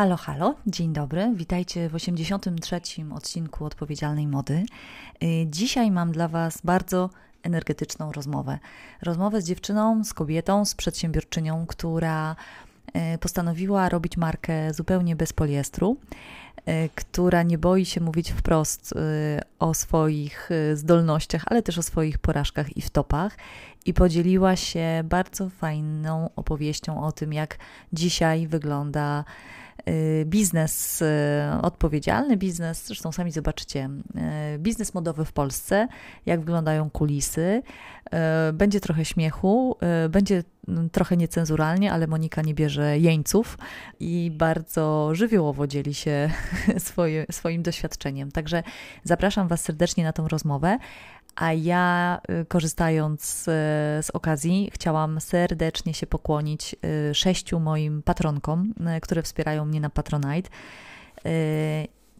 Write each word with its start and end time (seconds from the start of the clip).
Halo, 0.00 0.16
halo, 0.16 0.54
dzień 0.66 0.92
dobry. 0.92 1.32
Witajcie 1.34 1.88
w 1.88 1.94
83. 1.94 2.80
odcinku 3.14 3.64
Odpowiedzialnej 3.64 4.26
Mody. 4.26 4.64
Y, 5.22 5.46
dzisiaj 5.46 5.90
mam 5.90 6.12
dla 6.12 6.28
Was 6.28 6.60
bardzo 6.64 7.10
energetyczną 7.42 8.12
rozmowę. 8.12 8.58
Rozmowę 9.02 9.42
z 9.42 9.44
dziewczyną, 9.44 10.04
z 10.04 10.14
kobietą, 10.14 10.64
z 10.64 10.74
przedsiębiorczynią, 10.74 11.66
która 11.66 12.36
y, 13.14 13.18
postanowiła 13.18 13.88
robić 13.88 14.16
markę 14.16 14.74
zupełnie 14.74 15.16
bez 15.16 15.32
poliestru, 15.32 15.96
y, 16.58 16.88
która 16.94 17.42
nie 17.42 17.58
boi 17.58 17.84
się 17.84 18.00
mówić 18.00 18.32
wprost 18.32 18.94
o 19.58 19.74
swoich 19.74 20.50
zdolnościach, 20.74 21.42
ale 21.46 21.62
też 21.62 21.78
o 21.78 21.82
swoich 21.82 22.18
porażkach 22.18 22.76
i 22.76 22.82
wtopach. 22.82 23.36
I 23.86 23.94
podzieliła 23.94 24.56
się 24.56 25.02
bardzo 25.04 25.50
fajną 25.50 26.30
opowieścią 26.36 27.04
o 27.04 27.12
tym, 27.12 27.32
jak 27.32 27.58
dzisiaj 27.92 28.46
wygląda 28.46 29.24
biznes 30.24 31.02
y, 31.02 31.06
odpowiedzialny, 31.62 32.36
biznes, 32.36 32.86
zresztą 32.86 33.12
sami 33.12 33.32
zobaczycie, 33.32 33.90
y, 34.54 34.58
biznes 34.58 34.94
modowy 34.94 35.24
w 35.24 35.32
Polsce, 35.32 35.88
jak 36.26 36.40
wyglądają 36.40 36.90
kulisy. 36.90 37.62
Będzie 38.52 38.80
trochę 38.80 39.04
śmiechu, 39.04 39.76
będzie 40.10 40.42
mm, 40.68 40.90
trochę 40.90 41.16
niecenzuralnie, 41.16 41.92
ale 41.92 42.06
Monika 42.06 42.42
nie 42.42 42.54
bierze 42.54 42.98
jeńców 42.98 43.58
i 44.00 44.32
bardzo 44.34 45.14
żywiołowo 45.14 45.66
dzieli 45.66 45.94
się 45.94 46.30
swoje, 46.78 47.26
swoim 47.30 47.62
doświadczeniem. 47.62 48.32
Także 48.32 48.62
zapraszam 49.04 49.48
Was 49.48 49.62
serdecznie 49.62 50.04
na 50.04 50.12
tą 50.12 50.28
rozmowę. 50.28 50.78
A 51.36 51.52
ja, 51.52 52.20
y, 52.42 52.44
korzystając 52.44 53.24
z, 53.24 53.44
z, 54.06 54.10
okazji, 54.10 54.70
chciałam 54.74 55.20
serdecznie 55.20 55.94
się 55.94 56.06
pokłonić 56.06 56.76
y, 57.10 57.14
sześciu 57.14 57.60
moim 57.60 58.02
patronkom, 58.02 58.74
y, 58.96 59.00
które 59.00 59.22
wspierają 59.22 59.64
mnie 59.64 59.80
na 59.80 59.90
Patronite. 59.90 60.50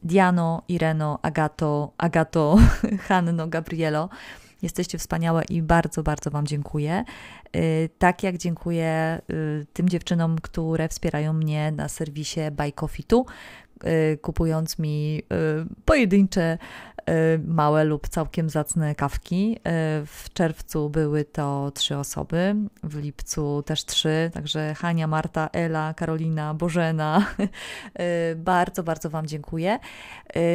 Diano, 0.02 0.62
Ireno, 0.68 1.18
Agato, 1.22 1.92
Agato, 1.98 2.56
Hanno, 3.08 3.46
Gabrielo. 3.46 4.08
Jesteście 4.62 4.98
wspaniałe 4.98 5.44
i 5.44 5.62
bardzo, 5.62 6.02
bardzo 6.02 6.30
Wam 6.30 6.46
dziękuję. 6.46 7.04
Tak 7.98 8.22
jak 8.22 8.38
dziękuję 8.38 9.20
tym 9.72 9.88
dziewczynom, 9.88 10.38
które 10.38 10.88
wspierają 10.88 11.32
mnie 11.32 11.72
na 11.72 11.88
serwisie 11.88 12.40
Buy 12.50 12.72
Coffee 12.72 13.04
kupując 14.22 14.78
mi 14.78 15.22
pojedyncze 15.84 16.58
Y, 17.10 17.40
małe 17.46 17.84
lub 17.84 18.08
całkiem 18.08 18.50
zacne 18.50 18.94
kawki. 18.94 19.56
Y, 19.56 19.60
w 20.06 20.26
czerwcu 20.32 20.90
były 20.90 21.24
to 21.24 21.72
trzy 21.74 21.96
osoby, 21.96 22.54
w 22.82 22.96
lipcu 22.96 23.62
też 23.62 23.84
trzy, 23.84 24.30
także 24.34 24.74
Hania, 24.74 25.06
Marta, 25.06 25.48
Ela, 25.52 25.94
Karolina, 25.94 26.54
Bożena. 26.54 27.26
Y, 28.00 28.36
bardzo, 28.36 28.82
bardzo 28.82 29.10
Wam 29.10 29.26
dziękuję. 29.26 29.78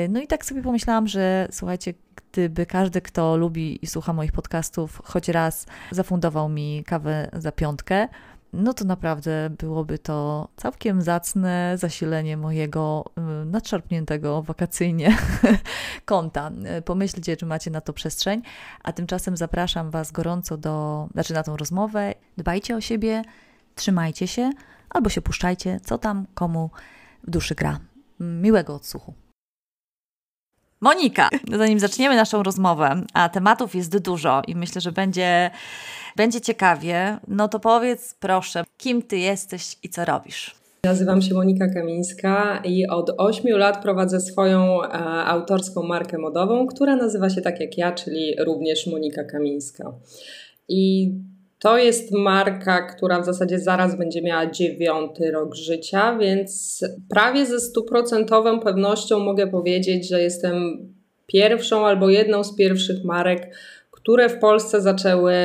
No 0.09 0.21
i 0.21 0.27
tak 0.27 0.45
sobie 0.45 0.61
pomyślałam, 0.61 1.07
że 1.07 1.47
słuchajcie, 1.51 1.93
gdyby 2.15 2.65
każdy, 2.65 3.01
kto 3.01 3.37
lubi 3.37 3.79
i 3.81 3.87
słucha 3.87 4.13
moich 4.13 4.31
podcastów, 4.31 5.01
choć 5.03 5.27
raz 5.27 5.65
zafundował 5.91 6.49
mi 6.49 6.83
kawę 6.87 7.29
za 7.33 7.51
piątkę, 7.51 8.07
no 8.55 8.73
to 8.73 8.85
naprawdę 8.85 9.49
byłoby 9.57 9.99
to 9.99 10.47
całkiem 10.55 11.01
zacne 11.01 11.77
zasilenie 11.77 12.37
mojego 12.37 13.05
y, 13.43 13.45
nadszarpniętego 13.45 14.41
wakacyjnie 14.41 15.17
konta. 16.05 16.51
Pomyślcie, 16.85 17.37
czy 17.37 17.45
macie 17.45 17.71
na 17.71 17.81
to 17.81 17.93
przestrzeń, 17.93 18.41
a 18.83 18.93
tymczasem 18.93 19.37
zapraszam 19.37 19.89
Was 19.89 20.11
gorąco 20.11 20.57
do, 20.57 21.07
znaczy 21.13 21.33
na 21.33 21.43
tą 21.43 21.57
rozmowę. 21.57 22.13
Dbajcie 22.37 22.75
o 22.75 22.81
siebie, 22.81 23.21
trzymajcie 23.75 24.27
się 24.27 24.51
albo 24.89 25.09
się 25.09 25.21
puszczajcie, 25.21 25.79
co 25.83 25.97
tam 25.97 26.25
komu 26.33 26.69
w 27.23 27.29
duszy 27.29 27.55
gra. 27.55 27.79
Miłego 28.19 28.75
odsłuchu. 28.75 29.24
Monika, 30.81 31.29
zanim 31.57 31.79
zaczniemy 31.79 32.15
naszą 32.15 32.43
rozmowę, 32.43 33.01
a 33.13 33.29
tematów 33.29 33.75
jest 33.75 33.97
dużo 33.97 34.41
i 34.47 34.55
myślę, 34.55 34.81
że 34.81 34.91
będzie 34.91 35.51
będzie 36.15 36.41
ciekawie, 36.41 37.17
no 37.27 37.47
to 37.47 37.59
powiedz 37.59 38.15
proszę, 38.19 38.63
kim 38.77 39.01
ty 39.01 39.17
jesteś 39.17 39.75
i 39.83 39.89
co 39.89 40.05
robisz? 40.05 40.55
Nazywam 40.83 41.21
się 41.21 41.33
Monika 41.33 41.67
Kamińska 41.67 42.61
i 42.63 42.87
od 42.87 43.11
8 43.17 43.57
lat 43.57 43.81
prowadzę 43.81 44.19
swoją 44.19 44.83
e, 44.83 44.87
autorską 45.25 45.83
markę 45.83 46.17
modową, 46.17 46.67
która 46.67 46.95
nazywa 46.95 47.29
się 47.29 47.41
tak 47.41 47.59
jak 47.59 47.77
ja, 47.77 47.91
czyli 47.91 48.35
również 48.39 48.87
Monika 48.87 49.23
Kamińska. 49.23 49.93
I 50.69 51.11
to 51.65 51.77
jest 51.77 52.11
marka, 52.11 52.81
która 52.81 53.21
w 53.21 53.25
zasadzie 53.25 53.59
zaraz 53.59 53.97
będzie 53.97 54.21
miała 54.21 54.45
dziewiąty 54.45 55.31
rok 55.31 55.55
życia, 55.55 56.17
więc 56.17 56.83
prawie 57.09 57.45
ze 57.45 57.59
stuprocentową 57.59 58.59
pewnością 58.59 59.19
mogę 59.19 59.47
powiedzieć, 59.47 60.09
że 60.09 60.21
jestem 60.21 60.77
pierwszą 61.27 61.87
albo 61.87 62.09
jedną 62.09 62.43
z 62.43 62.55
pierwszych 62.55 63.03
marek, 63.03 63.55
które 63.91 64.29
w 64.29 64.39
Polsce 64.39 64.81
zaczęły 64.81 65.35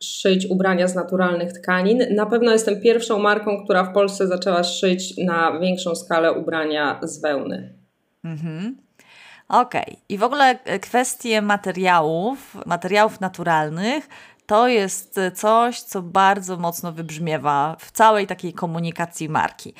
szyć 0.00 0.46
ubrania 0.46 0.88
z 0.88 0.94
naturalnych 0.94 1.52
tkanin. 1.52 2.02
Na 2.10 2.26
pewno 2.26 2.52
jestem 2.52 2.80
pierwszą 2.80 3.18
marką, 3.18 3.64
która 3.64 3.84
w 3.84 3.92
Polsce 3.92 4.26
zaczęła 4.26 4.64
szyć 4.64 5.16
na 5.16 5.58
większą 5.58 5.94
skalę 5.94 6.32
ubrania 6.32 7.00
z 7.02 7.20
wełny. 7.20 7.74
Mhm. 8.24 8.76
Okej. 9.48 9.82
Okay. 9.82 9.96
I 10.08 10.18
w 10.18 10.22
ogóle 10.22 10.58
kwestie 10.80 11.42
materiałów, 11.42 12.56
materiałów 12.66 13.20
naturalnych 13.20 14.08
to 14.46 14.68
jest 14.68 15.20
coś, 15.34 15.80
co 15.80 16.02
bardzo 16.02 16.56
mocno 16.56 16.92
wybrzmiewa 16.92 17.76
w 17.78 17.92
całej 17.92 18.26
takiej 18.26 18.52
komunikacji 18.52 19.28
marki. 19.28 19.74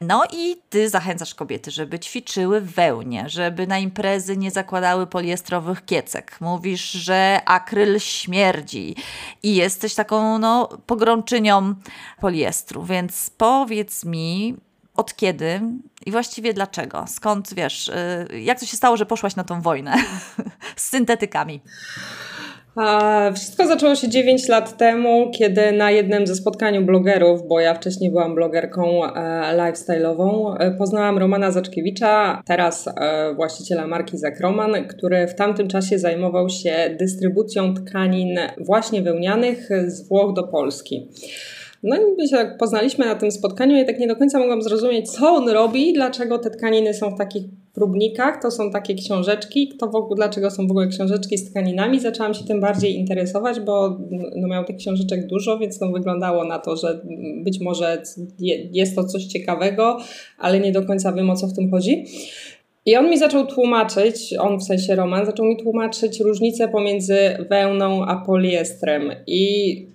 No 0.00 0.24
i 0.32 0.56
ty 0.70 0.88
zachęcasz 0.88 1.34
kobiety, 1.34 1.70
żeby 1.70 1.98
ćwiczyły 1.98 2.60
wełnie, 2.60 3.28
żeby 3.28 3.66
na 3.66 3.78
imprezy 3.78 4.36
nie 4.36 4.50
zakładały 4.50 5.06
poliestrowych 5.06 5.84
kiecek. 5.84 6.36
Mówisz, 6.40 6.90
że 6.90 7.40
akryl 7.44 7.98
śmierdzi 7.98 8.96
i 9.42 9.54
jesteś 9.54 9.94
taką 9.94 10.38
no, 10.38 10.68
pogrączynią 10.86 11.74
poliestru, 12.20 12.84
więc 12.84 13.30
powiedz 13.30 14.04
mi, 14.04 14.56
od 14.96 15.16
kiedy 15.16 15.60
i 16.06 16.10
właściwie 16.10 16.54
dlaczego? 16.54 17.04
Skąd 17.08 17.54
wiesz, 17.54 17.88
y, 17.88 18.40
jak 18.40 18.60
to 18.60 18.66
się 18.66 18.76
stało, 18.76 18.96
że 18.96 19.06
poszłaś 19.06 19.36
na 19.36 19.44
tą 19.44 19.60
wojnę 19.60 19.96
z 20.76 20.88
syntetykami? 20.88 21.60
Wszystko 23.34 23.66
zaczęło 23.66 23.94
się 23.94 24.08
9 24.08 24.48
lat 24.48 24.76
temu, 24.76 25.30
kiedy 25.30 25.72
na 25.72 25.90
jednym 25.90 26.26
ze 26.26 26.34
spotkań 26.34 26.84
blogerów, 26.84 27.48
bo 27.48 27.60
ja 27.60 27.74
wcześniej 27.74 28.10
byłam 28.10 28.34
blogerką 28.34 29.04
e, 29.04 29.10
lifestyle'ową, 29.56 30.56
e, 30.58 30.70
poznałam 30.70 31.18
Romana 31.18 31.50
Zaczkiewicza, 31.50 32.42
teraz 32.46 32.88
e, 32.88 33.34
właściciela 33.34 33.86
marki 33.86 34.18
Zakroman, 34.18 34.88
który 34.88 35.26
w 35.26 35.34
tamtym 35.34 35.68
czasie 35.68 35.98
zajmował 35.98 36.48
się 36.48 36.96
dystrybucją 36.98 37.74
tkanin 37.74 38.38
właśnie 38.58 39.02
wełnianych 39.02 39.68
z 39.86 40.08
Włoch 40.08 40.34
do 40.34 40.42
Polski. 40.42 41.08
No 41.82 41.96
i 41.96 42.00
my 42.18 42.28
się 42.28 42.36
tak 42.36 42.58
poznaliśmy 42.58 43.06
na 43.06 43.14
tym 43.14 43.30
spotkaniu 43.30 43.82
i 43.82 43.86
tak 43.86 43.98
nie 43.98 44.06
do 44.06 44.16
końca 44.16 44.38
mogłam 44.38 44.62
zrozumieć, 44.62 45.10
co 45.10 45.34
on 45.34 45.48
robi, 45.48 45.92
dlaczego 45.92 46.38
te 46.38 46.50
tkaniny 46.50 46.94
są 46.94 47.10
w 47.10 47.18
takich 47.18 47.44
próbnikach, 47.74 48.42
to 48.42 48.50
są 48.50 48.70
takie 48.70 48.94
książeczki, 48.94 49.68
kto 49.68 49.88
w 49.88 49.94
ogóle, 49.94 50.16
dlaczego 50.16 50.50
są 50.50 50.66
w 50.66 50.70
ogóle 50.70 50.88
książeczki 50.88 51.38
z 51.38 51.50
tkaninami. 51.50 52.00
Zaczęłam 52.00 52.34
się 52.34 52.44
tym 52.44 52.60
bardziej 52.60 52.96
interesować, 52.96 53.60
bo 53.60 53.98
no, 54.36 54.48
miał 54.48 54.64
tych 54.64 54.76
książeczek 54.76 55.26
dużo, 55.26 55.58
więc 55.58 55.80
no, 55.80 55.92
wyglądało 55.92 56.44
na 56.44 56.58
to, 56.58 56.76
że 56.76 57.00
być 57.44 57.60
może 57.60 58.02
jest 58.72 58.96
to 58.96 59.04
coś 59.04 59.24
ciekawego, 59.24 59.98
ale 60.38 60.60
nie 60.60 60.72
do 60.72 60.82
końca 60.82 61.12
wiem 61.12 61.30
o 61.30 61.36
co 61.36 61.46
w 61.46 61.52
tym 61.52 61.70
chodzi. 61.70 62.04
I 62.86 62.96
on 62.96 63.10
mi 63.10 63.18
zaczął 63.18 63.46
tłumaczyć, 63.46 64.34
on 64.38 64.58
w 64.58 64.62
sensie 64.62 64.94
Roman, 64.94 65.26
zaczął 65.26 65.46
mi 65.46 65.56
tłumaczyć 65.56 66.20
różnicę 66.20 66.68
pomiędzy 66.68 67.18
wełną 67.50 68.04
a 68.04 68.16
poliestrem. 68.16 69.02
I 69.26 69.86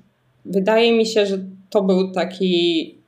wydaje 0.45 0.91
mi 0.91 1.05
się, 1.05 1.25
że 1.25 1.39
to 1.69 1.81
był 1.83 2.11
taki 2.11 2.98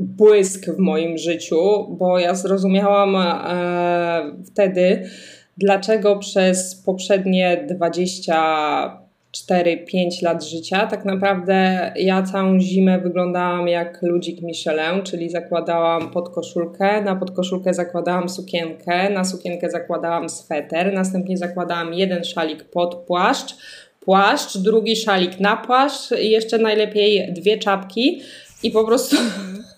błysk 0.00 0.66
w 0.66 0.78
moim 0.78 1.18
życiu, 1.18 1.86
bo 1.88 2.18
ja 2.18 2.34
zrozumiałam 2.34 3.16
e, 3.16 4.42
wtedy, 4.46 5.10
dlaczego 5.56 6.16
przez 6.16 6.74
poprzednie 6.74 7.66
24-5 7.70 10.22
lat 10.22 10.44
życia 10.44 10.86
tak 10.86 11.04
naprawdę 11.04 11.92
ja 11.96 12.22
całą 12.22 12.60
zimę 12.60 12.98
wyglądałam 12.98 13.68
jak 13.68 14.02
ludzik 14.02 14.42
Michelin, 14.42 15.02
czyli 15.02 15.30
zakładałam 15.30 16.10
podkoszulkę, 16.10 17.02
na 17.02 17.16
podkoszulkę 17.16 17.74
zakładałam 17.74 18.28
sukienkę, 18.28 19.10
na 19.10 19.24
sukienkę 19.24 19.70
zakładałam 19.70 20.28
sweter, 20.28 20.92
następnie 20.92 21.36
zakładałam 21.36 21.94
jeden 21.94 22.24
szalik 22.24 22.64
pod 22.64 22.94
płaszcz, 22.94 23.56
płaszcz, 24.00 24.58
drugi 24.58 24.96
szalik 24.96 25.40
na 25.40 25.56
płaszcz 25.56 26.10
i 26.22 26.30
jeszcze 26.30 26.58
najlepiej 26.58 27.32
dwie 27.32 27.58
czapki 27.58 28.22
i 28.62 28.70
po 28.70 28.84
prostu 28.84 29.16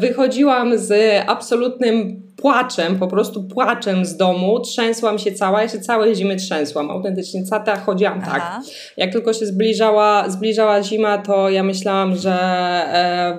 wychodziłam 0.00 0.78
z 0.78 0.92
absolutnym 1.26 2.28
płaczem, 2.38 2.98
po 2.98 3.06
prostu 3.06 3.44
płaczem 3.44 4.04
z 4.04 4.16
domu, 4.16 4.60
trzęsłam 4.60 5.18
się 5.18 5.32
cała, 5.32 5.62
ja 5.62 5.68
się 5.68 5.80
całe 5.80 6.14
zimy 6.14 6.36
trzęsłam, 6.36 6.90
autentycznie 6.90 7.44
cata 7.44 7.76
chodziłam 7.76 8.20
tak. 8.20 8.30
Aha. 8.36 8.62
Jak 8.96 9.12
tylko 9.12 9.32
się 9.32 9.46
zbliżała, 9.46 10.30
zbliżała 10.30 10.82
zima, 10.82 11.18
to 11.18 11.50
ja 11.50 11.62
myślałam, 11.62 12.16
że 12.16 12.32
e, 12.32 13.38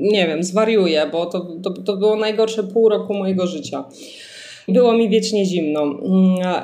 nie 0.00 0.26
wiem, 0.26 0.42
zwariuję, 0.42 1.06
bo 1.12 1.26
to, 1.26 1.40
to, 1.62 1.70
to 1.70 1.96
było 1.96 2.16
najgorsze 2.16 2.62
pół 2.62 2.88
roku 2.88 3.14
mojego 3.14 3.46
życia. 3.46 3.84
Było 4.68 4.92
mi 4.92 5.08
wiecznie 5.08 5.44
zimno. 5.44 5.82
Mm, 5.82 5.98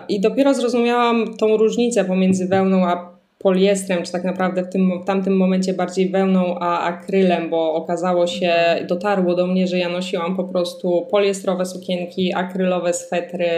I 0.09 0.21
dopiero 0.21 0.55
zrozumiałam 0.55 1.37
tą 1.37 1.57
różnicę 1.57 2.05
pomiędzy 2.05 2.49
wełną 2.49 2.87
a 2.87 3.14
poliestrem, 3.45 4.03
czy 4.03 4.13
tak 4.13 4.25
naprawdę 4.25 4.63
w, 4.63 4.69
tym, 4.69 5.03
w 5.03 5.05
tamtym 5.05 5.37
momencie 5.37 5.75
bardziej 5.75 6.11
wełną, 6.11 6.59
a 6.61 6.81
akrylem, 6.81 7.51
bo 7.51 7.75
okazało 7.75 8.27
się, 8.27 8.55
dotarło 8.89 9.35
do 9.35 9.47
mnie, 9.47 9.67
że 9.67 9.79
ja 9.79 9.89
nosiłam 9.89 10.37
po 10.37 10.45
prostu 10.45 11.07
poliestrowe 11.11 11.67
sukienki, 11.67 12.35
akrylowe 12.35 12.93
swetry, 12.93 13.49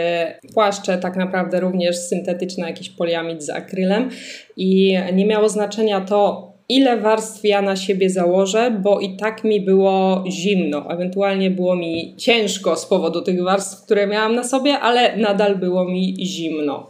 płaszcze 0.53 0.97
tak 0.97 1.15
naprawdę 1.15 1.59
również 1.59 1.97
syntetyczne, 1.97 2.67
jakiś 2.67 2.89
poliamid 2.89 3.43
z 3.43 3.49
akrylem 3.49 4.09
i 4.57 4.97
nie 5.13 5.25
miało 5.25 5.49
znaczenia 5.49 6.01
to, 6.01 6.47
ile 6.69 6.97
warstw 6.97 7.43
ja 7.43 7.61
na 7.61 7.75
siebie 7.75 8.09
założę, 8.09 8.71
bo 8.83 8.99
i 8.99 9.17
tak 9.17 9.43
mi 9.43 9.61
było 9.61 10.23
zimno. 10.29 10.91
Ewentualnie 10.91 11.51
było 11.51 11.75
mi 11.75 12.15
ciężko 12.17 12.75
z 12.75 12.85
powodu 12.85 13.21
tych 13.21 13.43
warstw, 13.43 13.85
które 13.85 14.07
miałam 14.07 14.35
na 14.35 14.43
sobie, 14.43 14.79
ale 14.79 15.17
nadal 15.17 15.55
było 15.55 15.85
mi 15.85 16.15
zimno. 16.25 16.89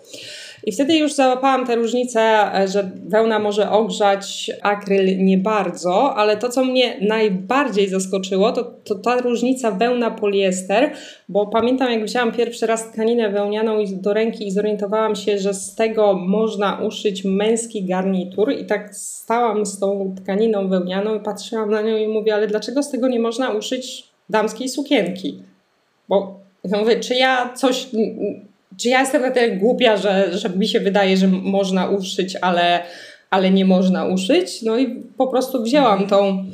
I 0.63 0.71
wtedy 0.71 0.97
już 0.97 1.13
załapałam 1.13 1.67
tę 1.67 1.75
różnicę, 1.75 2.21
e, 2.55 2.67
że 2.67 2.91
wełna 3.05 3.39
może 3.39 3.71
ogrzać, 3.71 4.51
akryl 4.61 5.25
nie 5.25 5.37
bardzo, 5.37 6.15
ale 6.15 6.37
to, 6.37 6.49
co 6.49 6.63
mnie 6.63 6.97
najbardziej 7.01 7.89
zaskoczyło, 7.89 8.51
to, 8.51 8.63
to 8.63 8.95
ta 8.95 9.21
różnica 9.21 9.71
wełna-poliester, 9.71 10.91
bo 11.29 11.47
pamiętam, 11.47 11.91
jak 11.91 12.05
wzięłam 12.05 12.31
pierwszy 12.31 12.65
raz 12.67 12.91
tkaninę 12.91 13.29
wełnianą 13.29 13.77
do 13.91 14.13
ręki 14.13 14.47
i 14.47 14.51
zorientowałam 14.51 15.15
się, 15.15 15.37
że 15.37 15.53
z 15.53 15.75
tego 15.75 16.13
można 16.13 16.79
uszyć 16.87 17.23
męski 17.25 17.85
garnitur 17.85 18.51
i 18.51 18.65
tak 18.65 18.95
stałam 18.95 19.65
z 19.65 19.79
tą 19.79 20.15
tkaniną 20.23 20.69
wełnianą 20.69 21.15
i 21.15 21.19
patrzyłam 21.19 21.69
na 21.69 21.81
nią 21.81 21.97
i 21.97 22.07
mówię, 22.07 22.35
ale 22.35 22.47
dlaczego 22.47 22.83
z 22.83 22.89
tego 22.91 23.07
nie 23.07 23.19
można 23.19 23.49
uszyć 23.49 24.03
damskiej 24.29 24.69
sukienki? 24.69 25.43
Bo 26.09 26.39
ja 26.63 26.79
mówię, 26.79 26.99
czy 26.99 27.15
ja 27.15 27.53
coś 27.53 27.87
czy 28.81 28.89
ja 28.89 28.99
jestem 28.99 29.21
na 29.21 29.31
tyle 29.31 29.51
głupia, 29.51 29.97
że, 29.97 30.37
że 30.37 30.49
mi 30.49 30.67
się 30.67 30.79
wydaje, 30.79 31.17
że 31.17 31.27
można 31.27 31.87
uszyć, 31.89 32.35
ale, 32.41 32.83
ale 33.29 33.51
nie 33.51 33.65
można 33.65 34.05
uszyć? 34.05 34.61
No 34.61 34.77
i 34.77 35.03
po 35.17 35.27
prostu 35.27 35.63
wzięłam 35.63 36.07
tą, 36.07 36.45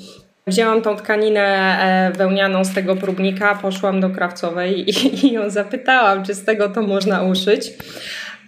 wzięłam 0.47 0.81
tą 0.81 0.95
tkaninę 0.95 1.41
e, 1.41 2.11
wełnianą 2.17 2.65
z 2.65 2.73
tego 2.73 2.95
próbnika, 2.95 3.59
poszłam 3.61 4.01
do 4.01 4.09
krawcowej 4.09 4.89
i, 4.89 5.25
i 5.25 5.31
ją 5.31 5.49
zapytałam, 5.49 6.25
czy 6.25 6.33
z 6.33 6.45
tego 6.45 6.69
to 6.69 6.81
można 6.81 7.23
uszyć. 7.23 7.73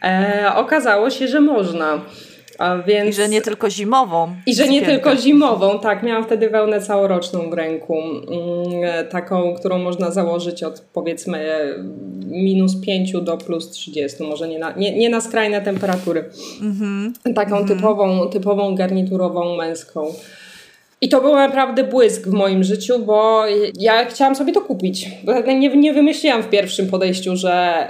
E, 0.04 0.52
okazało 0.56 1.10
się, 1.10 1.28
że 1.28 1.42
można. 1.42 2.02
Więc... 2.88 3.10
I 3.10 3.14
że 3.14 3.30
nie 3.30 3.42
tylko 3.42 3.70
zimową. 3.70 4.36
I 4.46 4.56
że 4.56 4.68
nie 4.68 4.82
tylko 4.82 5.18
zimową, 5.18 5.80
tak. 5.80 6.04
Miałam 6.04 6.24
wtedy 6.24 6.50
wełnę 6.50 6.82
całoroczną 6.82 7.50
w 7.50 7.54
ręku. 7.54 7.98
Mm, 8.02 9.08
taką, 9.10 9.56
którą 9.56 9.78
można 9.78 10.12
założyć 10.12 10.64
od 10.64 10.80
powiedzmy 10.94 11.46
minus 12.26 12.82
5 12.82 13.12
do 13.22 13.38
plus 13.38 13.70
30. 13.70 14.24
Może 14.24 14.48
nie 14.48 14.60
na, 14.60 14.72
nie, 14.72 14.98
nie 14.98 15.10
na 15.10 15.22
skrajne 15.22 15.62
temperatury. 15.62 16.30
Mm 16.62 16.74
-hmm. 16.74 17.34
Taką 17.34 17.58
mm 17.58 17.68
-hmm. 17.68 17.76
typową, 17.76 18.30
typową 18.30 18.76
garniturową 18.76 19.56
męską. 19.56 20.14
I 21.06 21.10
to 21.10 21.22
był 21.22 21.36
naprawdę 21.36 21.84
błysk 21.84 22.28
w 22.28 22.34
moim 22.34 22.64
życiu, 22.64 23.00
bo 23.00 23.44
ja 23.80 24.06
chciałam 24.06 24.36
sobie 24.36 24.54
to 24.54 24.62
kupić. 24.62 25.10
Nie, 25.58 25.78
nie 25.78 25.94
wymyśliłam 25.94 26.44
w 26.44 26.50
pierwszym 26.50 26.88
podejściu, 26.88 27.36
że, 27.36 27.88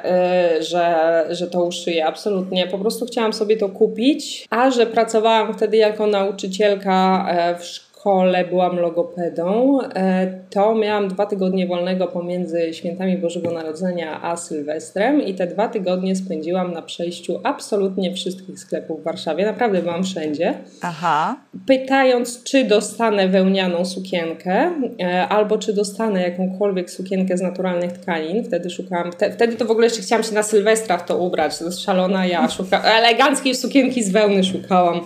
yy, 0.55 0.63
że, 0.63 1.25
że 1.29 1.47
to 1.47 1.63
uszyję. 1.63 2.05
Absolutnie. 2.05 2.67
Po 2.67 2.77
prostu 2.77 3.05
chciałam 3.05 3.33
sobie 3.33 3.57
to 3.57 3.69
kupić. 3.69 4.47
A 4.49 4.71
że 4.71 4.85
pracowałam 4.85 5.53
wtedy 5.53 5.77
jako 5.77 6.07
nauczycielka 6.07 7.25
e, 7.29 7.59
w 7.59 7.65
szkole, 7.65 7.94
szkole 8.05 8.45
byłam 8.45 8.79
logopedą, 8.79 9.79
e, 9.81 10.39
to 10.49 10.75
miałam 10.75 11.07
dwa 11.07 11.25
tygodnie 11.25 11.67
wolnego 11.67 12.07
pomiędzy 12.07 12.73
świętami 12.73 13.17
Bożego 13.17 13.51
Narodzenia 13.51 14.21
a 14.21 14.37
Sylwestrem 14.37 15.21
i 15.21 15.33
te 15.33 15.47
dwa 15.47 15.67
tygodnie 15.67 16.15
spędziłam 16.15 16.73
na 16.73 16.81
przejściu 16.81 17.39
absolutnie 17.43 18.13
wszystkich 18.13 18.59
sklepów 18.59 19.01
w 19.01 19.03
Warszawie. 19.03 19.45
Naprawdę 19.45 19.81
byłam 19.81 20.03
wszędzie. 20.03 20.53
Aha. 20.81 21.37
Pytając, 21.67 22.43
czy 22.43 22.63
dostanę 22.63 23.27
wełnianą 23.27 23.85
sukienkę 23.85 24.71
e, 25.01 25.27
albo 25.27 25.57
czy 25.57 25.73
dostanę 25.73 26.21
jakąkolwiek 26.21 26.91
sukienkę 26.91 27.37
z 27.37 27.41
naturalnych 27.41 27.91
tkanin. 27.91 28.43
Wtedy 28.43 28.69
szukałam, 28.69 29.11
te, 29.11 29.31
wtedy 29.31 29.55
to 29.55 29.65
w 29.65 29.71
ogóle 29.71 29.85
jeszcze 29.85 30.01
chciałam 30.01 30.23
się 30.23 30.33
na 30.33 30.43
Sylwestra 30.43 30.97
w 30.97 31.05
to 31.05 31.17
ubrać. 31.17 31.57
To 31.57 31.65
jest 31.65 31.81
szalona 31.81 32.25
ja. 32.25 32.49
Szuka, 32.49 32.81
eleganckiej 32.83 33.55
sukienki 33.55 34.03
z 34.03 34.11
wełny 34.11 34.43
szukałam. 34.43 35.01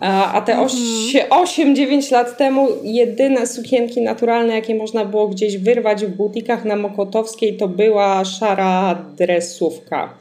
A 0.00 0.40
te 0.40 0.56
8-9 0.56 1.24
mhm. 1.28 2.02
lat 2.10 2.36
temu 2.36 2.68
jedyne 2.82 3.46
sukienki 3.46 4.02
naturalne, 4.02 4.54
jakie 4.54 4.74
można 4.74 5.04
było 5.04 5.28
gdzieś 5.28 5.58
wyrwać 5.58 6.04
w 6.04 6.08
butikach 6.08 6.64
na 6.64 6.76
Mokotowskiej, 6.76 7.56
to 7.56 7.68
była 7.68 8.24
szara 8.24 9.04
dresówka. 9.16 10.14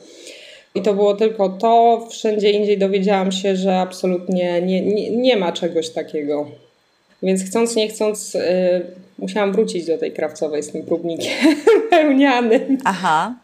I 0.75 0.81
to 0.81 0.93
było 0.93 1.13
tylko 1.13 1.49
to. 1.49 2.07
Wszędzie 2.11 2.51
indziej 2.51 2.77
dowiedziałam 2.77 3.31
się, 3.31 3.55
że 3.55 3.79
absolutnie 3.79 4.61
nie, 4.61 4.81
nie, 4.81 5.11
nie 5.11 5.37
ma 5.37 5.51
czegoś 5.51 5.89
takiego. 5.89 6.47
Więc 7.23 7.43
chcąc, 7.43 7.75
nie 7.75 7.87
chcąc, 7.87 8.33
yy, 8.33 8.41
musiałam 9.17 9.51
wrócić 9.51 9.85
do 9.85 9.97
tej 9.97 10.11
krawcowej 10.13 10.63
z 10.63 10.71
tym 10.71 10.85
próbnikiem 10.85 11.33
pełnianym. 11.89 12.77
Aha. 12.85 13.35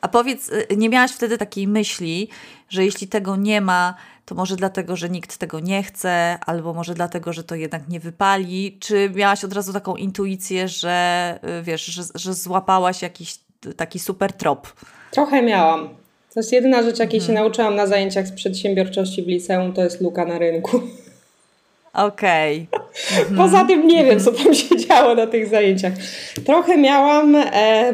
A 0.00 0.08
powiedz, 0.08 0.48
y, 0.48 0.76
nie 0.76 0.88
miałaś 0.88 1.10
wtedy 1.10 1.38
takiej 1.38 1.68
myśli, 1.68 2.28
że 2.68 2.84
jeśli 2.84 3.08
tego 3.08 3.36
nie 3.36 3.60
ma, 3.60 3.94
to 4.30 4.34
może 4.34 4.56
dlatego, 4.56 4.96
że 4.96 5.08
nikt 5.08 5.36
tego 5.36 5.60
nie 5.60 5.82
chce, 5.82 6.38
albo 6.46 6.72
może 6.72 6.94
dlatego, 6.94 7.32
że 7.32 7.44
to 7.44 7.54
jednak 7.54 7.88
nie 7.88 8.00
wypali? 8.00 8.78
Czy 8.80 9.10
miałaś 9.14 9.44
od 9.44 9.52
razu 9.52 9.72
taką 9.72 9.96
intuicję, 9.96 10.68
że 10.68 11.38
y, 11.60 11.62
wiesz, 11.62 11.84
że, 11.84 12.02
że 12.14 12.34
złapałaś 12.34 13.02
jakiś 13.02 13.38
taki 13.76 13.98
super 13.98 14.32
trop? 14.32 14.72
Trochę 15.10 15.42
miałam. 15.42 15.88
To 16.34 16.40
jest 16.40 16.52
jedyna 16.52 16.82
rzecz, 16.82 16.98
jakiej 16.98 17.20
hmm. 17.20 17.26
się 17.26 17.32
mhm. 17.32 17.44
nauczyłam 17.44 17.76
na 17.76 17.86
zajęciach 17.86 18.26
z 18.26 18.32
przedsiębiorczości 18.32 19.22
w 19.22 19.26
liceum, 19.26 19.72
to 19.72 19.82
jest 19.82 20.00
luka 20.00 20.24
na 20.24 20.38
rynku. 20.38 20.80
Okej. 21.92 22.68
Okay. 22.72 23.36
Poza 23.42 23.64
tym 23.64 23.86
nie 23.86 24.04
wiem, 24.04 24.20
co 24.20 24.32
tam 24.32 24.54
się 24.54 24.76
działo 24.76 25.14
na 25.14 25.26
tych 25.26 25.48
zajęciach. 25.48 25.92
Trochę 26.44 26.76
miałam. 26.76 27.36
E, 27.36 27.92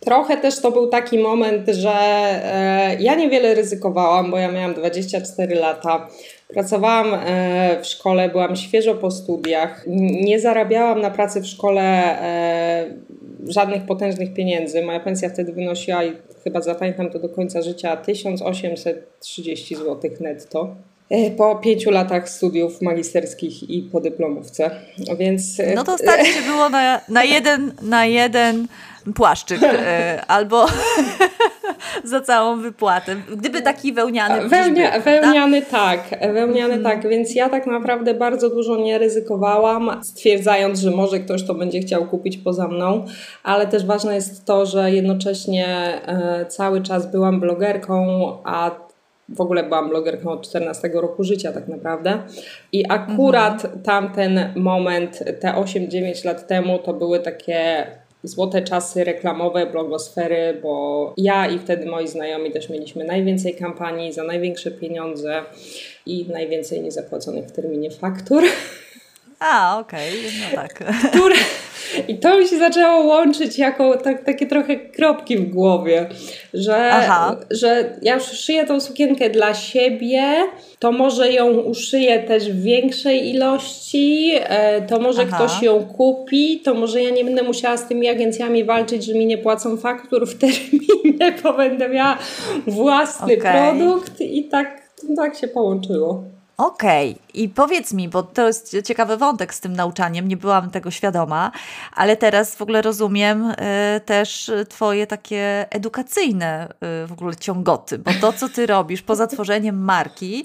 Trochę 0.00 0.36
też 0.36 0.60
to 0.60 0.70
był 0.70 0.88
taki 0.88 1.18
moment, 1.18 1.68
że 1.68 1.90
e, 1.90 2.96
ja 3.00 3.14
niewiele 3.14 3.54
ryzykowałam, 3.54 4.30
bo 4.30 4.38
ja 4.38 4.52
miałam 4.52 4.74
24 4.74 5.54
lata. 5.54 6.08
Pracowałam 6.48 7.14
e, 7.14 7.80
w 7.82 7.86
szkole, 7.86 8.28
byłam 8.28 8.56
świeżo 8.56 8.94
po 8.94 9.10
studiach. 9.10 9.84
Nie 10.22 10.40
zarabiałam 10.40 11.00
na 11.00 11.10
pracy 11.10 11.40
w 11.40 11.46
szkole 11.46 11.82
e, 11.82 12.86
żadnych 13.48 13.86
potężnych 13.86 14.34
pieniędzy. 14.34 14.82
Moja 14.82 15.00
pensja 15.00 15.28
wtedy 15.28 15.52
wynosiła, 15.52 16.04
i 16.04 16.12
chyba 16.44 16.60
zapamiętam 16.60 17.10
to 17.10 17.18
do 17.18 17.28
końca 17.28 17.62
życia, 17.62 17.96
1830 17.96 19.74
zł 19.74 20.10
netto 20.20 20.76
po 21.36 21.56
pięciu 21.56 21.90
latach 21.90 22.28
studiów 22.28 22.82
magisterskich 22.82 23.70
i 23.70 23.82
po 23.82 24.00
dyplomówce. 24.00 24.70
Więc... 25.18 25.58
No 25.74 25.84
to 25.84 25.98
starcie 25.98 26.42
było 26.46 26.68
na, 26.68 27.00
na, 27.08 27.24
jeden, 27.24 27.72
na 27.82 28.06
jeden 28.06 28.66
płaszczyk 29.14 29.62
e, 29.62 30.24
albo 30.28 30.66
za 32.04 32.20
całą 32.20 32.60
wypłatę. 32.60 33.16
Gdyby 33.36 33.62
taki 33.62 33.92
wełniany 33.92 34.48
Wełnia, 34.48 34.92
był, 34.92 35.02
Wełniany 35.02 35.62
tak, 35.62 36.00
wełniany 36.20 36.74
mhm. 36.74 36.82
tak, 36.82 37.10
więc 37.10 37.34
ja 37.34 37.48
tak 37.48 37.66
naprawdę 37.66 38.14
bardzo 38.14 38.50
dużo 38.50 38.76
nie 38.76 38.98
ryzykowałam, 38.98 40.00
stwierdzając, 40.04 40.80
że 40.80 40.90
może 40.90 41.20
ktoś 41.20 41.46
to 41.46 41.54
będzie 41.54 41.80
chciał 41.80 42.06
kupić 42.06 42.38
poza 42.38 42.68
mną, 42.68 43.04
ale 43.42 43.66
też 43.66 43.86
ważne 43.86 44.14
jest 44.14 44.44
to, 44.44 44.66
że 44.66 44.92
jednocześnie 44.92 45.66
e, 46.06 46.46
cały 46.48 46.82
czas 46.82 47.10
byłam 47.10 47.40
blogerką, 47.40 48.28
a 48.44 48.87
w 49.28 49.40
ogóle 49.40 49.62
byłam 49.62 49.88
blogerką 49.88 50.30
od 50.30 50.48
14 50.48 50.90
roku 50.94 51.24
życia 51.24 51.52
tak 51.52 51.68
naprawdę. 51.68 52.22
I 52.72 52.84
akurat 52.88 53.64
mhm. 53.64 53.82
tamten 53.82 54.52
moment, 54.56 55.18
te 55.40 55.48
8-9 55.48 56.24
lat 56.24 56.46
temu, 56.46 56.78
to 56.78 56.92
były 56.92 57.20
takie 57.20 57.86
złote 58.22 58.62
czasy 58.62 59.04
reklamowe 59.04 59.66
blogosfery, 59.66 60.58
bo 60.62 61.14
ja 61.16 61.46
i 61.48 61.58
wtedy 61.58 61.86
moi 61.86 62.08
znajomi 62.08 62.50
też 62.50 62.68
mieliśmy 62.68 63.04
najwięcej 63.04 63.54
kampanii 63.54 64.12
za 64.12 64.24
największe 64.24 64.70
pieniądze 64.70 65.42
i 66.06 66.26
najwięcej 66.32 66.80
niezapłaconych 66.80 67.46
w 67.46 67.52
terminie 67.52 67.90
faktur. 67.90 68.44
A, 69.40 69.78
okej, 69.78 70.10
okay. 70.10 70.30
no 70.50 70.56
tak. 70.56 70.74
Które, 71.10 71.36
I 72.08 72.18
to 72.18 72.38
mi 72.38 72.48
się 72.48 72.58
zaczęło 72.58 73.04
łączyć 73.04 73.58
jako 73.58 73.96
tak, 73.96 74.24
takie 74.24 74.46
trochę 74.46 74.76
kropki 74.76 75.36
w 75.36 75.50
głowie, 75.50 76.08
że, 76.54 76.92
że 77.50 77.96
ja 78.02 78.14
już 78.14 78.24
szyję 78.24 78.66
tą 78.66 78.80
sukienkę 78.80 79.30
dla 79.30 79.54
siebie, 79.54 80.34
to 80.78 80.92
może 80.92 81.32
ją 81.32 81.50
uszyję 81.50 82.22
też 82.22 82.52
w 82.52 82.62
większej 82.62 83.30
ilości, 83.30 84.32
e, 84.34 84.82
to 84.82 85.00
może 85.00 85.22
Aha. 85.22 85.36
ktoś 85.36 85.62
ją 85.62 85.84
kupi, 85.84 86.60
to 86.64 86.74
może 86.74 87.02
ja 87.02 87.10
nie 87.10 87.24
będę 87.24 87.42
musiała 87.42 87.76
z 87.76 87.88
tymi 87.88 88.08
agencjami 88.08 88.64
walczyć, 88.64 89.04
że 89.04 89.14
mi 89.14 89.26
nie 89.26 89.38
płacą 89.38 89.76
faktur 89.76 90.26
w 90.30 90.38
terminie, 90.38 91.32
bo 91.42 91.52
będę 91.52 91.88
miała 91.88 92.18
własny 92.66 93.34
okay. 93.38 93.72
produkt 93.72 94.20
i 94.20 94.44
tak, 94.44 94.82
tak 95.16 95.36
się 95.36 95.48
połączyło. 95.48 96.24
Okej, 96.58 97.10
okay. 97.10 97.22
I 97.38 97.48
powiedz 97.48 97.92
mi, 97.92 98.08
bo 98.08 98.22
to 98.22 98.46
jest 98.46 98.76
ciekawy 98.84 99.16
wątek 99.16 99.54
z 99.54 99.60
tym 99.60 99.72
nauczaniem, 99.72 100.28
nie 100.28 100.36
byłam 100.36 100.70
tego 100.70 100.90
świadoma, 100.90 101.52
ale 101.92 102.16
teraz 102.16 102.54
w 102.54 102.62
ogóle 102.62 102.82
rozumiem 102.82 103.50
y, 103.50 103.54
też 104.04 104.50
Twoje 104.68 105.06
takie 105.06 105.66
edukacyjne 105.70 106.68
y, 107.04 107.06
w 107.06 107.12
ogóle 107.12 107.36
ciągoty, 107.36 107.98
bo 107.98 108.10
to, 108.20 108.32
co 108.32 108.48
Ty 108.48 108.66
robisz 108.66 109.02
poza 109.02 109.26
tworzeniem 109.26 109.84
marki, 109.84 110.44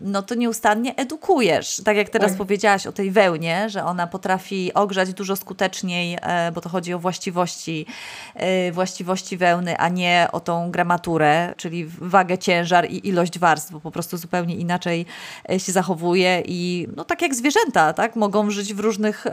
no 0.00 0.22
to 0.22 0.34
nieustannie 0.34 0.96
edukujesz. 0.96 1.82
Tak 1.84 1.96
jak 1.96 2.08
teraz 2.08 2.30
tak. 2.30 2.38
powiedziałaś 2.38 2.86
o 2.86 2.92
tej 2.92 3.10
wełnie, 3.10 3.70
że 3.70 3.84
ona 3.84 4.06
potrafi 4.06 4.74
ogrzać 4.74 5.14
dużo 5.14 5.36
skuteczniej, 5.36 6.18
e, 6.22 6.52
bo 6.52 6.60
to 6.60 6.68
chodzi 6.68 6.94
o 6.94 6.98
właściwości, 6.98 7.86
e, 8.34 8.72
właściwości 8.72 9.36
wełny, 9.36 9.78
a 9.78 9.88
nie 9.88 10.28
o 10.32 10.40
tą 10.40 10.70
gramaturę, 10.70 11.54
czyli 11.56 11.86
wagę, 11.86 12.38
ciężar 12.38 12.90
i 12.90 13.08
ilość 13.08 13.38
warstw, 13.38 13.72
bo 13.72 13.80
po 13.80 13.90
prostu 13.90 14.16
zupełnie 14.16 14.56
inaczej 14.56 15.06
e, 15.50 15.60
się 15.60 15.72
zachowuje 15.72 16.33
i 16.40 16.88
no 16.96 17.04
tak 17.04 17.22
jak 17.22 17.34
zwierzęta, 17.34 17.92
tak, 17.92 18.16
mogą 18.16 18.50
żyć 18.50 18.74
w 18.74 18.80
różnych, 18.80 19.24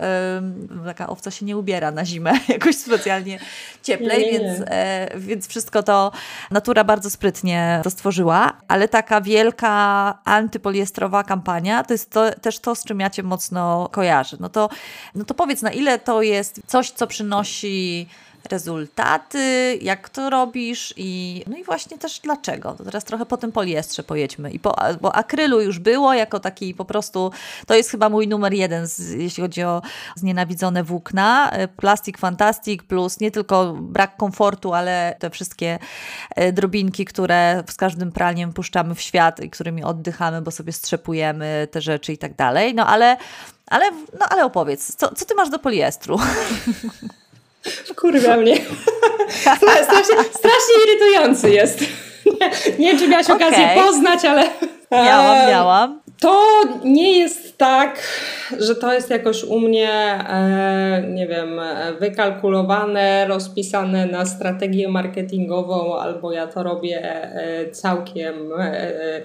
taka 0.85 1.07
owca 1.07 1.31
się 1.31 1.45
nie 1.45 1.57
ubiera 1.57 1.91
na 1.91 2.05
zimę 2.05 2.33
jakoś 2.47 2.75
specjalnie 2.75 3.39
cieplej, 3.83 4.25
nie, 4.25 4.31
nie, 4.31 4.39
nie. 4.39 4.39
Więc, 4.39 5.25
więc 5.27 5.47
wszystko 5.47 5.83
to 5.83 6.11
natura 6.51 6.83
bardzo 6.83 7.09
sprytnie 7.09 7.81
to 7.83 7.89
stworzyła, 7.89 8.53
ale 8.67 8.87
taka 8.87 9.21
wielka 9.21 9.69
anty 10.25 10.59
antypoliestrowa 10.61 11.23
kampania, 11.23 11.83
to 11.83 11.93
jest 11.93 12.09
to, 12.09 12.31
też 12.31 12.59
to, 12.59 12.75
z 12.75 12.83
czym 12.83 12.99
ja 12.99 13.09
Cię 13.09 13.23
mocno 13.23 13.89
kojarzę. 13.91 14.37
No 14.39 14.49
to, 14.49 14.69
no 15.15 15.25
to 15.25 15.33
powiedz, 15.33 15.61
na 15.61 15.71
ile 15.71 15.99
to 15.99 16.21
jest 16.21 16.61
coś, 16.67 16.91
co 16.91 17.07
przynosi 17.07 18.07
rezultaty, 18.49 19.77
jak 19.81 20.09
to 20.09 20.29
robisz 20.29 20.93
i 20.97 21.43
no 21.47 21.57
i 21.57 21.63
właśnie 21.63 21.97
też 21.97 22.19
dlaczego. 22.19 22.73
To 22.73 22.83
teraz 22.83 23.03
trochę 23.03 23.25
po 23.25 23.37
tym 23.37 23.51
poliestrze 23.51 24.03
pojedźmy. 24.03 24.51
I 24.51 24.59
po, 24.59 24.75
bo 25.01 25.15
akrylu 25.15 25.61
już 25.61 25.79
było 25.79 26.13
jako 26.13 26.39
taki 26.39 26.73
po 26.73 26.85
prostu, 26.85 27.31
to 27.67 27.75
jest 27.75 27.89
chyba 27.89 28.09
mój 28.09 28.27
numer 28.27 28.53
jeden, 28.53 28.87
z, 28.87 29.09
jeśli 29.09 29.43
chodzi 29.43 29.63
o 29.63 29.81
znienawidzone 30.15 30.83
włókna. 30.83 31.51
Plastik 31.77 32.17
Fantastic 32.17 32.83
plus 32.83 33.19
nie 33.19 33.31
tylko 33.31 33.73
brak 33.73 34.17
komfortu, 34.17 34.73
ale 34.73 35.15
te 35.19 35.29
wszystkie 35.29 35.79
e, 36.35 36.51
drobinki, 36.51 37.05
które 37.05 37.63
z 37.69 37.75
każdym 37.75 38.11
pralniem 38.11 38.53
puszczamy 38.53 38.95
w 38.95 39.01
świat 39.01 39.39
i 39.39 39.49
którymi 39.49 39.83
oddychamy, 39.83 40.41
bo 40.41 40.51
sobie 40.51 40.73
strzepujemy 40.73 41.67
te 41.71 41.81
rzeczy 41.81 42.13
i 42.13 42.17
tak 42.17 42.35
dalej. 42.35 42.75
No 42.75 42.87
ale 42.87 43.17
ale, 43.67 43.91
no 43.91 44.25
ale 44.29 44.45
opowiedz, 44.45 44.95
co, 44.95 45.15
co 45.15 45.25
ty 45.25 45.35
masz 45.35 45.49
do 45.49 45.59
poliestru? 45.59 46.19
Wkurwia 47.63 48.37
mnie. 48.37 48.55
strasznie, 49.83 50.15
strasznie 50.33 50.75
irytujący 50.87 51.49
jest. 51.49 51.79
Nie, 52.25 52.51
nie 52.79 52.87
wiem, 52.87 52.99
czy 52.99 53.07
miałaś 53.07 53.29
okay. 53.29 53.47
okazję 53.47 53.69
poznać, 53.75 54.25
ale... 54.25 54.43
Miałam, 54.91 55.49
miałam. 55.49 56.01
To 56.19 56.61
nie 56.83 57.19
jest 57.19 57.57
tak, 57.57 58.07
że 58.59 58.75
to 58.75 58.93
jest 58.93 59.09
jakoś 59.09 59.43
u 59.43 59.59
mnie, 59.59 59.89
e, 60.29 61.03
nie 61.07 61.27
wiem, 61.27 61.61
wykalkulowane, 61.99 63.25
rozpisane 63.27 64.05
na 64.05 64.25
strategię 64.25 64.87
marketingową, 64.87 65.99
albo 65.99 66.31
ja 66.31 66.47
to 66.47 66.63
robię 66.63 67.01
e, 67.03 67.71
całkiem 67.71 68.35
e, 68.59 69.21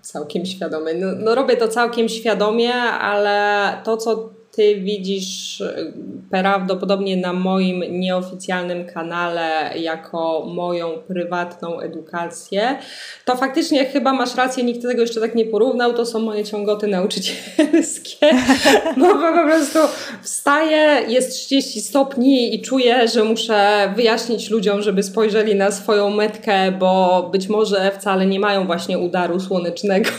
całkiem 0.00 0.46
świadomie. 0.46 0.94
No, 0.94 1.06
no, 1.18 1.34
robię 1.34 1.56
to 1.56 1.68
całkiem 1.68 2.08
świadomie, 2.08 2.74
ale 2.82 3.66
to, 3.84 3.96
co 3.96 4.30
ty 4.52 4.80
widzisz 4.80 5.60
e, 5.60 5.92
prawdopodobnie 6.30 7.16
na 7.16 7.32
moim 7.32 7.84
nieoficjalnym 8.00 8.86
kanale 8.86 9.78
jako 9.78 10.46
moją 10.54 10.90
prywatną 10.90 11.80
edukację, 11.80 12.78
to 13.24 13.36
faktycznie 13.36 13.84
chyba 13.84 14.12
masz 14.12 14.34
rację, 14.34 14.64
nikt 14.64 14.82
tego 14.82 15.00
jeszcze 15.00 15.20
tak 15.20 15.34
nie 15.34 15.44
porównał, 15.44 15.94
to 15.94 16.06
są 16.06 16.18
moje 16.18 16.44
ciągoty 16.44 16.86
nauczycielskie, 16.86 18.30
bo 19.00 19.06
po 19.06 19.44
prostu 19.44 19.78
wstaję, 20.22 21.02
jest 21.08 21.32
30 21.32 21.80
stopni 21.80 22.54
i 22.54 22.62
czuję, 22.62 23.08
że 23.08 23.24
muszę 23.24 23.92
wyjaśnić 23.96 24.50
ludziom, 24.50 24.82
żeby 24.82 25.02
spojrzeli 25.02 25.54
na 25.54 25.70
swoją 25.70 26.10
metkę, 26.10 26.72
bo 26.72 27.22
być 27.32 27.48
może 27.48 27.90
wcale 27.90 28.26
nie 28.26 28.40
mają 28.40 28.66
właśnie 28.66 28.98
udaru 28.98 29.40
słonecznego 29.40 30.10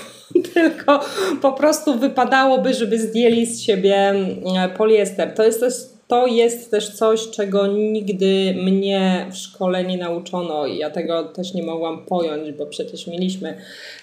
tylko 0.59 0.99
po 1.41 1.51
prostu 1.51 1.99
wypadałoby, 1.99 2.73
żeby 2.73 2.99
zdjęli 2.99 3.45
z 3.45 3.61
siebie 3.61 3.95
mm, 3.95 4.71
poliester. 4.77 5.33
To 5.33 5.43
jest 5.43 5.59
też, 5.59 5.73
to 6.07 6.27
jest 6.27 6.71
też 6.71 6.89
coś, 6.89 7.29
czego 7.29 7.67
nigdy 7.67 8.55
mnie 8.63 9.27
w 9.31 9.37
szkole 9.37 9.83
nie 9.83 9.97
nauczono 9.97 10.65
i 10.65 10.77
ja 10.77 10.89
tego 10.89 11.23
też 11.23 11.53
nie 11.53 11.63
mogłam 11.63 12.05
pojąć, 12.05 12.51
bo 12.51 12.65
przecież 12.65 13.07
mieliśmy 13.07 13.57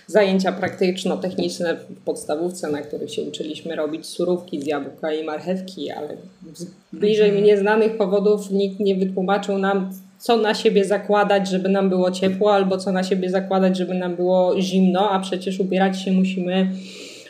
zajęcia 0.07 0.53
praktyczno-techniczne 0.53 1.77
w 1.77 2.05
podstawówce, 2.05 2.71
na 2.71 2.83
których 2.83 3.15
się 3.15 3.23
uczyliśmy 3.23 3.77
robić 3.77 4.07
surówki 4.07 4.63
z 4.63 4.67
jabłka 4.67 5.13
i 5.13 5.25
marchewki, 5.25 5.91
ale 5.91 6.09
z 6.55 6.67
bliżej 6.93 7.29
mhm. 7.29 7.47
nieznanych 7.47 7.97
powodów 7.97 8.51
nikt 8.51 8.81
nie 8.81 8.95
wytłumaczył 8.95 9.59
nam, 9.59 9.91
co 10.21 10.37
na 10.37 10.55
siebie 10.55 10.85
zakładać, 10.85 11.49
żeby 11.49 11.69
nam 11.69 11.89
było 11.89 12.11
ciepło, 12.11 12.55
albo 12.55 12.79
co 12.79 12.93
na 12.93 13.03
siebie 13.03 13.31
zakładać, 13.31 13.77
żeby 13.77 13.95
nam 13.95 14.17
było 14.17 14.61
zimno, 14.61 15.11
a 15.11 15.21
przecież 15.21 15.61
ubierać 15.61 16.03
się 16.03 16.13
musimy 16.13 16.71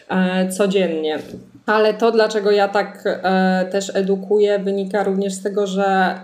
e, 0.09 0.49
codziennie. 0.49 1.19
Ale 1.67 1.95
to, 1.95 2.13
dlaczego 2.13 2.51
ja 2.51 2.69
tak 2.69 3.03
e, 3.07 3.67
też 3.73 3.97
edukuję, 3.97 4.59
wynika 4.59 5.05
również 5.05 5.33
z 5.33 5.43
tego, 5.43 5.67
że 5.67 6.15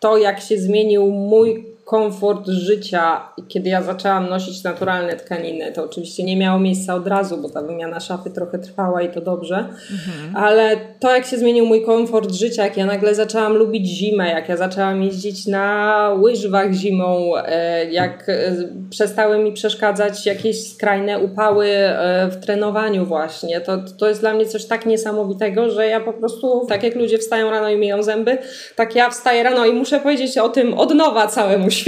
to, 0.00 0.18
jak 0.18 0.40
się 0.40 0.58
zmienił 0.58 1.10
mój 1.10 1.64
komfort 1.90 2.48
życia, 2.48 3.20
kiedy 3.48 3.68
ja 3.68 3.82
zaczęłam 3.82 4.28
nosić 4.28 4.64
naturalne 4.64 5.16
tkaniny, 5.16 5.72
to 5.72 5.84
oczywiście 5.84 6.24
nie 6.24 6.36
miało 6.36 6.60
miejsca 6.60 6.94
od 6.94 7.06
razu, 7.06 7.36
bo 7.36 7.48
ta 7.48 7.62
wymiana 7.62 8.00
szafy 8.00 8.30
trochę 8.30 8.58
trwała 8.58 9.02
i 9.02 9.08
to 9.08 9.20
dobrze, 9.20 9.56
mhm. 9.56 10.36
ale 10.36 10.76
to 11.00 11.14
jak 11.14 11.26
się 11.26 11.38
zmienił 11.38 11.66
mój 11.66 11.84
komfort 11.84 12.32
życia, 12.32 12.64
jak 12.64 12.76
ja 12.76 12.86
nagle 12.86 13.14
zaczęłam 13.14 13.56
lubić 13.56 13.86
zimę, 13.86 14.30
jak 14.30 14.48
ja 14.48 14.56
zaczęłam 14.56 15.02
jeździć 15.02 15.46
na 15.46 16.16
łyżwach 16.20 16.72
zimą, 16.72 17.32
e, 17.36 17.84
jak 17.84 18.28
e, 18.28 18.52
przestały 18.90 19.38
mi 19.38 19.52
przeszkadzać 19.52 20.26
jakieś 20.26 20.72
skrajne 20.72 21.18
upały 21.18 21.66
e, 21.66 22.28
w 22.30 22.36
trenowaniu 22.36 23.06
właśnie, 23.06 23.60
to, 23.60 23.78
to 23.98 24.08
jest 24.08 24.20
dla 24.20 24.34
mnie 24.34 24.46
coś 24.46 24.64
tak 24.64 24.86
niesamowitego, 24.86 25.70
że 25.70 25.86
ja 25.86 26.00
po 26.00 26.12
prostu, 26.12 26.66
tak 26.68 26.82
jak 26.82 26.94
ludzie 26.94 27.18
wstają 27.18 27.50
rano 27.50 27.70
i 27.70 27.76
myją 27.76 28.02
zęby, 28.02 28.38
tak 28.76 28.94
ja 28.94 29.10
wstaję 29.10 29.42
rano 29.42 29.66
i 29.66 29.72
muszę 29.72 30.00
powiedzieć 30.00 30.38
o 30.38 30.48
tym 30.48 30.74
od 30.74 30.94
nowa 30.94 31.26
całemu 31.26 31.70
światu. 31.70 31.79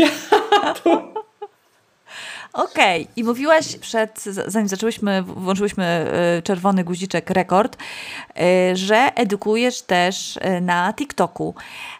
Okej, 2.53 3.03
okay. 3.03 3.15
i 3.17 3.25
mówiłaś 3.25 3.77
przed, 3.77 4.25
zanim 4.47 4.69
zaczęłyśmy, 4.69 5.23
włączyłyśmy 5.23 6.13
y, 6.39 6.43
czerwony 6.43 6.85
guziczek 6.85 7.31
rekord, 7.31 7.77
y, 7.77 8.77
że 8.77 9.13
edukujesz 9.15 9.83
też 9.83 10.37
y, 10.37 10.61
na 10.61 10.93
TikToku. 10.93 11.55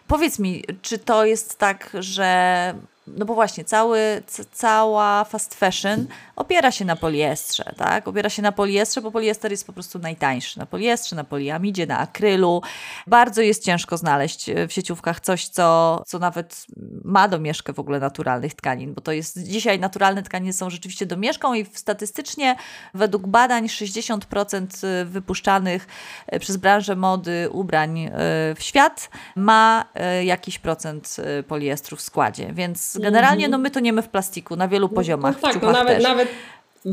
Powiedz 0.07 0.39
mi, 0.39 0.63
czy 0.81 0.97
to 0.97 1.25
jest 1.25 1.59
tak, 1.59 1.89
że 1.99 2.73
no 3.07 3.25
bo 3.25 3.33
właśnie, 3.33 3.63
cały, 3.63 4.23
cała 4.51 5.23
fast 5.23 5.55
fashion 5.55 6.05
opiera 6.35 6.71
się 6.71 6.85
na 6.85 6.95
poliestrze, 6.95 7.73
tak? 7.77 8.07
Opiera 8.07 8.29
się 8.29 8.41
na 8.41 8.51
poliestrze, 8.51 9.01
bo 9.01 9.11
poliester 9.11 9.51
jest 9.51 9.67
po 9.67 9.73
prostu 9.73 9.99
najtańszy. 9.99 10.59
Na 10.59 10.65
poliestrze, 10.65 11.15
na 11.15 11.23
poliamidzie, 11.23 11.85
na 11.85 11.99
akrylu. 11.99 12.61
Bardzo 13.07 13.41
jest 13.41 13.63
ciężko 13.63 13.97
znaleźć 13.97 14.49
e, 14.49 14.67
w 14.67 14.73
sieciówkach 14.73 15.19
coś, 15.19 15.47
co, 15.47 16.01
co 16.07 16.19
nawet 16.19 16.65
ma 17.03 17.27
domieszkę 17.27 17.73
w 17.73 17.79
ogóle 17.79 17.99
naturalnych 17.99 18.53
tkanin, 18.53 18.93
bo 18.93 19.01
to 19.01 19.11
jest 19.11 19.43
dzisiaj 19.43 19.79
naturalne 19.79 20.23
tkaniny 20.23 20.53
są 20.53 20.69
rzeczywiście 20.69 21.05
domieszką 21.05 21.53
i 21.53 21.65
statystycznie 21.73 22.55
według 22.93 23.27
badań 23.27 23.67
60% 23.67 24.87
e, 24.87 25.05
wypuszczanych 25.05 25.87
e, 26.27 26.39
przez 26.39 26.57
branżę 26.57 26.95
mody 26.95 27.49
ubrań 27.51 28.09
w 28.55 28.63
świat 28.63 29.09
ma 29.35 29.85
jakiś 30.23 30.59
procent 30.59 31.17
poliestru 31.47 31.97
w 31.97 32.01
składzie, 32.01 32.53
więc 32.53 32.97
generalnie 33.01 33.47
no 33.47 33.57
my 33.57 33.71
to 33.71 33.79
niemy 33.79 34.01
w 34.01 34.09
plastiku 34.09 34.55
na 34.55 34.67
wielu 34.67 34.87
no 34.87 34.95
poziomach. 34.95 35.35
No 35.41 35.51
tak, 35.51 35.61
no 35.61 35.71
nawet, 35.71 36.03
nawet 36.03 36.22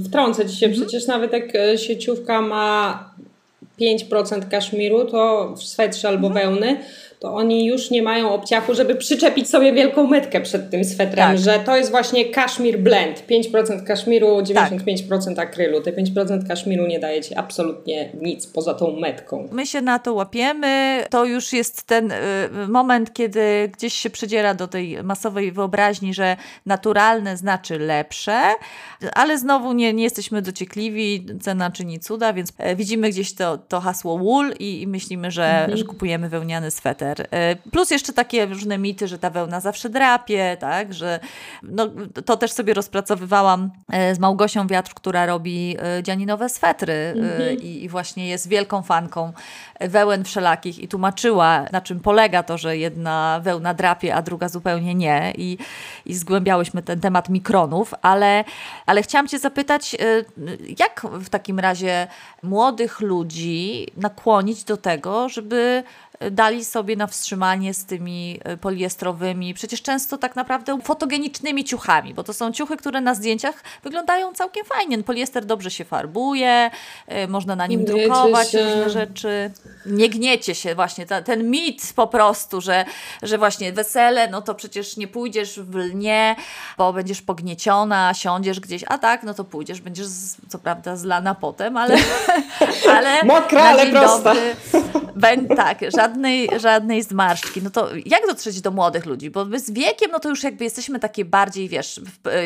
wtrącę 0.05 0.49
Ci 0.49 0.57
się, 0.57 0.67
mhm. 0.67 0.87
przecież 0.87 1.07
nawet 1.07 1.33
jak 1.33 1.55
e, 1.55 1.79
sieciówka 1.79 2.43
ma 2.43 3.05
5% 3.81 4.49
kaszmiru, 4.51 5.05
to 5.05 5.55
w 5.57 5.63
swetrze 5.63 6.09
albo 6.09 6.27
mhm. 6.27 6.47
wełny, 6.47 6.85
to 7.21 7.35
oni 7.35 7.67
już 7.67 7.91
nie 7.91 8.03
mają 8.03 8.35
obciachu, 8.35 8.75
żeby 8.75 8.95
przyczepić 8.95 9.49
sobie 9.51 9.73
wielką 9.73 10.07
metkę 10.07 10.41
przed 10.41 10.71
tym 10.71 10.85
swetrem, 10.85 11.29
tak. 11.29 11.39
że 11.39 11.59
to 11.59 11.77
jest 11.77 11.91
właśnie 11.91 12.25
kaszmir 12.25 12.79
blend. 12.79 13.25
5% 13.31 13.85
kaszmiru, 13.85 14.41
95% 14.41 15.37
tak. 15.37 15.49
akrylu. 15.49 15.81
Te 15.81 15.93
5% 15.93 16.49
kaszmiru 16.49 16.87
nie 16.87 17.01
daje 17.01 17.23
ci 17.23 17.35
absolutnie 17.35 18.13
nic 18.23 18.47
poza 18.47 18.75
tą 18.75 18.97
metką. 18.97 19.49
My 19.53 19.67
się 19.67 19.81
na 19.81 19.99
to 19.99 20.15
łapiemy. 20.15 21.05
To 21.11 21.25
już 21.25 21.53
jest 21.53 21.83
ten 21.83 22.13
y, 22.13 22.17
moment, 22.69 23.13
kiedy 23.13 23.71
gdzieś 23.77 23.95
się 23.95 24.11
przydziera 24.11 24.55
do 24.55 24.69
tej 24.69 25.03
masowej 25.03 25.53
wyobraźni, 25.53 26.15
że 26.15 26.37
naturalne 26.67 27.37
znaczy 27.37 27.79
lepsze, 27.79 28.41
ale 29.15 29.39
znowu 29.39 29.73
nie, 29.73 29.93
nie 29.93 30.05
jesteśmy 30.05 30.43
dociekliwi, 30.43 31.27
cena 31.41 31.71
czyni 31.71 32.01
cuda, 32.01 32.33
więc 32.33 32.53
e, 32.59 32.77
widzimy 32.77 33.11
gdzieś 33.11 33.35
to, 33.35 33.59
to 33.59 33.81
hasło 33.81 34.19
wool 34.19 34.53
i, 34.59 34.83
i 34.83 34.87
myślimy, 34.87 35.31
że, 35.31 35.61
mhm. 35.61 35.79
że 35.79 35.85
kupujemy 35.85 36.29
wełniany 36.29 36.71
sweter. 36.71 37.10
E, 37.31 37.57
plus 37.57 37.91
jeszcze 37.91 38.13
takie 38.13 38.47
różne 38.47 38.79
mity, 38.79 39.09
że 39.09 39.19
ta 39.19 39.31
wełna 39.31 39.61
zawsze 39.61 39.91
drapie, 39.91 40.57
tak, 40.61 40.95
że 40.95 41.21
no, 41.63 41.89
to 42.25 42.37
też 42.37 42.53
sobie 42.53 42.75
rozpracowywałam 42.75 43.71
e, 43.93 44.15
z 44.15 44.19
Małgosią 44.19 44.67
Wiatr, 44.67 44.95
która 44.95 45.27
robi 45.27 45.77
e, 45.99 46.03
dzianinowe 46.03 46.49
swetry 46.49 47.15
mhm. 47.17 47.59
i, 47.59 47.85
i 47.85 47.89
właśnie 47.89 48.29
jest 48.29 48.49
wielką 48.49 48.83
fanką 48.83 49.33
wełen 49.81 50.25
wszelakich 50.25 50.79
i 50.79 50.89
tłumaczyła, 50.89 51.65
na 51.73 51.81
czym 51.81 52.01
polega 52.01 52.43
to, 52.43 52.59
że 52.59 52.77
jedna 52.77 53.41
wełna 53.43 53.75
drapie, 53.75 54.15
a 54.15 54.23
druga 54.23 54.49
zupełnie 54.49 54.95
nie. 54.95 55.33
I, 55.37 55.59
i 56.07 56.15
zgłębiałyśmy 56.15 56.83
ten 56.83 57.01
temat 57.01 57.29
mikronów, 57.29 57.95
ale, 58.03 58.45
ale 58.87 59.03
chciałam 59.03 59.29
Cię 59.29 59.39
zapytać, 59.39 59.97
jak 60.79 61.07
w 61.13 61.29
takim 61.29 61.59
razie 61.59 62.07
młodych 62.43 63.01
ludzi 63.01 63.87
nakłonić 63.97 64.65
do 64.65 64.77
tego, 64.77 65.29
żeby 65.29 65.83
dali 66.31 66.65
sobie 66.65 66.97
na 66.97 67.07
wstrzymanie 67.07 67.75
z 67.75 67.85
tymi 67.85 68.41
e, 68.45 68.57
poliestrowymi, 68.57 69.55
przecież 69.55 69.83
często 69.83 70.19
tak 70.19 70.37
naprawdę 70.37 70.79
fotogenicznymi 70.83 71.65
ciuchami, 71.65 72.15
bo 72.15 72.23
to 72.23 72.33
są 72.33 72.53
ciuchy, 72.53 72.77
które 72.77 73.01
na 73.01 73.15
zdjęciach 73.15 73.63
wyglądają 73.83 74.33
całkiem 74.33 74.65
fajnie. 74.65 75.03
Poliester 75.03 75.45
dobrze 75.45 75.71
się 75.71 75.85
farbuje, 75.85 76.71
e, 77.07 77.29
można 77.29 77.57
na 77.57 77.67
nim 77.67 77.85
gniecie 77.85 78.09
drukować 78.09 78.51
się. 78.51 78.65
różne 78.65 78.91
rzeczy. 78.91 79.51
Nie 79.87 80.09
gniecie 80.09 80.55
się 80.55 80.75
właśnie, 80.75 81.07
ta, 81.07 81.23
ten 81.23 81.51
mit 81.51 81.93
po 81.97 82.07
prostu, 82.07 82.61
że, 82.61 82.85
że 83.23 83.39
właśnie 83.39 83.73
wesele, 83.73 84.29
no 84.29 84.43
to 84.43 84.55
przecież 84.55 84.97
nie 84.97 85.09
pójdziesz 85.09 85.61
w 85.61 85.75
lnie, 85.75 86.37
bo 86.79 86.93
będziesz 86.93 87.23
pognieciona, 87.23 88.15
siądziesz 88.15 88.61
gdzieś, 88.61 88.85
a 88.89 88.99
tak, 88.99 89.23
no 89.23 89.35
to 89.35 89.45
pójdziesz, 89.45 89.81
będziesz 89.81 90.07
z, 90.07 90.37
co 90.49 90.59
prawda 90.59 90.97
zlana 90.97 91.35
potem, 91.35 91.77
ale... 91.77 91.97
ale 92.97 93.25
Mokra, 93.25 93.63
ale 93.63 93.87
prosta. 93.87 94.35
Dobry, 94.35 95.57
tak, 95.57 95.79
żadne 95.97 96.10
żadnej, 96.11 96.49
żadnej 96.57 97.03
zmarszczki. 97.03 97.63
No 97.63 97.71
to 97.71 97.89
jak 98.07 98.27
dotrzeć 98.27 98.61
do 98.61 98.71
młodych 98.71 99.07
ludzi? 99.07 99.31
Bo 99.31 99.47
z 99.59 99.71
wiekiem, 99.71 100.11
no 100.11 100.21
to 100.21 100.29
już 100.29 100.43
jakby 100.43 100.65
jesteśmy 100.65 100.99
takie 100.99 101.25
bardziej, 101.25 101.69
wiesz, 101.69 102.01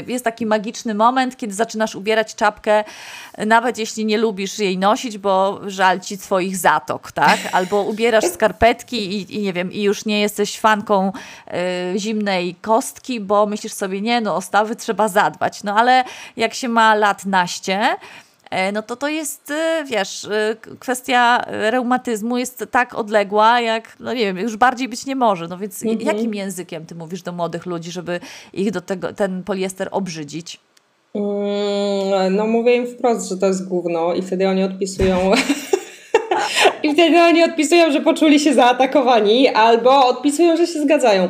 jest 0.07 0.25
taki 0.25 0.47
magiczny 0.47 0.95
moment, 0.95 1.37
kiedy 1.37 1.55
zaczynasz 1.55 1.95
ubierać 1.95 2.35
czapkę, 2.35 2.85
nawet 3.47 3.79
jeśli 3.79 4.05
nie 4.05 4.19
lubisz 4.19 4.59
jej 4.59 4.79
nosić, 4.79 5.19
bo 5.19 5.61
żal 5.67 6.01
ci 6.01 6.17
swoich 6.17 6.57
zatok, 6.57 7.13
tak? 7.13 7.39
Albo 7.53 7.83
ubierasz 7.83 8.25
skarpetki 8.25 8.97
i, 8.97 9.37
i 9.37 9.43
nie 9.43 9.53
wiem, 9.53 9.73
i 9.73 9.83
już 9.83 10.05
nie 10.05 10.21
jesteś 10.21 10.61
fanką 10.61 11.13
y, 11.95 11.99
zimnej 11.99 12.55
kostki, 12.55 13.21
bo 13.21 13.47
myślisz 13.47 13.73
sobie, 13.73 14.01
nie, 14.01 14.21
no 14.21 14.37
o 14.37 14.41
stawy 14.41 14.77
trzeba 14.77 15.09
zadbać. 15.09 15.63
No 15.63 15.77
ale 15.77 16.05
jak 16.37 16.55
się 16.55 16.69
ma 16.69 16.95
lat 16.95 17.27
naście, 17.27 17.97
no 18.73 18.83
to 18.83 18.97
to 18.97 19.09
jest, 19.09 19.51
e, 19.51 19.85
wiesz, 19.85 20.25
e, 20.25 20.57
kwestia 20.79 21.45
reumatyzmu 21.47 22.39
jest 22.39 22.65
tak 22.71 22.95
odległa, 22.95 23.61
jak, 23.61 23.97
no 24.01 24.13
nie 24.13 24.21
wiem, 24.21 24.39
już 24.39 24.57
bardziej 24.57 24.89
być 24.89 25.07
nie 25.07 25.17
może. 25.17 25.49
No 25.49 25.59
więc 25.59 25.83
mhm. 25.83 26.01
jakim 26.01 26.35
językiem 26.35 26.87
ty 26.87 26.95
mówisz 26.95 27.23
do 27.23 27.33
młodych 27.33 27.67
ludzi, 27.67 27.91
żeby 27.91 28.21
ich 28.53 28.71
do 28.71 28.81
tego, 28.81 29.13
ten 29.13 29.43
poliester 29.43 29.89
obrzydzić? 29.91 30.61
Mm, 31.15 32.37
no 32.37 32.47
mówię 32.47 32.77
im 32.77 32.87
wprost, 32.87 33.29
że 33.29 33.37
to 33.37 33.47
jest 33.47 33.69
gówno 33.69 34.15
i 34.15 34.23
wtedy 34.23 34.49
oni 34.49 34.65
odpisują... 34.65 35.19
I 36.83 36.93
wtedy 36.93 37.21
oni 37.21 37.43
odpisują, 37.43 37.93
że 37.93 38.01
poczuli 38.01 38.41
się 38.41 38.55
zaatakowani, 38.55 39.49
albo 39.49 40.07
odpisują, 40.07 40.57
że 40.57 40.67
się 40.67 40.83
zgadzają. 40.83 41.29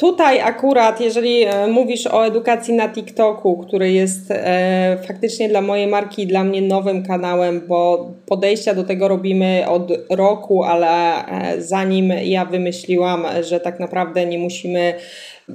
Tutaj 0.00 0.40
akurat, 0.40 1.00
jeżeli 1.00 1.42
e, 1.42 1.66
mówisz 1.66 2.06
o 2.06 2.26
edukacji 2.26 2.74
na 2.74 2.88
TikToku, 2.88 3.56
który 3.56 3.92
jest 3.92 4.30
e, 4.30 4.98
faktycznie 5.06 5.48
dla 5.48 5.60
mojej 5.60 5.86
marki, 5.86 6.26
dla 6.26 6.44
mnie 6.44 6.62
nowym 6.62 7.06
kanałem, 7.06 7.66
bo 7.68 8.10
podejścia 8.26 8.74
do 8.74 8.84
tego 8.84 9.08
robimy 9.08 9.64
od 9.68 9.92
roku, 10.10 10.64
ale 10.64 10.88
e, 11.26 11.62
zanim 11.62 12.12
ja 12.24 12.44
wymyśliłam, 12.44 13.26
że 13.42 13.60
tak 13.60 13.80
naprawdę 13.80 14.26
nie 14.26 14.38
musimy 14.38 14.94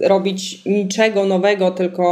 robić 0.02 0.66
niczego 0.66 1.26
nowego, 1.26 1.72
tylko 1.72 2.06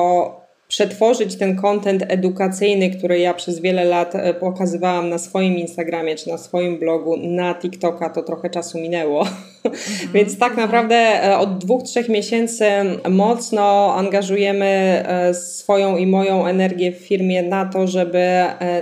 przetworzyć 0.68 1.36
ten 1.36 1.56
kontent 1.56 2.04
edukacyjny, 2.08 2.90
który 2.90 3.20
ja 3.20 3.34
przez 3.34 3.60
wiele 3.60 3.86
lat 3.86 4.16
e, 4.16 4.34
pokazywałam 4.34 5.10
na 5.10 5.18
swoim 5.18 5.58
Instagramie 5.58 6.16
czy 6.16 6.30
na 6.30 6.38
swoim 6.38 6.80
blogu, 6.80 7.18
na 7.18 7.56
TikToka, 7.56 8.10
to 8.10 8.24
trochę 8.24 8.50
czasu 8.50 8.78
minęło. 8.78 9.26
Więc 10.14 10.38
tak 10.38 10.58
naprawdę 10.58 10.96
e, 10.96 11.38
od 11.38 11.58
dwóch, 11.58 11.84
trzech 11.84 12.10
miesięcy 12.10 12.66
mocno 13.10 13.96
angażujemy 13.96 14.66
e, 14.66 15.34
swoją 15.34 15.98
i 15.98 16.08
moją 16.08 16.46
energię 16.46 16.92
w 16.92 16.96
firmie 16.96 17.44
na 17.44 17.66
to, 17.66 17.88
żeby 17.88 18.26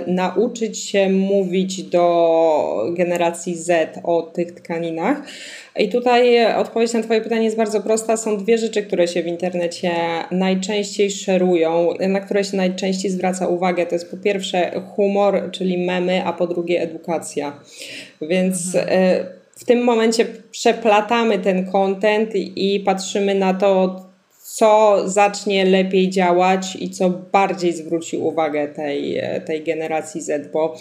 nauczyć 0.06 0.78
się 0.78 1.08
mówić 1.08 1.82
do 1.82 2.92
generacji 2.96 3.56
Z 3.56 3.98
o 4.04 4.22
tych 4.22 4.52
tkaninach. 4.52 5.22
I 5.76 5.88
tutaj 5.88 6.54
odpowiedź 6.54 6.92
na 6.92 7.02
Twoje 7.02 7.20
pytanie 7.20 7.44
jest 7.44 7.56
bardzo 7.56 7.80
prosta. 7.80 8.16
Są 8.16 8.36
dwie 8.36 8.58
rzeczy, 8.58 8.82
które 8.82 9.08
się 9.08 9.22
w 9.22 9.26
internecie 9.26 9.90
najczęściej 10.30 11.10
szerują, 11.10 11.94
na 12.08 12.20
które 12.20 12.44
się 12.44 12.56
najczęściej 12.56 13.10
zwraca 13.10 13.48
uwagę. 13.48 13.86
To 13.86 13.94
jest 13.94 14.10
po 14.10 14.16
pierwsze 14.16 14.80
humor, 14.96 15.50
czyli 15.52 15.86
memy, 15.86 16.24
a 16.24 16.32
po 16.32 16.46
drugie 16.46 16.82
edukacja. 16.82 17.60
Więc 18.20 18.74
mhm. 18.74 19.41
W 19.62 19.64
tym 19.64 19.84
momencie 19.84 20.26
przeplatamy 20.50 21.38
ten 21.38 21.72
content 21.72 22.30
i 22.34 22.80
patrzymy 22.80 23.34
na 23.34 23.54
to, 23.54 23.96
co 24.42 25.02
zacznie 25.04 25.64
lepiej 25.64 26.10
działać 26.10 26.76
i 26.76 26.90
co 26.90 27.10
bardziej 27.10 27.72
zwróci 27.72 28.16
uwagę 28.18 28.68
tej, 28.68 29.22
tej 29.46 29.62
generacji 29.62 30.20
Z, 30.20 30.52
bo 30.52 30.76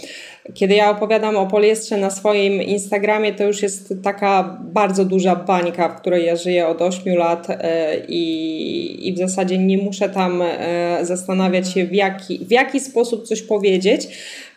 kiedy 0.53 0.75
ja 0.75 0.89
opowiadam 0.89 1.35
o 1.35 1.47
poliestrze 1.47 1.97
na 1.97 2.09
swoim 2.09 2.61
Instagramie, 2.61 3.33
to 3.33 3.43
już 3.43 3.61
jest 3.61 3.93
taka 4.03 4.57
bardzo 4.61 5.05
duża 5.05 5.35
bańka, 5.35 5.89
w 5.89 6.01
której 6.01 6.25
ja 6.25 6.35
żyję 6.35 6.67
od 6.67 6.81
8 6.81 7.15
lat 7.15 7.47
e, 7.49 7.97
i, 8.07 9.07
i 9.07 9.13
w 9.13 9.17
zasadzie 9.17 9.57
nie 9.57 9.77
muszę 9.77 10.09
tam 10.09 10.41
e, 10.41 10.99
zastanawiać 11.01 11.73
się, 11.73 11.85
w 11.85 11.93
jaki, 11.93 12.45
w 12.45 12.51
jaki 12.51 12.79
sposób 12.79 13.27
coś 13.27 13.41
powiedzieć, 13.41 14.07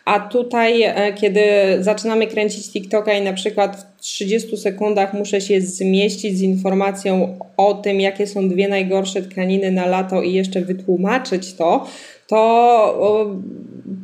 a 0.05 0.19
tutaj, 0.19 0.83
e, 0.83 1.13
kiedy 1.13 1.41
zaczynamy 1.79 2.27
kręcić 2.27 2.71
TikToka 2.71 3.13
i 3.13 3.21
na 3.21 3.33
przykład 3.33 3.94
30 4.05 4.57
sekundach 4.57 5.13
muszę 5.13 5.41
się 5.41 5.61
zmieścić 5.61 6.37
z 6.37 6.41
informacją 6.41 7.39
o 7.57 7.73
tym, 7.73 8.01
jakie 8.01 8.27
są 8.27 8.49
dwie 8.49 8.67
najgorsze 8.67 9.21
tkaniny 9.21 9.71
na 9.71 9.85
lato 9.85 10.21
i 10.21 10.33
jeszcze 10.33 10.61
wytłumaczyć 10.61 11.53
to, 11.53 11.87
to 12.27 13.23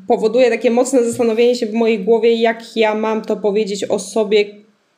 powoduje 0.08 0.50
takie 0.50 0.72
mocne 0.72 1.04
zastanowienie 1.04 1.56
się 1.56 1.66
w 1.66 1.74
mojej 1.74 2.00
głowie, 2.00 2.36
jak 2.36 2.78
ja 2.78 2.96
mam 2.96 3.22
to 3.22 3.38
powiedzieć 3.38 3.84
osobie, 3.84 4.46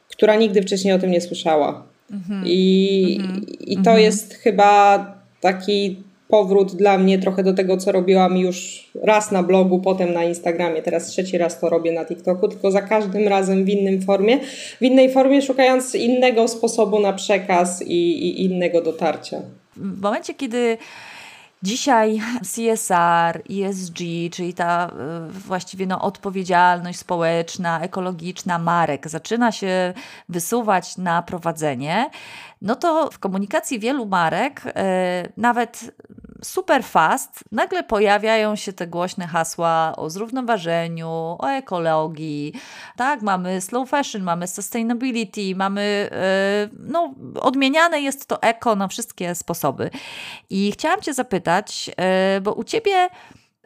która 0.10 0.36
nigdy 0.36 0.62
wcześniej 0.62 0.94
o 0.94 1.00
tym 1.00 1.12
nie 1.12 1.22
słyszała. 1.22 1.88
Mhm. 2.12 2.44
I, 2.48 3.18
mhm. 3.22 3.46
I 3.60 3.76
to 3.76 3.80
mhm. 3.80 4.00
jest 4.00 4.34
chyba 4.34 4.98
taki 5.42 5.98
powrót 6.34 6.76
dla 6.76 6.98
mnie 6.98 7.20
trochę 7.20 7.44
do 7.44 7.54
tego, 7.54 7.78
co 7.78 7.92
robiłam 7.92 8.38
już 8.38 8.88
raz 9.04 9.32
na 9.32 9.44
blogu, 9.44 9.80
potem 9.80 10.14
na 10.14 10.24
Instagramie, 10.24 10.82
teraz 10.82 11.08
trzeci 11.08 11.38
raz 11.38 11.60
to 11.60 11.70
robię 11.70 11.92
na 11.92 12.06
TikToku, 12.06 12.48
tylko 12.48 12.72
za 12.72 12.82
każdym 12.82 13.28
razem 13.28 13.66
w 13.66 13.70
innym 13.70 14.02
formie, 14.02 14.40
w 14.80 14.82
innej 14.82 15.12
formie, 15.12 15.42
szukając 15.42 15.96
innego 15.96 16.48
sposobu 16.48 17.00
na 17.00 17.14
przekaz 17.14 17.82
i, 17.82 18.30
i 18.30 18.44
innego 18.44 18.82
dotarcia. 18.82 19.42
W 19.76 20.02
momencie, 20.02 20.34
kiedy 20.34 20.78
Dzisiaj 21.64 22.22
CSR, 22.42 23.42
ESG, 23.50 23.98
czyli 24.32 24.54
ta 24.54 24.88
y, 25.28 25.32
właściwie 25.32 25.88
no, 25.88 26.02
odpowiedzialność 26.02 27.00
społeczna, 27.00 27.82
ekologiczna 27.82 28.60
marek 28.60 29.10
zaczyna 29.10 29.52
się 29.52 29.94
wysuwać 30.30 30.98
na 30.98 31.22
prowadzenie, 31.22 32.10
no 32.62 32.76
to 32.76 33.10
w 33.12 33.20
komunikacji 33.20 33.80
wielu 33.80 34.06
marek, 34.06 34.66
y, 34.66 34.72
nawet 35.38 35.92
super 36.44 36.84
fast, 36.84 37.44
nagle 37.52 37.84
pojawiają 37.84 38.56
się 38.56 38.74
te 38.74 38.88
głośne 38.88 39.28
hasła 39.28 39.94
o 39.98 40.10
zrównoważeniu, 40.10 41.10
o 41.40 41.48
ekologii, 41.48 42.54
tak, 42.98 43.22
mamy 43.22 43.62
slow 43.62 43.90
fashion, 43.90 44.24
mamy 44.24 44.48
sustainability, 44.48 45.56
mamy, 45.56 46.10
y, 46.72 46.76
no, 46.80 47.14
odmieniane 47.42 48.02
jest 48.02 48.26
to 48.28 48.42
eko 48.42 48.76
na 48.76 48.88
wszystkie 48.88 49.36
sposoby. 49.36 49.90
I 50.50 50.72
chciałam 50.72 51.02
Cię 51.02 51.14
zapytać, 51.14 51.92
bo 52.42 52.54
u 52.54 52.64
Ciebie 52.64 53.10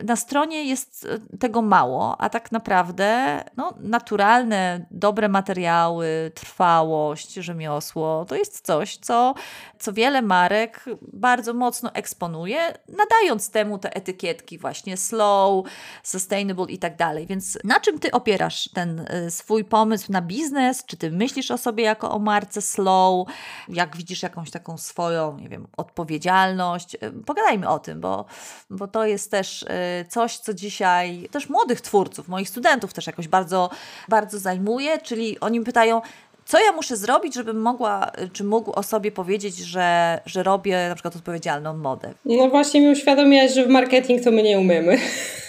na 0.03 0.15
stronie 0.15 0.63
jest 0.63 1.07
e, 1.33 1.37
tego 1.37 1.61
mało, 1.61 2.21
a 2.21 2.29
tak 2.29 2.51
naprawdę 2.51 3.43
no, 3.57 3.73
naturalne, 3.79 4.85
dobre 4.91 5.29
materiały, 5.29 6.31
trwałość, 6.35 7.33
rzemiosło 7.33 8.25
to 8.25 8.35
jest 8.35 8.65
coś, 8.65 8.97
co, 8.97 9.33
co 9.79 9.93
wiele 9.93 10.21
marek 10.21 10.85
bardzo 11.13 11.53
mocno 11.53 11.93
eksponuje, 11.93 12.73
nadając 12.87 13.51
temu 13.51 13.77
te 13.77 13.95
etykietki 13.95 14.57
właśnie 14.57 14.97
slow, 14.97 15.65
sustainable 16.03 16.65
i 16.65 16.77
tak 16.77 16.95
dalej. 16.95 17.27
Więc 17.27 17.57
na 17.63 17.79
czym 17.79 17.99
ty 17.99 18.11
opierasz 18.11 18.69
ten 18.73 19.05
e, 19.07 19.31
swój 19.31 19.65
pomysł 19.65 20.11
na 20.11 20.21
biznes? 20.21 20.85
Czy 20.85 20.97
ty 20.97 21.11
myślisz 21.11 21.51
o 21.51 21.57
sobie 21.57 21.83
jako 21.83 22.11
o 22.11 22.19
marce 22.19 22.61
slow? 22.61 23.27
Jak 23.69 23.97
widzisz 23.97 24.23
jakąś 24.23 24.51
taką 24.51 24.77
swoją, 24.77 25.37
nie 25.37 25.49
wiem, 25.49 25.67
odpowiedzialność? 25.77 26.95
E, 26.95 27.11
pogadajmy 27.25 27.69
o 27.69 27.79
tym, 27.79 28.01
bo, 28.01 28.25
bo 28.69 28.87
to 28.87 29.05
jest 29.05 29.31
też 29.31 29.65
coś, 30.09 30.37
co 30.37 30.53
dzisiaj 30.53 31.29
też 31.31 31.49
młodych 31.49 31.81
twórców, 31.81 32.27
moich 32.27 32.49
studentów 32.49 32.93
też 32.93 33.07
jakoś 33.07 33.27
bardzo, 33.27 33.69
bardzo 34.09 34.39
zajmuje, 34.39 34.97
czyli 34.97 35.39
oni 35.39 35.61
pytają, 35.61 36.01
co 36.45 36.59
ja 36.59 36.71
muszę 36.71 36.97
zrobić, 36.97 37.33
żebym 37.33 37.61
mogła, 37.61 38.11
czy 38.33 38.43
mógł 38.43 38.71
o 38.71 38.83
sobie 38.83 39.11
powiedzieć, 39.11 39.57
że, 39.57 40.19
że 40.25 40.43
robię 40.43 40.85
na 40.89 40.95
przykład 40.95 41.15
odpowiedzialną 41.15 41.77
modę? 41.77 42.13
No 42.25 42.49
właśnie 42.49 42.81
mi 42.81 42.89
uświadomiłaś, 42.89 43.53
że 43.53 43.65
w 43.65 43.69
marketing 43.69 44.23
to 44.23 44.31
my 44.31 44.43
nie 44.43 44.59
umiemy. 44.59 44.97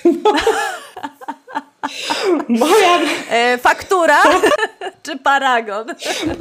Moja... 2.49 2.99
E, 3.31 3.59
faktura 3.59 4.17
czy 5.03 5.19
paragon? 5.19 5.87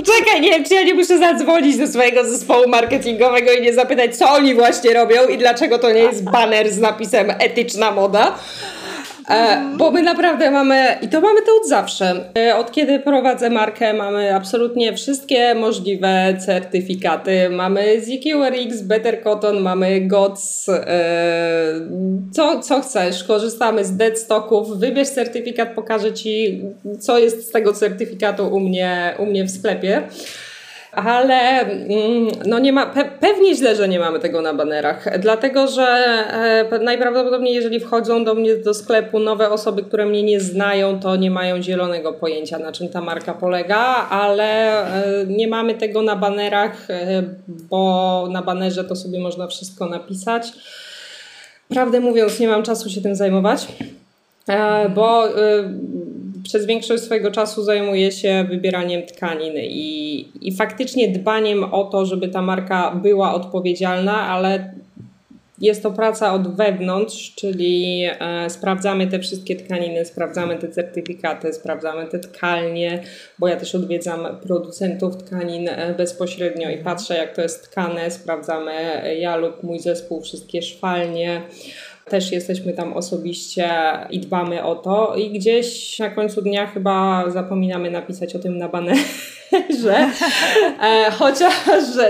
Czekaj, 0.05 0.41
nie 0.41 0.49
wiem, 0.49 0.63
czy 0.63 0.73
ja 0.73 0.83
nie 0.83 0.93
muszę 0.93 1.17
zadzwonić 1.17 1.77
do 1.77 1.87
swojego 1.87 2.23
zespołu 2.23 2.67
marketingowego 2.67 3.51
i 3.51 3.61
nie 3.61 3.73
zapytać, 3.73 4.17
co 4.17 4.29
oni 4.29 4.55
właśnie 4.55 4.93
robią 4.93 5.27
i 5.27 5.37
dlaczego 5.37 5.79
to 5.79 5.91
nie 5.91 5.99
jest 5.99 6.23
baner 6.23 6.71
z 6.71 6.77
napisem 6.77 7.31
etyczna 7.39 7.91
moda. 7.91 8.35
E, 9.29 9.61
bo 9.77 9.91
my 9.91 10.01
naprawdę 10.01 10.51
mamy, 10.51 10.97
i 11.01 11.07
to 11.07 11.21
mamy 11.21 11.41
to 11.41 11.51
od 11.61 11.67
zawsze. 11.67 12.15
E, 12.37 12.55
od 12.55 12.71
kiedy 12.71 12.99
prowadzę 12.99 13.49
markę, 13.49 13.93
mamy 13.93 14.35
absolutnie 14.35 14.93
wszystkie 14.93 15.55
możliwe 15.55 16.37
certyfikaty. 16.45 17.49
Mamy 17.49 18.01
ZQRX, 18.01 18.81
Better 18.81 19.23
Cotton, 19.23 19.59
mamy 19.59 20.01
GOTS, 20.01 20.69
e, 20.69 21.73
co, 22.31 22.59
co 22.59 22.81
chcesz. 22.81 23.23
Korzystamy 23.23 23.85
z 23.85 23.97
deadstocków. 23.97 24.79
Wybierz 24.79 25.09
certyfikat, 25.09 25.75
pokażę 25.75 26.13
Ci, 26.13 26.61
co 26.99 27.19
jest 27.19 27.47
z 27.49 27.51
tego 27.51 27.73
certyfikatu 27.73 28.47
u 28.47 28.59
mnie, 28.59 29.15
u 29.19 29.25
mnie 29.25 29.45
w 29.45 29.51
sklepie 29.51 30.03
ale 31.05 31.61
mm, 31.61 32.27
no 32.45 32.59
nie 32.59 32.73
ma, 32.73 32.85
pe 32.85 33.05
pewnie 33.05 33.55
źle, 33.55 33.75
że 33.75 33.87
nie 33.87 33.99
mamy 33.99 34.19
tego 34.19 34.41
na 34.41 34.53
banerach, 34.53 35.19
dlatego 35.19 35.67
że 35.67 35.87
e, 36.71 36.79
najprawdopodobniej 36.79 37.55
jeżeli 37.55 37.79
wchodzą 37.79 38.23
do 38.23 38.35
mnie 38.35 38.55
do 38.55 38.73
sklepu 38.73 39.19
nowe 39.19 39.49
osoby, 39.49 39.83
które 39.83 40.05
mnie 40.05 40.23
nie 40.23 40.39
znają, 40.39 40.99
to 40.99 41.15
nie 41.15 41.31
mają 41.31 41.61
zielonego 41.61 42.13
pojęcia 42.13 42.59
na 42.59 42.71
czym 42.71 42.89
ta 42.89 43.01
marka 43.01 43.33
polega, 43.33 43.77
ale 44.09 44.79
e, 45.21 45.25
nie 45.25 45.47
mamy 45.47 45.75
tego 45.75 46.01
na 46.01 46.15
banerach, 46.15 46.89
e, 46.89 47.23
bo 47.47 48.27
na 48.31 48.41
banerze 48.41 48.83
to 48.83 48.95
sobie 48.95 49.19
można 49.19 49.47
wszystko 49.47 49.85
napisać. 49.85 50.53
Prawdę 51.69 51.99
mówiąc, 51.99 52.39
nie 52.39 52.47
mam 52.47 52.63
czasu 52.63 52.89
się 52.89 53.01
tym 53.01 53.15
zajmować, 53.15 53.67
bo 54.95 55.23
przez 56.47 56.65
większość 56.65 57.03
swojego 57.03 57.31
czasu 57.31 57.63
zajmuję 57.63 58.11
się 58.11 58.45
wybieraniem 58.49 59.03
tkanin 59.05 59.53
i, 59.57 60.27
i 60.41 60.55
faktycznie 60.55 61.07
dbaniem 61.07 61.63
o 61.63 61.83
to, 61.83 62.05
żeby 62.05 62.27
ta 62.27 62.41
marka 62.41 62.91
była 62.91 63.33
odpowiedzialna, 63.33 64.21
ale 64.21 64.73
jest 65.61 65.83
to 65.83 65.91
praca 65.91 66.33
od 66.33 66.55
wewnątrz, 66.55 67.35
czyli 67.35 68.03
e, 68.19 68.49
sprawdzamy 68.49 69.07
te 69.07 69.19
wszystkie 69.19 69.55
tkaniny, 69.55 70.05
sprawdzamy 70.05 70.57
te 70.57 70.69
certyfikaty, 70.69 71.53
sprawdzamy 71.53 72.07
te 72.07 72.19
tkalnie, 72.19 73.03
bo 73.39 73.47
ja 73.47 73.55
też 73.55 73.75
odwiedzam 73.75 74.27
producentów 74.43 75.17
tkanin 75.17 75.69
e, 75.69 75.93
bezpośrednio 75.93 76.69
i 76.69 76.77
patrzę, 76.77 77.17
jak 77.17 77.35
to 77.35 77.41
jest 77.41 77.63
tkane. 77.63 78.11
Sprawdzamy 78.11 78.71
e, 79.03 79.15
ja 79.15 79.35
lub 79.35 79.63
mój 79.63 79.79
zespół 79.79 80.21
wszystkie 80.21 80.61
szwalnie. 80.61 81.41
Też 82.09 82.31
jesteśmy 82.31 82.73
tam 82.73 82.93
osobiście 82.93 83.69
i 84.09 84.19
dbamy 84.19 84.63
o 84.63 84.75
to. 84.75 85.15
I 85.15 85.29
gdzieś 85.29 85.99
na 85.99 86.09
końcu 86.09 86.41
dnia 86.41 86.67
chyba 86.67 87.23
zapominamy 87.29 87.91
napisać 87.91 88.35
o 88.35 88.39
tym 88.39 88.57
na 88.57 88.69
banerze. 88.69 89.03
E, 90.81 91.11
chociaż 91.11 91.53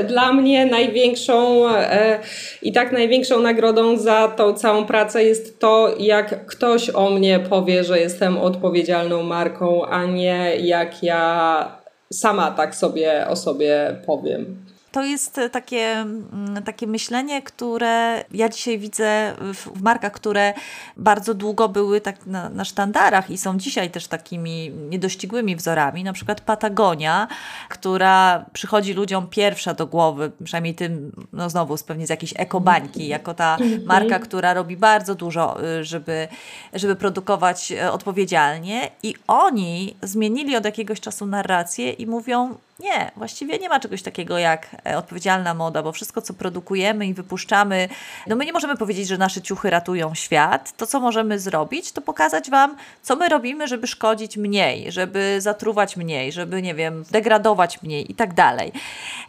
dla 0.07 0.33
mnie 0.33 0.65
największą 0.65 1.69
e, 1.69 2.19
i 2.61 2.71
tak 2.71 2.91
największą 2.91 3.41
nagrodą 3.41 3.97
za 3.97 4.27
tą 4.27 4.53
całą 4.53 4.85
pracę 4.85 5.23
jest 5.23 5.59
to, 5.59 5.95
jak 5.99 6.45
ktoś 6.45 6.89
o 6.89 7.09
mnie 7.09 7.39
powie, 7.39 7.83
że 7.83 7.99
jestem 7.99 8.37
odpowiedzialną 8.37 9.23
marką, 9.23 9.85
a 9.85 10.05
nie 10.05 10.55
jak 10.55 11.03
ja 11.03 11.71
sama 12.13 12.51
tak 12.51 12.75
sobie 12.75 13.27
o 13.27 13.35
sobie 13.35 13.95
powiem 14.05 14.66
to 14.97 15.03
jest 15.03 15.37
e, 15.37 15.49
takie, 15.49 15.91
mm, 15.91 16.63
takie 16.63 16.87
myślenie, 16.87 17.41
które 17.41 18.25
ja 18.31 18.49
dzisiaj 18.49 18.79
widzę 18.79 19.33
w, 19.53 19.81
markach, 19.81 20.11
które 20.11 20.53
bardzo 20.97 21.33
długo 21.33 21.69
były 21.69 22.01
tak 22.01 22.25
na, 22.25 22.49
na 22.49 22.65
sztandarach 22.65 23.29
i 23.29 23.37
są 23.37 23.57
dzisiaj 23.57 23.91
też 23.91 24.07
takimi 24.07 24.71
niedościgłymi 24.89 25.55
wzorami. 25.55 26.03
Na 26.03 26.13
przykład 26.13 26.41
Patagonia, 26.41 27.27
która 27.69 28.45
przychodzi 28.53 28.93
ludziom 28.93 29.27
pierwsza 29.27 29.73
do 29.73 29.87
głowy, 29.87 30.31
przynajmniej 30.43 30.75
tym, 30.75 31.11
no 31.33 31.49
znowu 31.49 31.75
pewnie 31.87 32.07
z 32.07 32.09
jakiejś 32.09 32.33
ekobańki, 32.37 33.07
jako 33.07 33.33
ta 33.33 33.57
mhm. 33.61 33.85
marka, 33.85 34.19
która 34.19 34.53
robi 34.53 34.77
bardzo 34.77 35.15
dużo, 35.15 35.63
y, 35.79 35.83
żeby, 35.83 36.27
żeby 36.73 36.95
produkować 36.95 37.71
e, 37.71 37.91
odpowiedzialnie 37.91 38.91
i 39.03 39.15
oni 39.27 39.95
zmienili 40.03 40.55
od 40.55 40.65
jakiegoś 40.65 40.99
czasu 40.99 41.25
narrację 41.25 41.91
i 41.91 42.07
mówią, 42.07 42.55
nie, 42.79 43.11
właściwie 43.15 43.59
nie 43.59 43.69
ma 43.69 43.79
czegoś 43.79 44.01
takiego 44.01 44.37
jak 44.37 44.75
e, 44.85 44.97
odpowiedzialna 44.97 45.53
moda, 45.53 45.83
bo 45.83 45.91
wszystko, 45.91 46.21
co 46.21 46.33
produkujemy 46.33 47.07
i 47.07 47.13
wypuszczamy, 47.13 47.89
no 48.27 48.35
my 48.35 48.45
nie 48.45 48.53
możemy 48.53 48.77
powiedzieć, 48.77 49.07
że 49.07 49.17
nasze 49.17 49.41
ciuchy 49.41 49.69
ratują 49.69 50.15
świat. 50.15 50.77
To, 50.77 50.87
co 50.87 50.99
możemy 50.99 51.39
zrobić, 51.39 51.91
to 51.91 52.01
pokazać 52.01 52.49
Wam, 52.49 52.75
co 53.01 53.15
my 53.15 53.29
robimy, 53.29 53.67
żeby 53.67 53.87
szkodzić 53.87 54.37
mniej, 54.37 54.91
żeby 54.91 55.41
zatruwać 55.41 55.97
mniej, 55.97 56.31
żeby, 56.31 56.61
nie 56.61 56.75
wiem, 56.75 57.03
degradować 57.11 57.83
mniej 57.83 58.11
i 58.11 58.15
tak 58.15 58.33
dalej. 58.33 58.71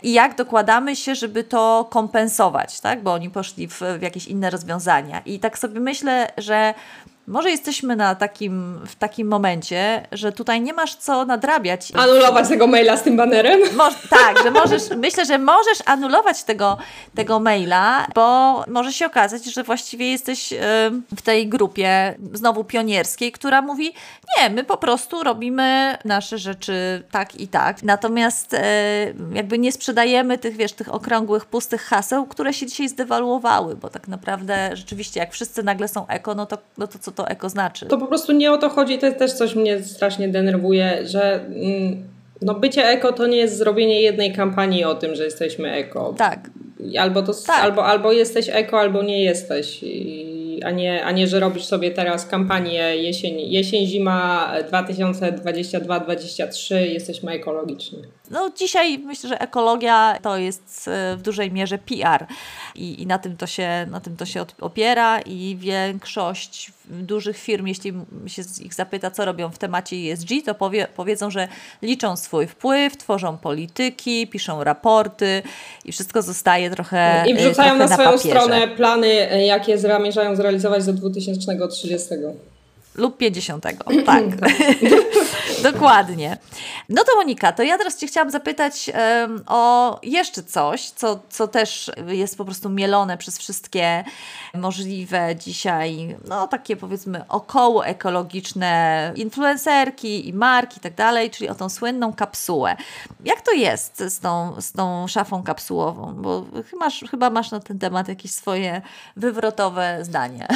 I 0.02 0.12
jak 0.12 0.36
dokładamy 0.36 0.96
się, 0.96 1.14
żeby 1.14 1.44
to 1.44 1.86
kompensować, 1.90 2.80
tak? 2.80 3.02
Bo 3.02 3.12
oni 3.12 3.30
poszli 3.30 3.68
w, 3.68 3.80
w 3.98 4.02
jakieś 4.02 4.26
inne 4.26 4.50
rozwiązania. 4.50 5.20
I 5.26 5.40
tak 5.40 5.58
sobie 5.58 5.80
myślę, 5.80 6.32
że 6.38 6.74
może 7.28 7.50
jesteśmy 7.50 7.96
na 7.96 8.14
takim, 8.14 8.80
w 8.86 8.96
takim 8.96 9.28
momencie, 9.28 10.06
że 10.12 10.32
tutaj 10.32 10.60
nie 10.60 10.72
masz 10.72 10.94
co 10.94 11.24
nadrabiać. 11.24 11.92
Anulować 11.94 12.48
tego 12.48 12.66
maila 12.66 12.96
z 12.96 13.02
tym 13.02 13.16
banerem? 13.16 13.60
Moż, 13.76 13.94
tak, 14.10 14.42
że 14.42 14.50
możesz, 14.50 14.82
myślę, 15.06 15.26
że 15.26 15.38
możesz 15.38 15.78
anulować 15.84 16.42
tego, 16.42 16.78
tego 17.14 17.40
maila, 17.40 18.06
bo 18.14 18.64
może 18.68 18.92
się 18.92 19.06
okazać, 19.06 19.44
że 19.44 19.62
właściwie 19.62 20.10
jesteś 20.10 20.54
w 21.16 21.22
tej 21.22 21.48
grupie 21.48 22.14
znowu 22.32 22.64
pionierskiej, 22.64 23.32
która 23.32 23.62
mówi, 23.62 23.92
nie, 24.38 24.50
my 24.50 24.64
po 24.64 24.76
prostu 24.76 25.22
robimy 25.22 25.98
nasze 26.04 26.38
rzeczy 26.38 27.02
tak 27.10 27.40
i 27.40 27.48
tak. 27.48 27.82
Natomiast 27.82 28.54
e, 28.54 28.62
jakby 29.32 29.58
nie 29.58 29.72
sprzedajemy 29.72 30.38
tych, 30.38 30.56
wiesz, 30.56 30.72
tych 30.72 30.94
okrągłych, 30.94 31.46
pustych 31.46 31.82
haseł, 31.82 32.26
które 32.26 32.52
się 32.52 32.66
dzisiaj 32.66 32.88
zdewaluowały, 32.88 33.76
bo 33.76 33.88
tak 33.88 34.08
naprawdę 34.08 34.70
rzeczywiście 34.76 35.20
jak 35.20 35.32
wszyscy 35.32 35.62
nagle 35.62 35.88
są 35.88 36.06
eko, 36.06 36.34
no 36.34 36.46
to, 36.46 36.58
no 36.78 36.86
to 36.86 36.98
co 36.98 37.12
to 37.18 37.28
eko 37.28 37.48
znaczy. 37.48 37.86
To 37.86 37.98
po 37.98 38.06
prostu 38.06 38.32
nie 38.32 38.52
o 38.52 38.58
to 38.58 38.68
chodzi, 38.68 38.98
to 38.98 39.12
też 39.12 39.32
coś 39.32 39.54
mnie 39.54 39.82
strasznie 39.82 40.28
denerwuje, 40.28 41.06
że 41.06 41.34
mm, 41.34 42.08
no 42.42 42.54
bycie 42.54 42.88
eko 42.88 43.12
to 43.12 43.26
nie 43.26 43.36
jest 43.36 43.56
zrobienie 43.56 44.02
jednej 44.02 44.32
kampanii 44.32 44.84
o 44.84 44.94
tym, 44.94 45.14
że 45.14 45.24
jesteśmy 45.24 45.72
eko. 45.72 46.14
Tak. 46.18 46.50
Albo, 47.00 47.22
to, 47.22 47.32
tak. 47.46 47.64
albo, 47.64 47.86
albo 47.86 48.12
jesteś 48.12 48.48
eko, 48.52 48.80
albo 48.80 49.02
nie 49.02 49.24
jesteś. 49.24 49.82
I 49.82 50.38
a 50.64 50.70
nie, 50.70 51.04
a 51.04 51.12
nie, 51.12 51.26
że 51.26 51.40
robisz 51.40 51.64
sobie 51.64 51.90
teraz 51.90 52.26
kampanię 52.26 52.96
jesień, 52.96 53.40
jesień 53.40 53.86
zima 53.86 54.52
2022-2023, 54.72 56.74
jesteśmy 56.74 57.32
ekologiczni. 57.32 58.02
No 58.30 58.50
dzisiaj 58.56 58.98
myślę, 58.98 59.28
że 59.28 59.40
ekologia 59.40 60.18
to 60.22 60.36
jest 60.36 60.88
e, 60.88 61.16
w 61.16 61.22
dużej 61.22 61.52
mierze 61.52 61.78
PR 61.78 62.26
i, 62.74 63.02
i 63.02 63.06
na, 63.06 63.18
tym 63.18 63.36
to 63.36 63.46
się, 63.46 63.86
na 63.90 64.00
tym 64.00 64.16
to 64.16 64.26
się 64.26 64.44
opiera 64.60 65.20
i 65.20 65.56
większość 65.60 66.72
dużych 66.90 67.38
firm, 67.38 67.66
jeśli 67.66 67.92
się 68.26 68.42
ich 68.60 68.74
zapyta, 68.74 69.10
co 69.10 69.24
robią 69.24 69.50
w 69.50 69.58
temacie 69.58 69.96
ESG, 69.96 70.28
to 70.44 70.54
powie, 70.54 70.88
powiedzą, 70.96 71.30
że 71.30 71.48
liczą 71.82 72.16
swój 72.16 72.46
wpływ, 72.46 72.96
tworzą 72.96 73.38
polityki, 73.38 74.26
piszą 74.26 74.64
raporty 74.64 75.42
i 75.84 75.92
wszystko 75.92 76.22
zostaje 76.22 76.70
trochę 76.70 77.24
I 77.26 77.34
wrzucają 77.34 77.76
trochę 77.76 77.90
na 77.90 77.96
swoją 77.96 78.18
stronę 78.18 78.68
plany, 78.68 79.44
jakie 79.46 79.78
zamierzają 79.78 80.36
zrealizować 80.36 80.86
do 80.86 80.92
2030. 80.92 82.08
lub 82.98 83.16
50. 83.16 83.66
Tak. 84.06 84.24
Dokładnie. 85.72 86.38
No 86.88 87.04
to 87.04 87.16
Monika, 87.16 87.52
to 87.52 87.62
ja 87.62 87.78
teraz 87.78 87.96
Cię 87.96 88.06
chciałam 88.06 88.30
zapytać 88.30 88.90
um, 89.20 89.42
o 89.46 89.98
jeszcze 90.02 90.42
coś, 90.42 90.90
co, 90.90 91.20
co 91.28 91.48
też 91.48 91.90
jest 92.06 92.38
po 92.38 92.44
prostu 92.44 92.70
mielone 92.70 93.18
przez 93.18 93.38
wszystkie 93.38 94.04
możliwe 94.54 95.36
dzisiaj, 95.36 96.16
no 96.28 96.48
takie 96.48 96.76
powiedzmy 96.76 97.24
około 97.28 97.86
ekologiczne 97.86 99.12
influencerki 99.16 100.28
i 100.28 100.32
marki 100.32 100.78
i 100.78 100.80
tak 100.80 100.94
dalej, 100.94 101.30
czyli 101.30 101.48
o 101.48 101.54
tą 101.54 101.68
słynną 101.68 102.12
kapsułę. 102.12 102.76
Jak 103.24 103.40
to 103.40 103.52
jest 103.52 104.02
z 104.08 104.20
tą, 104.20 104.60
z 104.60 104.72
tą 104.72 105.08
szafą 105.08 105.42
kapsułową? 105.42 106.14
Bo 106.16 106.44
masz, 106.80 107.04
chyba 107.10 107.30
masz 107.30 107.50
na 107.50 107.60
ten 107.60 107.78
temat 107.78 108.08
jakieś 108.08 108.30
swoje 108.30 108.82
wywrotowe 109.16 109.98
zdanie. 110.02 110.46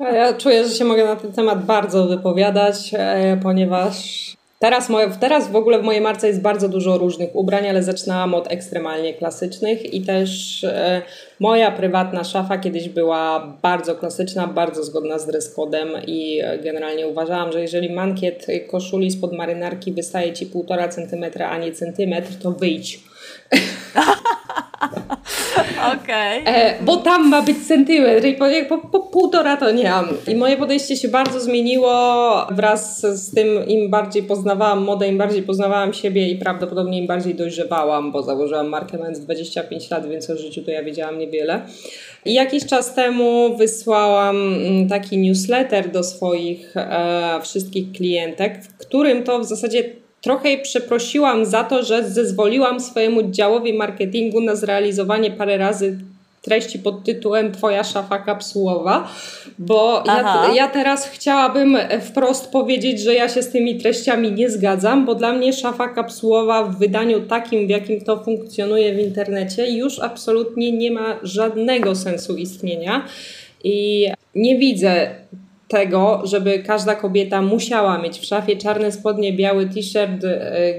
Ja 0.00 0.34
czuję, 0.34 0.68
że 0.68 0.74
się 0.74 0.84
mogę 0.84 1.04
na 1.04 1.16
ten 1.16 1.32
temat 1.32 1.59
bardzo 1.60 2.06
wypowiadać, 2.06 2.90
e, 2.94 3.38
ponieważ 3.42 4.30
Teraz, 4.62 4.88
moje, 4.88 5.10
teraz 5.20 5.50
w 5.50 5.56
ogóle 5.56 5.78
w 5.78 5.82
mojej 5.82 6.00
marce 6.00 6.28
jest 6.28 6.40
bardzo 6.40 6.68
dużo 6.68 6.98
różnych 6.98 7.36
ubrań, 7.36 7.68
ale 7.68 7.82
zaczynałam 7.82 8.34
od 8.34 8.52
ekstremalnie 8.52 9.14
klasycznych 9.14 9.94
i 9.94 10.02
też 10.02 10.64
e, 10.64 11.02
moja 11.40 11.70
prywatna 11.70 12.24
szafa 12.24 12.58
kiedyś 12.58 12.88
była 12.88 13.56
bardzo 13.62 13.94
klasyczna, 13.94 14.46
bardzo 14.46 14.84
zgodna 14.84 15.18
z 15.18 15.26
dress 15.26 15.54
codem 15.54 15.88
i 16.06 16.42
generalnie 16.64 17.08
uważałam, 17.08 17.52
że 17.52 17.60
jeżeli 17.60 17.92
mankiet 17.92 18.46
koszuli 18.70 19.10
spod 19.10 19.32
marynarki 19.32 19.92
wystaje 19.92 20.32
Ci 20.32 20.46
1,5 20.46 20.88
cm, 20.88 21.42
a 21.42 21.58
nie 21.58 21.72
centymetr, 21.72 22.34
to 22.42 22.52
wyjdź. 22.52 23.00
Okej. 25.94 26.42
Okay. 26.42 26.54
E, 26.54 26.82
bo 26.82 26.96
tam 26.96 27.28
ma 27.28 27.42
być 27.42 27.66
centymetr 27.66 28.26
i 28.26 28.34
po, 28.34 28.46
po, 28.68 28.88
po, 28.88 29.00
półtora 29.00 29.56
to 29.56 29.70
nie 29.70 29.90
mam. 29.90 30.08
I 30.28 30.34
moje 30.34 30.56
podejście 30.56 30.96
się 30.96 31.08
bardzo 31.08 31.40
zmieniło 31.40 31.92
wraz 32.50 33.00
z 33.00 33.34
tym, 33.34 33.68
im 33.68 33.90
bardziej 33.90 34.22
poznawałam 34.22 34.84
modę, 34.84 35.08
im 35.08 35.18
bardziej 35.18 35.42
poznawałam 35.42 35.92
siebie 35.92 36.28
i 36.28 36.36
prawdopodobnie 36.36 36.98
im 36.98 37.06
bardziej 37.06 37.34
dojrzewałam, 37.34 38.12
bo 38.12 38.22
założyłam 38.22 38.68
markę 38.68 38.98
mając 38.98 39.20
25 39.20 39.90
lat, 39.90 40.08
więc 40.08 40.30
o 40.30 40.36
życiu 40.36 40.62
to 40.62 40.70
ja 40.70 40.82
wiedziałam 40.82 41.18
niewiele. 41.18 41.62
I 42.24 42.34
jakiś 42.34 42.66
czas 42.66 42.94
temu 42.94 43.56
wysłałam 43.56 44.36
mm, 44.36 44.88
taki 44.88 45.18
newsletter 45.18 45.90
do 45.90 46.02
swoich 46.02 46.76
e, 46.76 47.40
wszystkich 47.42 47.92
klientek, 47.92 48.64
w 48.64 48.76
którym 48.76 49.22
to 49.22 49.38
w 49.38 49.44
zasadzie 49.44 49.84
Trochę 50.20 50.48
jej 50.48 50.62
przeprosiłam 50.62 51.44
za 51.44 51.64
to, 51.64 51.82
że 51.82 52.10
zezwoliłam 52.10 52.80
swojemu 52.80 53.30
działowi 53.30 53.72
marketingu 53.72 54.40
na 54.40 54.56
zrealizowanie 54.56 55.30
parę 55.30 55.56
razy 55.56 55.98
treści 56.42 56.78
pod 56.78 57.04
tytułem 57.04 57.52
Twoja 57.52 57.84
szafa 57.84 58.18
kapsułowa, 58.18 59.08
bo 59.58 60.02
ja, 60.06 60.50
ja, 60.54 60.68
teraz 60.68 61.08
chciałabym 61.08 61.78
wprost 62.00 62.52
powiedzieć, 62.52 63.00
że 63.00 63.14
ja 63.14 63.28
się 63.28 63.42
z 63.42 63.50
tymi 63.50 63.78
treściami 63.78 64.32
nie 64.32 64.50
zgadzam, 64.50 65.06
bo 65.06 65.14
dla 65.14 65.32
mnie 65.32 65.52
szafa 65.52 65.88
kapsułowa 65.88 66.64
w 66.64 66.78
wydaniu 66.78 67.20
takim, 67.20 67.66
w 67.66 67.70
jakim 67.70 68.00
to 68.00 68.24
funkcjonuje 68.24 68.94
w 68.94 68.98
internecie, 68.98 69.70
już 69.70 69.98
absolutnie 69.98 70.72
nie 70.72 70.90
ma 70.90 71.16
żadnego 71.22 71.94
sensu 71.94 72.36
istnienia. 72.36 73.06
I 73.64 74.06
nie 74.34 74.58
widzę 74.58 75.10
tego, 75.70 76.22
żeby 76.24 76.58
każda 76.58 76.94
kobieta 76.94 77.42
musiała 77.42 78.02
mieć 78.02 78.18
w 78.18 78.24
szafie 78.24 78.56
czarne 78.56 78.92
spodnie, 78.92 79.32
biały 79.32 79.66
t-shirt, 79.66 80.24
e, 80.24 80.74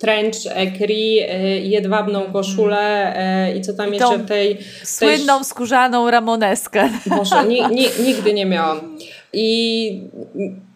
trench, 0.00 0.46
ekri, 0.54 1.20
e, 1.20 1.58
jedwabną 1.58 2.22
koszulę 2.32 3.16
e, 3.16 3.56
i 3.56 3.60
co 3.60 3.72
tam 3.72 3.88
I 3.88 3.92
jeszcze 3.92 4.18
w 4.18 4.26
tej... 4.26 4.58
Słynną 4.84 5.36
tej... 5.36 5.44
skórzaną 5.44 6.10
ramoneskę. 6.10 6.88
Boże, 7.06 7.44
ni, 7.48 7.60
ni, 7.66 7.86
nigdy 8.06 8.34
nie 8.34 8.46
miałam. 8.46 8.98
I 9.32 10.00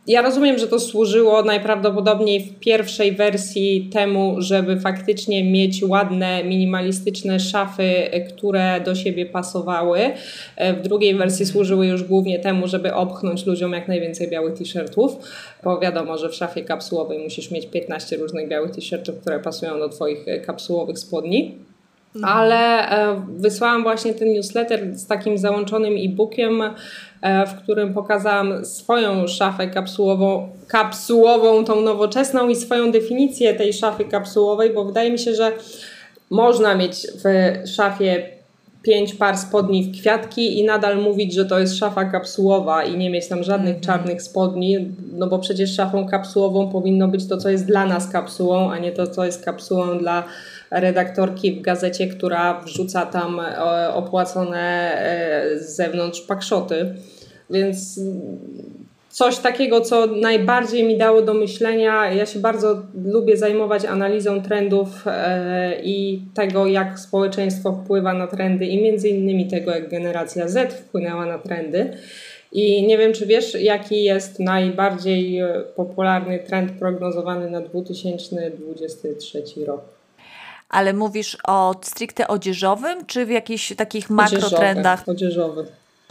ja 0.06 0.22
rozumiem, 0.22 0.58
że 0.58 0.68
to 0.68 0.80
służyło 0.80 1.42
najprawdopodobniej 1.42 2.40
w 2.40 2.58
pierwszej 2.58 3.12
wersji 3.12 3.90
temu, 3.92 4.36
żeby 4.38 4.80
faktycznie 4.80 5.44
mieć 5.44 5.82
ładne, 5.82 6.44
minimalistyczne 6.44 7.40
szafy, 7.40 7.92
które 8.28 8.80
do 8.80 8.94
siebie 8.94 9.26
pasowały. 9.26 9.98
W 10.78 10.82
drugiej 10.82 11.14
wersji 11.14 11.46
służyły 11.46 11.86
już 11.86 12.02
głównie 12.02 12.38
temu, 12.38 12.68
żeby 12.68 12.94
opchnąć 12.94 13.46
ludziom 13.46 13.72
jak 13.72 13.88
najwięcej 13.88 14.30
białych 14.30 14.54
t-shirtów, 14.54 15.16
bo 15.62 15.80
wiadomo, 15.80 16.18
że 16.18 16.28
w 16.28 16.34
szafie 16.34 16.64
kapsułowej 16.64 17.18
musisz 17.18 17.50
mieć 17.50 17.66
15 17.66 18.16
różnych 18.16 18.48
białych 18.48 18.70
t-shirtów, 18.70 19.13
które 19.20 19.40
pasują 19.40 19.78
do 19.78 19.88
Twoich 19.88 20.26
kapsułowych 20.46 20.98
spodni. 20.98 21.58
Mhm. 22.16 22.38
Ale 22.38 22.90
e, 22.90 23.26
wysłałam 23.36 23.82
właśnie 23.82 24.14
ten 24.14 24.32
newsletter 24.32 24.96
z 24.96 25.06
takim 25.06 25.38
załączonym 25.38 25.94
e-bookiem, 25.96 26.62
e, 27.22 27.46
w 27.46 27.54
którym 27.62 27.94
pokazałam 27.94 28.64
swoją 28.64 29.26
szafę 29.26 29.66
kapsułową, 29.66 30.48
kapsułową, 30.68 31.64
tą 31.64 31.80
nowoczesną 31.80 32.48
i 32.48 32.56
swoją 32.56 32.92
definicję 32.92 33.54
tej 33.54 33.72
szafy 33.72 34.04
kapsułowej, 34.04 34.70
bo 34.70 34.84
wydaje 34.84 35.10
mi 35.10 35.18
się, 35.18 35.34
że 35.34 35.52
można 36.30 36.74
mieć 36.74 37.06
w 37.24 37.54
szafie 37.68 38.33
pięć 38.84 39.14
par 39.14 39.38
spodni 39.38 39.84
w 39.84 40.00
kwiatki 40.00 40.58
i 40.58 40.64
nadal 40.64 41.02
mówić, 41.02 41.34
że 41.34 41.44
to 41.44 41.58
jest 41.58 41.76
szafa 41.76 42.04
kapsułowa 42.04 42.84
i 42.84 42.96
nie 42.96 43.10
mieć 43.10 43.28
tam 43.28 43.42
żadnych 43.42 43.68
mm 43.68 43.80
czarnych 43.80 44.22
spodni, 44.22 44.92
no 45.12 45.26
bo 45.26 45.38
przecież 45.38 45.74
szafą 45.74 46.08
kapsułową 46.08 46.70
powinno 46.70 47.08
być 47.08 47.28
to, 47.28 47.36
co 47.36 47.50
jest 47.50 47.66
dla 47.66 47.86
nas 47.86 48.08
kapsułą, 48.08 48.70
a 48.70 48.78
nie 48.78 48.92
to, 48.92 49.06
co 49.06 49.24
jest 49.24 49.44
kapsułą 49.44 49.98
dla 49.98 50.24
redaktorki 50.70 51.52
w 51.52 51.60
gazecie, 51.60 52.06
która 52.06 52.60
wrzuca 52.60 53.06
tam 53.06 53.40
e, 53.40 53.94
opłacone 53.94 54.92
e, 54.94 55.58
z 55.58 55.76
zewnątrz 55.76 56.20
pakszoty. 56.20 56.94
Więc 57.50 58.00
coś 59.14 59.38
takiego, 59.38 59.80
co 59.80 60.06
najbardziej 60.06 60.84
mi 60.84 60.98
dało 60.98 61.22
do 61.22 61.34
myślenia. 61.34 62.12
Ja 62.12 62.26
się 62.26 62.38
bardzo 62.38 62.82
lubię 63.04 63.36
zajmować 63.36 63.84
analizą 63.84 64.42
trendów 64.42 64.88
e, 65.06 65.82
i 65.82 66.22
tego, 66.34 66.66
jak 66.66 66.98
społeczeństwo 66.98 67.72
wpływa 67.72 68.14
na 68.14 68.26
trendy 68.26 68.66
i 68.66 68.82
między 68.82 69.08
innymi 69.08 69.48
tego, 69.48 69.70
jak 69.70 69.90
generacja 69.90 70.48
Z 70.48 70.72
wpłynęła 70.72 71.26
na 71.26 71.38
trendy. 71.38 71.96
I 72.52 72.86
nie 72.86 72.98
wiem, 72.98 73.12
czy 73.12 73.26
wiesz, 73.26 73.54
jaki 73.60 74.04
jest 74.04 74.40
najbardziej 74.40 75.40
popularny 75.76 76.38
trend 76.38 76.72
prognozowany 76.72 77.50
na 77.50 77.60
2023 77.60 79.42
rok 79.66 79.80
ale 80.68 80.92
mówisz 80.92 81.38
o 81.46 81.74
stricte 81.82 82.28
odzieżowym, 82.28 83.06
czy 83.06 83.26
w 83.26 83.30
jakichś 83.30 83.74
takich 83.76 84.10
makrotrendach? 84.10 85.08
Odzieżowy. 85.08 85.66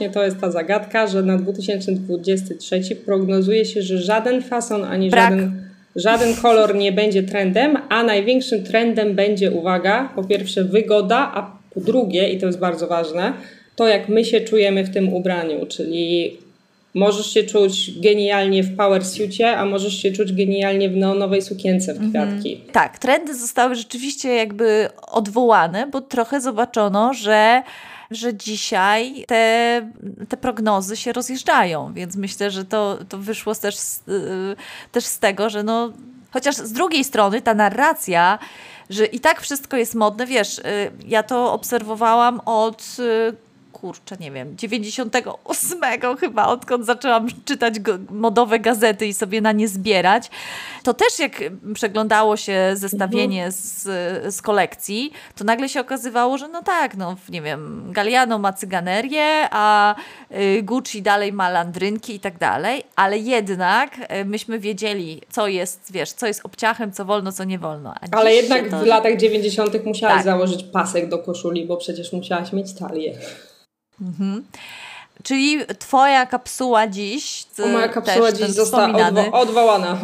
To 0.10 0.24
jest 0.24 0.40
ta 0.40 0.52
zagadka, 0.52 1.08
że 1.08 1.24
na 1.24 1.38
2023 1.38 2.96
prognozuje 2.96 3.66
się, 3.66 3.82
że 3.82 3.98
żaden 3.98 4.42
fason 4.42 4.84
ani 4.84 5.10
Brak. 5.10 5.32
żaden, 5.32 5.64
żaden 5.96 6.36
kolor 6.36 6.76
nie 6.76 6.92
będzie 6.92 7.24
trendem, 7.24 7.78
a 7.90 8.04
największym 8.04 8.64
trendem 8.64 9.16
będzie, 9.16 9.52
uwaga, 9.52 10.10
po 10.16 10.24
pierwsze 10.24 10.64
wygoda, 10.64 11.32
a 11.36 11.58
po 11.74 11.82
drugie, 11.82 12.30
i 12.30 12.38
to 12.38 12.46
jest 12.46 12.60
bardzo 12.60 12.88
ważne, 12.88 13.34
to 13.76 13.88
jak 13.88 14.10
my 14.10 14.26
się 14.26 14.42
czujemy 14.42 14.84
w 14.84 14.94
tym 14.94 15.14
ubraniu, 15.14 15.66
czyli 15.66 16.38
Możesz 16.96 17.34
się 17.34 17.44
czuć 17.44 18.00
genialnie 18.00 18.64
w 18.64 18.78
power 18.78 19.06
suitie, 19.06 19.58
a 19.58 19.66
możesz 19.66 20.02
się 20.02 20.12
czuć 20.12 20.34
genialnie 20.34 20.90
w 20.90 20.96
neonowej 20.96 21.42
sukience 21.42 21.94
w 21.94 22.02
mhm. 22.02 22.12
kwiatki. 22.12 22.54
Mhm. 22.54 22.72
Tak, 22.72 23.00
trendy 23.00 23.36
zostały 23.36 23.76
rzeczywiście 23.76 24.30
jakby 24.30 24.90
odwołane, 25.08 25.88
bo 25.88 26.02
trochę 26.02 26.42
zobaczono, 26.42 27.14
że 27.14 27.62
że 28.12 28.36
dzisiaj 28.36 29.26
te, 29.28 29.82
te 30.30 30.38
prognozy 30.38 30.98
się 30.98 31.14
rozjeżdżają, 31.14 31.94
więc 31.94 32.16
myślę, 32.16 32.52
że 32.52 32.66
to, 32.66 32.98
to 33.10 33.18
wyszło 33.18 33.56
też 33.56 33.76
z, 33.76 34.08
yy, 34.08 34.56
też 34.92 35.06
z 35.06 35.20
tego, 35.20 35.50
że 35.50 35.64
no, 35.64 35.94
chociaż 36.32 36.56
z 36.56 36.72
drugiej 36.72 37.04
strony 37.04 37.42
ta 37.42 37.54
narracja, 37.54 38.40
że 38.90 39.06
i 39.06 39.20
tak 39.20 39.42
wszystko 39.42 39.78
jest 39.78 39.96
modne, 39.96 40.26
wiesz, 40.26 40.58
yy, 40.58 40.64
ja 41.08 41.24
to 41.24 41.54
obserwowałam 41.54 42.42
od 42.46 42.98
yy, 43.00 43.38
kurczę, 43.74 44.18
nie 44.20 44.32
wiem, 44.32 44.58
98 44.58 45.80
chyba, 46.20 46.48
odkąd 46.48 46.86
zaczęłam 46.86 47.28
czytać 47.46 47.74
modowe 48.10 48.60
gazety 48.60 49.08
i 49.08 49.14
sobie 49.14 49.42
na 49.42 49.52
nie 49.52 49.68
zbierać, 49.68 50.30
to 50.84 50.94
też 50.94 51.20
jak 51.20 51.32
przeglądało 51.74 52.38
się 52.38 52.72
zestawienie 52.74 53.46
mhm. 53.46 53.52
z, 53.52 54.36
z 54.36 54.42
kolekcji, 54.42 55.12
to 55.36 55.44
nagle 55.44 55.70
się 55.70 55.82
okazywało, 55.82 56.38
że 56.38 56.48
no 56.48 56.64
tak, 56.64 56.98
no 56.98 57.16
nie 57.30 57.42
wiem, 57.42 57.92
Galliano 57.92 58.40
ma 58.40 58.54
cyganerię, 58.54 59.48
a 59.52 59.96
y, 60.32 60.64
Gucci 60.64 61.02
dalej 61.02 61.34
ma 61.34 61.50
landrynki 61.50 62.16
i 62.16 62.20
tak 62.20 62.38
dalej, 62.38 62.84
ale 62.96 63.18
jednak 63.18 63.98
y, 64.22 64.26
myśmy 64.26 64.60
wiedzieli, 64.60 65.22
co 65.32 65.48
jest, 65.48 65.92
wiesz, 65.92 66.12
co 66.12 66.28
jest 66.28 66.42
obciachem, 66.44 66.92
co 66.92 67.06
wolno, 67.06 67.32
co 67.32 67.44
nie 67.44 67.60
wolno. 67.60 67.94
ale 68.12 68.36
jednak 68.36 68.70
to... 68.70 68.80
w 68.80 68.86
latach 68.86 69.18
90. 69.18 69.86
musiałaś 69.86 70.16
tak. 70.16 70.26
założyć 70.26 70.64
pasek 70.64 71.10
do 71.10 71.18
koszuli, 71.18 71.66
bo 71.66 71.78
przecież 71.78 72.14
musiałaś 72.14 72.54
mieć 72.54 72.74
talię. 72.74 73.18
Mhm. 74.02 74.44
Czyli 75.24 75.58
twoja 75.80 76.26
kapsuła 76.26 76.88
dziś. 76.88 77.46
Moja 77.74 77.88
kapsuła 77.88 78.32
dziś 78.32 78.48
została 78.48 79.08
odwo 79.08 79.32
odwołana. 79.32 79.98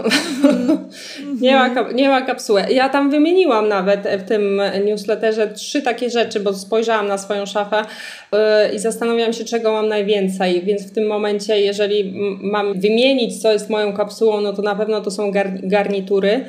Nie 1.41 1.55
ma, 1.55 1.69
nie 1.93 2.09
ma 2.09 2.21
kapsuły. 2.21 2.61
Ja 2.69 2.89
tam 2.89 3.09
wymieniłam 3.09 3.67
nawet 3.67 4.07
w 4.19 4.27
tym 4.27 4.61
newsletterze 4.85 5.47
trzy 5.47 5.81
takie 5.81 6.09
rzeczy, 6.09 6.39
bo 6.39 6.53
spojrzałam 6.53 7.07
na 7.07 7.17
swoją 7.17 7.45
szafę 7.45 7.85
yy, 8.31 8.39
i 8.75 8.79
zastanawiałam 8.79 9.33
się, 9.33 9.45
czego 9.45 9.71
mam 9.71 9.87
najwięcej. 9.87 10.61
Więc 10.65 10.87
w 10.87 10.93
tym 10.93 11.07
momencie, 11.07 11.61
jeżeli 11.61 12.13
mam 12.41 12.79
wymienić, 12.79 13.41
co 13.41 13.51
jest 13.51 13.69
moją 13.69 13.93
kapsułą, 13.93 14.41
no 14.41 14.53
to 14.53 14.61
na 14.61 14.75
pewno 14.75 15.01
to 15.01 15.11
są 15.11 15.31
gar 15.31 15.51
garnitury. 15.63 16.45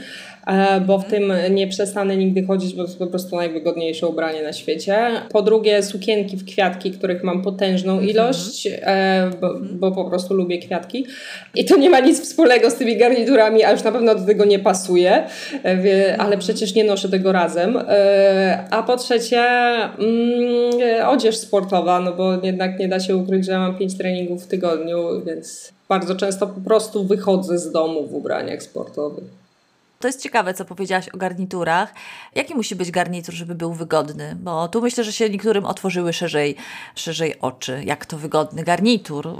E, 0.46 0.80
bo 0.80 0.98
w 0.98 1.04
tym 1.04 1.32
nie 1.50 1.68
przestanę 1.68 2.16
nigdy 2.16 2.46
chodzić, 2.46 2.74
bo 2.74 2.82
to 2.82 2.88
jest 2.88 2.98
po 2.98 3.06
prostu 3.06 3.36
najwygodniejsze 3.36 4.06
ubranie 4.06 4.42
na 4.42 4.52
świecie. 4.52 5.10
Po 5.32 5.42
drugie, 5.42 5.82
sukienki 5.82 6.36
w 6.36 6.44
kwiatki, 6.44 6.90
których 6.90 7.24
mam 7.24 7.42
potężną 7.42 7.92
mhm. 7.92 8.10
ilość, 8.10 8.68
e, 8.82 9.30
bo, 9.40 9.54
bo 9.72 9.92
po 9.92 10.04
prostu 10.04 10.34
lubię 10.34 10.58
kwiatki. 10.58 11.06
I 11.54 11.64
to 11.64 11.76
nie 11.76 11.90
ma 11.90 12.00
nic 12.00 12.20
wspólnego 12.22 12.70
z 12.70 12.74
tymi 12.74 12.96
garniturami, 12.96 13.64
a 13.64 13.72
już 13.72 13.82
na 13.82 13.92
pewno 13.92 14.14
do 14.14 14.26
tego 14.26 14.44
nie 14.44 14.58
pasuje, 14.58 15.12
e, 15.12 15.26
ale 16.12 16.24
mhm. 16.24 16.38
przecież 16.38 16.74
nie 16.74 16.84
noszę 16.84 17.08
tego 17.08 17.32
razem. 17.32 17.78
A 18.70 18.82
po 18.82 18.96
trzecie, 18.96 19.40
mm, 19.40 21.06
odzież 21.06 21.36
sportowa, 21.36 22.00
no 22.00 22.12
bo 22.12 22.32
jednak 22.42 22.78
nie 22.78 22.88
da 22.88 23.00
się 23.00 23.16
ukryć, 23.16 23.46
że 23.46 23.58
mam 23.58 23.78
pięć 23.78 23.98
treningów 23.98 24.44
w 24.44 24.46
tygodniu, 24.46 25.24
więc 25.26 25.72
bardzo 25.88 26.14
często 26.14 26.46
po 26.46 26.60
prostu 26.60 27.04
wychodzę 27.04 27.58
z 27.58 27.72
domu 27.72 28.06
w 28.06 28.14
ubraniach 28.14 28.62
sportowych. 28.62 29.39
To 30.00 30.08
jest 30.08 30.22
ciekawe, 30.22 30.54
co 30.54 30.64
powiedziałaś 30.64 31.08
o 31.08 31.16
garniturach. 31.16 31.94
Jaki 32.34 32.54
musi 32.54 32.76
być 32.76 32.90
garnitur, 32.90 33.34
żeby 33.34 33.54
był 33.54 33.72
wygodny? 33.72 34.36
Bo 34.40 34.68
tu 34.68 34.82
myślę, 34.82 35.04
że 35.04 35.12
się 35.12 35.30
niektórym 35.30 35.64
otworzyły 35.64 36.12
szerzej, 36.12 36.56
szerzej 36.94 37.40
oczy. 37.40 37.82
Jak 37.84 38.06
to 38.06 38.16
wygodny 38.16 38.64
garnitur? 38.64 39.28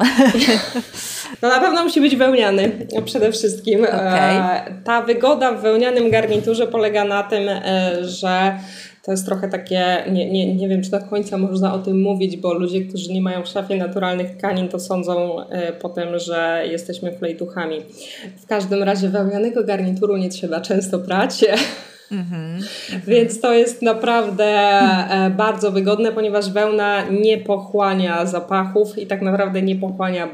No 1.42 1.49
na 1.49 1.61
pewno 1.61 1.85
musi 1.85 2.01
być 2.01 2.16
wełniany 2.16 2.87
przede 3.05 3.33
wszystkim. 3.33 3.85
Okay. 3.85 3.96
E, 3.96 4.83
ta 4.85 5.03
wygoda 5.03 5.53
w 5.53 5.62
wełnianym 5.62 6.11
garniturze 6.11 6.66
polega 6.66 7.05
na 7.05 7.23
tym, 7.23 7.49
e, 7.49 7.96
że 8.05 8.59
to 9.02 9.10
jest 9.10 9.26
trochę 9.26 9.48
takie, 9.48 10.04
nie, 10.12 10.30
nie, 10.30 10.54
nie 10.54 10.68
wiem 10.68 10.82
czy 10.82 10.90
do 10.90 11.00
końca 11.00 11.38
można 11.38 11.74
o 11.74 11.78
tym 11.78 12.00
mówić, 12.00 12.36
bo 12.36 12.54
ludzie, 12.54 12.80
którzy 12.80 13.12
nie 13.12 13.20
mają 13.20 13.42
w 13.42 13.48
szafie 13.48 13.76
naturalnych 13.76 14.36
tkanin, 14.36 14.68
to 14.68 14.80
sądzą 14.80 15.40
e, 15.40 15.72
potem, 15.72 16.18
że 16.18 16.64
jesteśmy 16.70 17.12
flejtuchami. 17.12 17.76
W 18.42 18.46
każdym 18.46 18.82
razie 18.82 19.08
wełnianego 19.08 19.64
garnituru 19.64 20.16
nie 20.16 20.28
trzeba 20.28 20.60
często 20.60 20.98
prać. 20.98 21.44
Mm 22.12 22.24
-hmm. 22.24 22.66
Więc 23.06 23.40
to 23.40 23.52
jest 23.52 23.82
naprawdę 23.82 24.44
e, 24.44 25.30
bardzo 25.36 25.72
wygodne, 25.72 26.12
ponieważ 26.12 26.50
wełna 26.50 27.04
nie 27.10 27.38
pochłania 27.38 28.26
zapachów 28.26 28.98
i 28.98 29.06
tak 29.06 29.22
naprawdę 29.22 29.62
nie 29.62 29.76
pochłania 29.76 30.28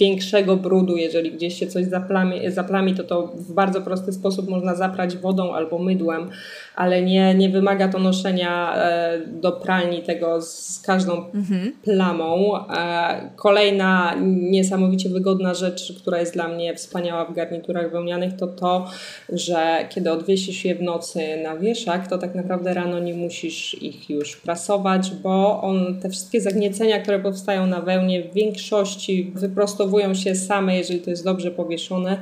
większego 0.00 0.56
brudu, 0.56 0.96
jeżeli 0.96 1.32
gdzieś 1.32 1.58
się 1.58 1.66
coś 1.66 1.86
zaplami, 1.86 2.50
zaplami 2.50 2.94
to 2.94 3.04
to 3.04 3.26
w 3.26 3.52
bardzo 3.52 3.80
prosty 3.80 4.12
sposób 4.12 4.48
można 4.48 4.74
zaprać 4.74 5.16
wodą 5.16 5.54
albo 5.54 5.78
mydłem, 5.78 6.30
ale 6.76 7.02
nie, 7.02 7.34
nie 7.34 7.48
wymaga 7.48 7.88
to 7.88 7.98
noszenia 7.98 8.76
e, 8.76 9.18
do 9.26 9.52
pralni 9.52 10.02
tego 10.02 10.42
z 10.42 10.80
każdą 10.80 11.12
mhm. 11.34 11.72
plamą. 11.84 12.56
E, 12.68 13.30
kolejna 13.36 14.14
niesamowicie 14.20 15.08
wygodna 15.08 15.54
rzecz, 15.54 15.92
która 16.00 16.20
jest 16.20 16.32
dla 16.32 16.48
mnie 16.48 16.74
wspaniała 16.74 17.24
w 17.24 17.34
garniturach 17.34 17.92
wełnianych, 17.92 18.36
to 18.36 18.46
to, 18.46 18.90
że 19.28 19.86
kiedy 19.88 20.12
odwiesisz 20.12 20.64
je 20.64 20.74
w 20.74 20.82
nocy 20.82 21.20
na 21.42 21.56
wieszak, 21.56 22.08
to 22.08 22.18
tak 22.18 22.34
naprawdę 22.34 22.74
rano 22.74 22.98
nie 22.98 23.14
musisz 23.14 23.82
ich 23.82 24.10
już 24.10 24.36
prasować, 24.36 25.10
bo 25.22 25.62
on, 25.62 26.00
te 26.00 26.10
wszystkie 26.10 26.40
zagniecenia, 26.40 27.00
które 27.00 27.18
powstają 27.18 27.66
na 27.66 27.80
wełnie 27.80 28.22
w 28.22 28.34
większości 28.34 29.32
wyprostowują 29.34 30.14
się 30.14 30.34
same, 30.34 30.76
jeżeli 30.76 31.00
to 31.00 31.10
jest 31.10 31.24
dobrze 31.24 31.50
powieszone 31.50 32.18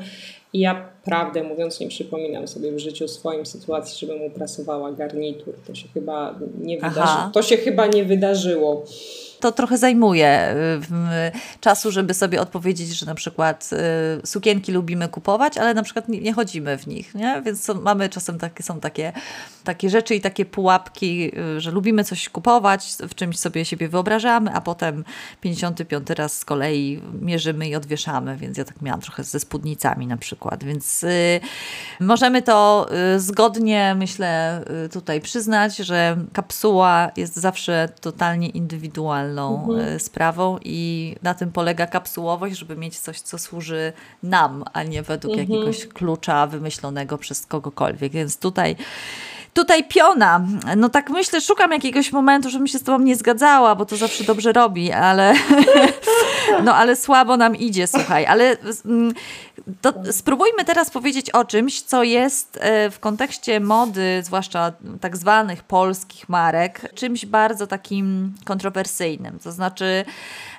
i 0.53 0.59
ja 0.61 0.90
prawdę 1.05 1.43
mówiąc 1.43 1.81
nie 1.81 1.89
przypominam 1.89 2.49
sobie 2.49 2.73
w 2.73 2.79
życiu 2.79 3.09
swoim 3.09 3.47
sytuacji, 3.47 4.07
żebym 4.07 4.23
uprasowała 4.23 4.93
garnitur. 4.93 5.55
To 5.67 5.75
się 5.75 5.89
chyba 5.95 6.39
nie 6.59 6.79
wydarzyło. 6.79 7.31
To 7.33 7.43
się 7.43 7.57
chyba 7.57 7.87
nie 7.87 8.05
wydarzyło 8.05 8.85
to 9.41 9.53
trochę 9.53 9.79
zajmuje 9.79 10.55
y, 10.83 11.61
czasu, 11.61 11.91
żeby 11.91 12.15
sobie 12.15 12.41
odpowiedzieć, 12.41 12.89
że 12.89 13.07
na 13.07 13.15
przykład 13.15 13.71
y, 14.23 14.27
sukienki 14.27 14.73
lubimy 14.73 15.09
kupować, 15.09 15.59
ale 15.59 15.75
na 15.75 15.83
przykład 15.83 16.09
nie, 16.09 16.33
chodzimy 16.33 16.79
w 16.79 16.87
nich, 16.87 17.15
nie? 17.15 17.43
Więc 17.45 17.65
są, 17.65 17.81
mamy 17.81 18.09
czasem 18.09 18.39
takie, 18.39 18.63
są 18.63 18.81
takie, 18.81 19.13
takie 19.65 19.91
rzeczy 19.91 20.15
i 20.15 20.21
takie 20.21 20.45
pułapki, 20.45 21.33
y, 21.57 21.61
że 21.61 21.71
lubimy 21.71 22.05
coś 22.05 22.29
kupować, 22.29 22.97
w 23.09 23.15
czymś 23.15 23.39
sobie 23.39 23.65
siebie 23.65 23.89
wyobrażamy, 23.89 24.53
a 24.53 24.61
potem 24.61 25.05
55 25.41 26.11
raz 26.11 26.39
z 26.39 26.45
kolei 26.45 27.01
mierzymy 27.21 27.69
i 27.69 27.77
odwieszamy, 27.77 28.37
więc 28.37 28.59
ja 28.59 28.65
tak 28.65 28.83
miałam 28.83 29.01
trochę 29.01 29.25
ze 29.25 29.41
spódnicami 29.41 30.07
na 30.07 30.17
przykład, 30.17 30.65
więc 30.65 31.03
y, 31.03 31.41
możemy 32.01 32.43
to 32.43 32.89
y, 33.17 33.21
zgodnie, 33.21 33.95
myślę, 33.99 34.61
y, 34.85 34.89
tutaj 34.89 35.21
przyznać, 35.21 35.77
że 35.77 36.17
kapsuła 36.33 37.11
jest 37.17 37.37
zawsze 37.37 37.89
totalnie 38.01 38.49
indywidualna 38.49 39.30
mhm. 39.39 39.81
E, 39.81 39.99
sprawą 39.99 40.59
i 40.65 41.17
na 41.23 41.35
tym 41.35 41.53
polega 41.53 41.87
kapsułowość, 41.87 42.59
żeby 42.59 42.77
mieć 42.77 42.99
coś, 42.99 43.21
co 43.21 43.39
służy 43.39 43.93
nam, 44.23 44.65
a 44.73 44.83
nie 44.83 45.03
według 45.03 45.39
mhm. 45.39 45.51
jakiegoś 45.51 45.87
klucza 45.87 46.47
wymyślonego 46.47 47.19
przez 47.19 47.47
kogokolwiek. 47.47 48.13
Więc 48.13 48.39
tutaj 48.39 48.77
Tutaj 49.55 49.85
piona. 49.85 50.41
No 50.77 50.89
tak 50.89 51.11
myślę, 51.11 51.41
szukam 51.41 51.73
jakiegoś 51.73 52.13
momentu, 52.13 52.51
żebym 52.51 52.67
się 52.67 52.79
z 52.79 52.83
tobą 52.83 53.05
nie 53.05 53.17
zgadzała, 53.17 53.75
bo 53.75 53.87
to 53.87 53.97
zawsze 53.97 54.25
dobrze 54.25 54.53
robi, 54.53 54.93
ale 54.93 55.35
no 56.65 56.75
ale 56.75 56.97
słabo 56.97 57.37
nam 57.37 57.57
idzie, 57.57 57.87
słuchaj. 57.87 58.27
Ale 58.27 58.57
mm, 58.85 59.15
to 59.81 59.93
spróbujmy 60.13 60.65
teraz 60.65 60.91
powiedzieć 60.91 61.31
o 61.31 61.45
czymś, 61.45 61.83
co 61.83 62.03
jest 62.03 62.59
e, 62.61 62.91
w 62.91 63.01
kontekście 63.01 63.61
mody, 63.61 64.23
zwłaszcza 64.25 64.73
tak 65.01 65.17
zwanych 65.17 65.63
polskich 65.63 66.29
marek, 66.29 66.95
czymś 66.95 67.27
bardzo 67.27 67.67
takim 67.67 68.35
kontrowersyjnym. 68.45 69.39
To 69.39 69.53
znaczy 69.53 70.05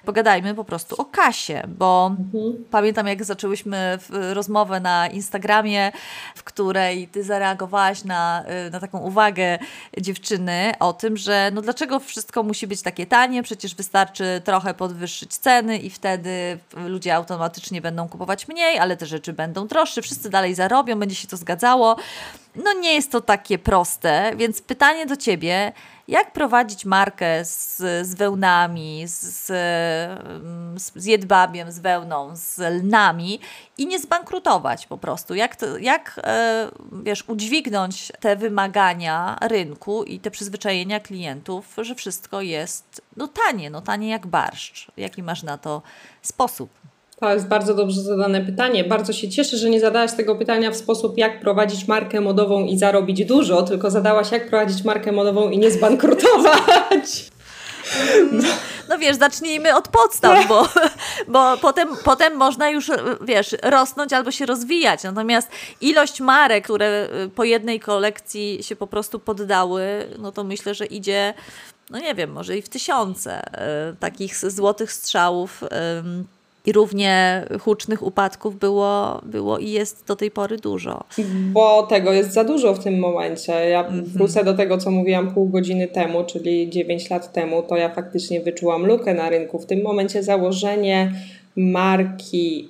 pogadajmy 0.06 0.56
po 0.56 0.64
prostu 0.64 1.02
o 1.02 1.06
kasie, 1.06 1.64
bo 1.68 2.12
mhm. 2.20 2.66
pamiętam 2.72 3.08
jak 3.08 3.24
zaczęłyśmy 3.24 4.00
rozmowę 4.10 4.80
na 4.80 5.08
Instagramie, 5.08 5.92
w 6.36 6.44
której 6.44 7.08
ty 7.08 7.24
zareagowałaś 7.24 8.04
na, 8.04 8.44
y, 8.68 8.72
na 8.72 8.80
taką 8.80 9.00
uwagę 9.00 9.60
dziewczyny 9.98 10.74
o 10.80 10.94
tym, 10.94 11.18
że 11.18 11.52
no 11.54 11.62
dlaczego 11.62 12.00
wszystko 12.00 12.44
musi 12.44 12.68
być 12.68 12.82
takie 12.82 13.06
tanie, 13.06 13.44
przecież 13.44 13.76
wystarczy 13.76 14.42
trochę 14.44 14.74
podwyższyć 14.74 15.38
ceny 15.38 15.78
i 15.78 15.90
wtedy 15.90 16.58
ludzie 16.88 17.16
automatycznie 17.16 17.82
będą 17.82 18.10
kupować 18.10 18.48
mniej, 18.48 18.80
ale 18.80 18.98
te 18.98 19.06
rzeczy 19.06 19.34
będą 19.34 19.68
droższe, 19.68 20.02
wszyscy 20.02 20.30
dalej 20.30 20.56
zarobią, 20.56 21.00
będzie 21.00 21.16
się 21.16 21.28
to 21.28 21.38
zgadzało. 21.38 21.96
No 22.56 22.74
nie 22.74 22.94
jest 22.94 23.12
to 23.12 23.22
takie 23.22 23.58
proste, 23.58 24.32
więc 24.36 24.62
pytanie 24.62 25.06
do 25.06 25.18
Ciebie, 25.18 25.74
jak 26.12 26.34
prowadzić 26.34 26.86
markę 26.86 27.45
z, 27.45 27.78
z 28.08 28.15
wełnami, 28.15 29.04
z, 29.08 29.52
z 30.95 31.06
jedwabiem, 31.06 31.71
z 31.71 31.80
wełną, 31.80 32.36
z 32.36 32.60
lnami 32.60 33.39
i 33.78 33.88
nie 33.88 34.00
zbankrutować 34.00 34.88
po 34.88 34.97
prostu? 34.97 35.36
Jak, 35.36 35.56
to, 35.56 35.78
jak 35.78 36.19
e, 36.24 36.69
wiesz, 37.04 37.24
udźwignąć 37.28 38.12
te 38.19 38.36
wymagania 38.36 39.38
rynku 39.41 40.04
i 40.04 40.19
te 40.19 40.32
przyzwyczajenia 40.32 41.00
klientów, 41.00 41.76
że 41.78 41.95
wszystko 41.95 42.41
jest 42.41 43.02
no, 43.17 43.28
tanie, 43.28 43.69
no 43.69 43.82
tanie 43.82 44.10
jak 44.10 44.28
barszcz? 44.28 44.91
Jaki 44.97 45.24
masz 45.24 45.43
na 45.43 45.58
to 45.58 45.82
sposób? 46.21 46.69
To 47.22 47.34
jest 47.34 47.48
bardzo 47.48 47.74
dobrze 47.74 48.02
zadane 48.02 48.42
pytanie. 48.42 48.84
Bardzo 48.84 49.14
się 49.14 49.30
cieszę, 49.30 49.58
że 49.58 49.70
nie 49.70 49.80
zadałaś 49.80 50.14
tego 50.14 50.36
pytania 50.36 50.72
w 50.72 50.76
sposób, 50.76 51.18
jak 51.18 51.42
prowadzić 51.42 51.88
markę 51.88 52.22
modową 52.22 52.66
i 52.66 52.78
zarobić 52.78 53.26
dużo, 53.26 53.64
tylko 53.64 53.92
zadałaś, 53.92 54.32
jak 54.32 54.50
prowadzić 54.50 54.84
markę 54.84 55.12
modową 55.12 55.50
i 55.50 55.58
nie 55.58 55.72
zbankrutować. 55.72 57.32
No, 58.32 58.44
no 58.90 58.98
wiesz, 58.98 59.18
zacznijmy 59.18 59.76
od 59.76 59.88
podstaw, 59.88 60.48
bo, 60.48 60.68
bo 61.28 61.58
potem, 61.58 61.90
potem 62.04 62.36
można 62.36 62.70
już, 62.70 62.92
wiesz, 63.22 63.56
rosnąć 63.64 64.14
albo 64.14 64.32
się 64.32 64.46
rozwijać. 64.46 65.04
Natomiast 65.04 65.50
ilość 65.82 66.22
marek, 66.22 66.64
które 66.64 67.10
po 67.36 67.44
jednej 67.44 67.80
kolekcji 67.80 68.64
się 68.64 68.76
po 68.76 68.88
prostu 68.88 69.20
poddały, 69.20 70.08
no 70.20 70.32
to 70.32 70.44
myślę, 70.44 70.76
że 70.76 70.86
idzie, 70.86 71.34
no 71.90 72.00
nie 72.00 72.16
wiem, 72.16 72.32
może 72.32 72.58
i 72.58 72.62
w 72.62 72.70
tysiące 72.70 73.42
y, 73.92 73.96
takich 74.00 74.52
złotych 74.52 74.92
strzałów. 74.92 75.64
Y, 75.64 75.68
i 76.65 76.71
równie 76.71 77.45
hucznych 77.60 78.04
upadków 78.04 78.60
było, 78.60 79.21
było 79.26 79.58
i 79.58 79.71
jest 79.71 80.08
do 80.08 80.15
tej 80.15 80.32
pory 80.32 80.58
dużo. 80.58 81.04
Bo 81.54 81.84
tego 81.84 82.13
jest 82.13 82.34
za 82.34 82.43
dużo 82.43 82.74
w 82.74 82.84
tym 82.84 83.00
momencie. 83.00 83.52
Ja 83.52 83.88
mm 83.88 84.02
-hmm. 84.02 84.08
wrócę 84.08 84.43
do 84.43 84.54
tego, 84.54 84.78
co 84.78 84.91
mówiłam 84.91 85.34
pół 85.34 85.50
godziny 85.50 85.88
temu, 85.88 86.24
czyli 86.24 86.69
9 86.69 87.10
lat 87.10 87.34
temu, 87.34 87.63
to 87.63 87.78
ja 87.78 87.89
faktycznie 87.89 88.41
wyczułam 88.41 88.86
lukę 88.86 89.13
na 89.13 89.30
rynku. 89.30 89.60
W 89.60 89.65
tym 89.65 89.84
momencie 89.84 90.24
założenie 90.24 91.12
marki 91.56 92.69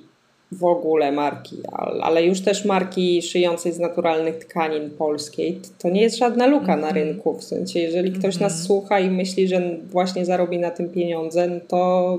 w 0.52 0.64
ogóle 0.64 1.12
marki, 1.12 1.56
ale 2.02 2.24
już 2.24 2.40
też 2.40 2.64
marki 2.64 3.22
szyjącej 3.22 3.72
z 3.72 3.78
naturalnych 3.78 4.34
tkanin 4.34 4.90
polskiej, 4.90 5.60
to 5.78 5.90
nie 5.90 6.02
jest 6.02 6.18
żadna 6.18 6.46
luka 6.46 6.76
na 6.76 6.88
mhm. 6.88 6.94
rynku. 6.94 7.38
W 7.38 7.44
sensie, 7.44 7.80
jeżeli 7.80 8.12
ktoś 8.12 8.38
nas 8.38 8.52
mhm. 8.52 8.66
słucha 8.66 9.00
i 9.00 9.10
myśli, 9.10 9.48
że 9.48 9.78
właśnie 9.90 10.24
zarobi 10.24 10.58
na 10.58 10.70
tym 10.70 10.88
pieniądze, 10.90 11.48
no 11.48 11.60
to 11.68 12.18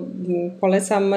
polecam 0.62 1.16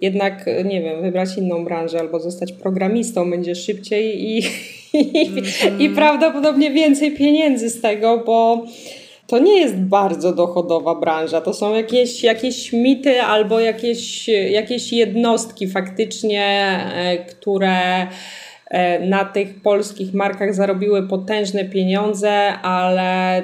jednak, 0.00 0.46
nie 0.64 0.82
wiem, 0.82 1.02
wybrać 1.02 1.38
inną 1.38 1.64
branżę 1.64 2.00
albo 2.00 2.20
zostać 2.20 2.52
programistą, 2.52 3.30
będzie 3.30 3.54
szybciej 3.54 4.24
i, 4.24 4.38
i, 4.92 5.26
mm 5.28 5.44
-hmm. 5.44 5.80
i 5.80 5.90
prawdopodobnie 5.90 6.70
więcej 6.70 7.16
pieniędzy 7.16 7.70
z 7.70 7.80
tego, 7.80 8.22
bo 8.26 8.66
to 9.32 9.38
nie 9.38 9.60
jest 9.60 9.76
bardzo 9.76 10.32
dochodowa 10.32 10.94
branża. 10.94 11.40
To 11.40 11.54
są 11.54 11.74
jakieś, 11.74 12.22
jakieś 12.22 12.72
mity 12.72 13.22
albo 13.22 13.60
jakieś, 13.60 14.28
jakieś 14.28 14.92
jednostki 14.92 15.68
faktycznie, 15.68 16.44
e, 16.94 17.24
które 17.24 18.06
e, 18.70 19.06
na 19.06 19.24
tych 19.24 19.62
polskich 19.62 20.14
markach 20.14 20.54
zarobiły 20.54 21.08
potężne 21.08 21.64
pieniądze, 21.64 22.32
ale 22.62 23.42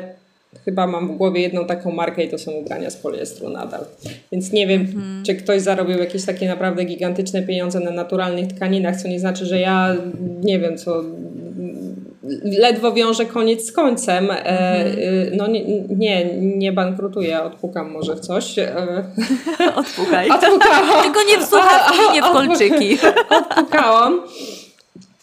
chyba 0.64 0.86
mam 0.86 1.08
w 1.08 1.16
głowie 1.16 1.40
jedną 1.40 1.64
taką 1.64 1.92
markę 1.92 2.24
i 2.24 2.28
to 2.28 2.38
są 2.38 2.52
ubrania 2.52 2.90
z 2.90 2.96
poliestru 2.96 3.48
nadal. 3.48 3.84
Więc 4.32 4.52
nie 4.52 4.66
wiem, 4.66 4.80
mhm. 4.80 5.22
czy 5.26 5.34
ktoś 5.34 5.62
zarobił 5.62 5.98
jakieś 5.98 6.24
takie 6.24 6.48
naprawdę 6.48 6.84
gigantyczne 6.84 7.42
pieniądze 7.42 7.80
na 7.80 7.90
naturalnych 7.90 8.52
tkaninach, 8.52 9.02
co 9.02 9.08
nie 9.08 9.20
znaczy, 9.20 9.46
że 9.46 9.60
ja 9.60 9.96
nie 10.42 10.58
wiem, 10.58 10.78
co 10.78 11.02
ledwo 12.42 12.92
wiąże 12.92 13.26
koniec 13.26 13.66
z 13.66 13.72
końcem. 13.72 14.30
E, 14.30 14.34
mhm. 14.34 14.98
y, 14.98 15.32
no 15.36 15.46
nie, 15.96 16.24
nie, 16.40 16.72
bankrutuję, 16.72 17.42
odpukam 17.42 17.90
może 17.90 18.16
w 18.16 18.20
coś. 18.20 18.58
E, 18.58 18.74
Odpukaj. 19.76 20.30
Odpukałam. 20.30 21.02
Tylko 21.02 21.22
nie 21.22 21.38
w 21.38 21.44
słuchawki, 21.44 21.98
nie 22.12 22.22
w 22.22 22.24
kolczyki. 22.24 22.98
Odpukałam. 23.40 24.20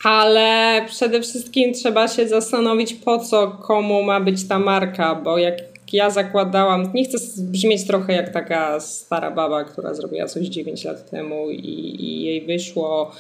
Ale 0.03 0.81
przede 0.87 1.21
wszystkim 1.21 1.73
trzeba 1.73 2.07
się 2.07 2.27
zastanowić, 2.27 2.93
po 2.93 3.19
co 3.19 3.47
komu 3.47 4.03
ma 4.03 4.19
być 4.19 4.47
ta 4.47 4.59
marka, 4.59 5.15
bo 5.15 5.37
jak 5.37 5.55
ja 5.95 6.09
zakładałam, 6.09 6.91
nie 6.93 7.05
chcę 7.05 7.17
brzmieć 7.41 7.87
trochę 7.87 8.13
jak 8.13 8.29
taka 8.29 8.79
stara 8.79 9.31
baba, 9.31 9.63
która 9.63 9.93
zrobiła 9.93 10.25
coś 10.25 10.47
9 10.47 10.83
lat 10.83 11.09
temu 11.09 11.49
i, 11.49 11.95
i 11.99 12.23
jej 12.23 12.45
wyszło 12.45 13.11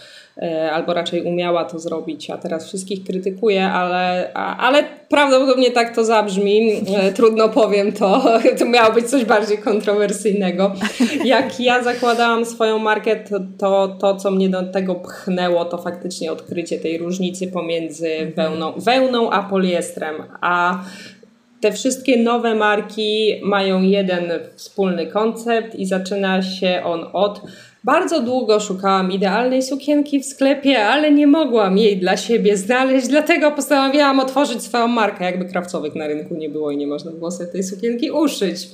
E, 0.41 0.71
albo 0.71 0.93
raczej 0.93 1.21
umiała 1.21 1.65
to 1.65 1.79
zrobić, 1.79 2.29
a 2.29 2.37
teraz 2.37 2.67
wszystkich 2.67 3.03
krytykuje, 3.03 3.65
ale, 3.65 4.33
ale 4.33 4.83
prawdopodobnie 5.09 5.71
tak 5.71 5.95
to 5.95 6.05
zabrzmi. 6.05 6.81
E, 6.97 7.13
trudno 7.13 7.49
powiem 7.49 7.91
to. 7.91 8.23
To 8.59 8.65
miało 8.65 8.93
być 8.93 9.09
coś 9.09 9.25
bardziej 9.25 9.57
kontrowersyjnego. 9.57 10.71
Jak 11.25 11.59
ja 11.59 11.83
zakładałam 11.83 12.45
swoją 12.45 12.79
markę, 12.79 13.15
to, 13.15 13.39
to, 13.57 13.87
to 13.87 14.15
co 14.15 14.31
mnie 14.31 14.49
do 14.49 14.63
tego 14.63 14.95
pchnęło, 14.95 15.65
to 15.65 15.77
faktycznie 15.77 16.31
odkrycie 16.31 16.79
tej 16.79 16.97
różnicy 16.97 17.47
pomiędzy 17.47 18.09
wełną, 18.35 18.73
wełną 18.77 19.31
a 19.31 19.43
poliestrem. 19.43 20.15
A 20.41 20.83
te 21.65 21.71
wszystkie 21.71 22.17
nowe 22.17 22.55
marki 22.55 23.41
mają 23.43 23.81
jeden 23.81 24.31
wspólny 24.55 25.07
koncept 25.07 25.75
i 25.75 25.85
zaczyna 25.85 26.41
się 26.41 26.81
on 26.83 27.05
od 27.13 27.41
bardzo 27.83 28.21
długo 28.21 28.59
szukałam 28.59 29.11
idealnej 29.11 29.63
sukienki 29.63 30.19
w 30.19 30.25
sklepie, 30.25 30.85
ale 30.85 31.11
nie 31.11 31.27
mogłam 31.27 31.77
jej 31.77 31.97
dla 31.97 32.17
siebie 32.17 32.57
znaleźć, 32.57 33.07
dlatego 33.07 33.51
postanowiłam 33.51 34.19
otworzyć 34.19 34.63
swoją 34.63 34.87
markę, 34.87 35.25
jakby 35.25 35.45
krawcowych 35.45 35.95
na 35.95 36.07
rynku 36.07 36.35
nie 36.35 36.49
było 36.49 36.71
i 36.71 36.77
nie 36.77 36.87
można 36.87 37.11
było 37.11 37.31
sobie 37.31 37.51
tej 37.51 37.63
sukienki 37.63 38.11
uszyć. 38.11 38.69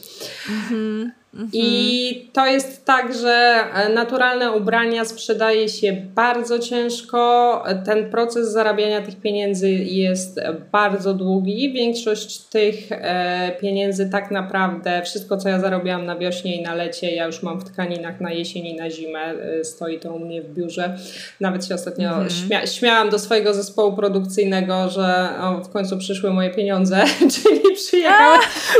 Mhm. 0.49 1.20
I 1.53 2.29
to 2.33 2.45
jest 2.45 2.85
tak, 2.85 3.13
że 3.13 3.63
e, 3.73 3.93
naturalne 3.93 4.51
ubrania 4.51 5.05
sprzedaje 5.05 5.69
się 5.69 5.93
bardzo 6.15 6.59
ciężko. 6.59 7.63
Ten 7.85 8.09
proces 8.09 8.51
zarabiania 8.51 9.01
tych 9.01 9.15
pieniędzy 9.15 9.69
jest 9.69 10.39
bardzo 10.71 11.13
długi. 11.13 11.73
Większość 11.73 12.39
tych 12.39 12.75
e, 12.91 13.51
pieniędzy 13.61 14.09
tak 14.09 14.31
naprawdę, 14.31 15.01
wszystko 15.05 15.37
co 15.37 15.49
ja 15.49 15.59
zarobiłam 15.59 16.05
na 16.05 16.15
wiośnie 16.15 16.55
i 16.55 16.61
na 16.61 16.75
lecie, 16.75 17.11
ja 17.11 17.25
już 17.25 17.43
mam 17.43 17.59
w 17.59 17.63
tkaninach 17.63 18.21
na 18.21 18.31
jesień 18.31 18.65
i 18.65 18.75
na 18.75 18.89
zimę. 18.89 19.19
E, 19.19 19.63
stoi 19.63 19.99
to 19.99 20.13
u 20.13 20.19
mnie 20.19 20.41
w 20.41 20.53
biurze. 20.53 20.97
Nawet 21.39 21.65
się 21.65 21.75
ostatnio 21.75 22.09
mhm. 22.09 22.29
śmia 22.29 22.67
śmiałam 22.67 23.09
do 23.09 23.19
swojego 23.19 23.53
zespołu 23.53 23.93
produkcyjnego, 23.93 24.89
że 24.89 25.29
o, 25.41 25.63
w 25.63 25.69
końcu 25.69 25.97
przyszły 25.97 26.33
moje 26.33 26.49
pieniądze, 26.49 27.03
czyli 27.43 27.75
przyjechały, 27.75 28.37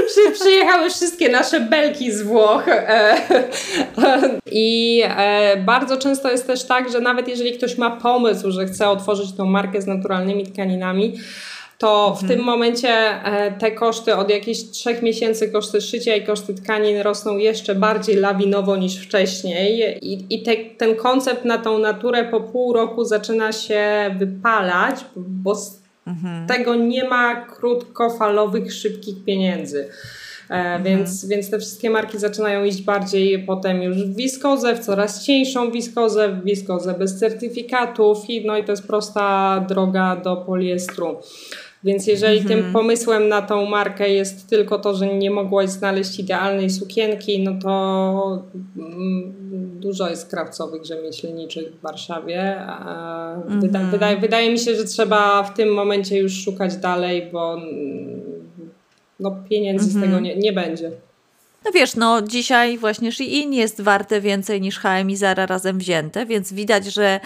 przy, 0.08 0.39
przyjechały 0.39 0.89
wszystkie 0.89 1.30
nasze 1.30 1.60
belki 1.60 2.12
z 2.12 2.22
Włoch 2.22 2.41
Włoch. 2.42 2.68
E, 2.68 3.16
I 4.52 5.02
e, 5.18 5.58
bardzo 5.58 5.98
często 5.98 6.32
jest 6.32 6.48
też 6.48 6.64
tak, 6.64 6.92
że 6.92 7.00
nawet 7.00 7.28
jeżeli 7.28 7.54
ktoś 7.54 7.78
ma 7.78 7.92
pomysł, 7.92 8.52
że 8.52 8.66
chce 8.66 8.89
otworzyć 8.89 9.34
tą 9.38 9.46
markę 9.46 9.82
z 9.82 9.88
naturalnymi 9.88 10.44
tkaninami, 10.44 11.14
to 11.78 12.16
w 12.20 12.22
mhm. 12.22 12.28
tym 12.28 12.46
momencie 12.46 12.89
e, 12.89 13.52
te 13.52 13.72
koszty 13.72 14.16
od 14.16 14.30
jakichś 14.30 14.60
trzech 14.60 15.02
miesięcy, 15.02 15.52
koszty 15.52 15.82
szycia 15.82 16.16
i 16.16 16.26
koszty 16.26 16.54
tkanin 16.54 17.02
rosną 17.02 17.38
jeszcze 17.38 17.76
bardziej 17.76 18.16
lawinowo 18.16 18.78
niż 18.78 18.98
wcześniej. 18.98 19.98
I, 20.02 20.36
i 20.36 20.44
te, 20.44 20.52
ten 20.78 20.96
koncept 20.96 21.46
na 21.46 21.58
tą 21.58 21.78
naturę 21.78 22.24
po 22.24 22.42
pół 22.42 22.74
roku 22.74 23.06
zaczyna 23.06 23.52
się 23.52 23.84
wypalać, 24.20 25.06
bo 25.16 25.56
z 25.56 25.82
mhm. 26.08 26.48
tego 26.48 26.76
nie 26.76 27.04
ma 27.04 27.36
krótkofalowych, 27.36 28.74
szybkich 28.74 29.16
pieniędzy. 29.26 29.89
E, 30.52 30.54
mhm. 30.54 30.84
Więc, 30.84 31.26
więc 31.26 31.49
te 31.49 31.60
wszystkie 31.60 31.89
marki 31.89 32.20
zaczynają 32.20 32.64
iść 32.64 32.82
bardziej 32.82 33.39
potem 33.45 33.84
już 33.84 33.97
w 33.97 34.16
wiskozę, 34.16 34.76
w 34.76 34.80
coraz 34.80 35.26
cieńszą 35.26 35.72
wiskozę, 35.72 36.30
w 36.30 36.43
wiskozę 36.43 36.93
bez 36.93 37.20
certyfikatów 37.20 38.30
i 38.30 38.45
no 38.45 38.58
i 38.58 38.64
to 38.64 38.72
jest 38.72 38.88
prosta 38.88 39.60
droga 39.70 40.16
do 40.16 40.36
poliestru. 40.36 41.18
Więc 41.84 42.08
jeżeli 42.08 42.39
mhm. 42.39 42.62
tym 42.64 42.74
pomysłem 42.74 43.28
na 43.28 43.41
tą 43.41 43.66
markę 43.66 44.10
jest 44.10 44.49
tylko 44.49 44.80
to, 44.80 44.93
że 44.93 45.08
nie 45.08 45.32
mogłaś 45.32 45.70
znaleźć 45.70 46.20
idealnej 46.20 46.70
sukienki, 46.70 47.43
no 47.43 47.52
to 47.64 48.43
mm, 48.78 49.34
dużo 49.80 50.10
jest 50.10 50.30
krawcowych 50.30 50.86
rzemieślniczych 50.86 51.76
w 51.76 51.82
Warszawie. 51.82 52.58
Mhm. 53.47 53.91
wydaje, 53.91 54.18
wydaje 54.18 54.52
mi 54.52 54.60
się, 54.60 54.76
że 54.76 54.84
trzeba 54.84 55.43
w 55.43 55.54
tym 55.54 55.74
momencie 55.74 56.18
już 56.18 56.34
szukać 56.34 56.76
dalej, 56.76 57.30
bo 57.32 57.58
no, 59.22 59.36
pieniędzy 59.49 59.89
z 59.89 59.93
tego 59.93 60.05
mhm. 60.05 60.24
nie, 60.24 60.36
nie 60.36 60.53
będzie. 60.53 60.91
No 61.65 61.72
wiesz, 61.72 61.95
no 61.95 62.22
dzisiaj 62.22 62.78
właśnie 62.78 63.11
Shein 63.11 63.53
jest 63.53 63.82
warte 63.82 64.22
więcej 64.22 64.61
niż 64.61 64.80
H&M 64.80 65.09
i 65.09 65.15
Zara 65.15 65.45
razem 65.45 65.78
wzięte, 65.78 66.26
więc 66.26 66.53
widać, 66.53 66.86
że 66.86 67.19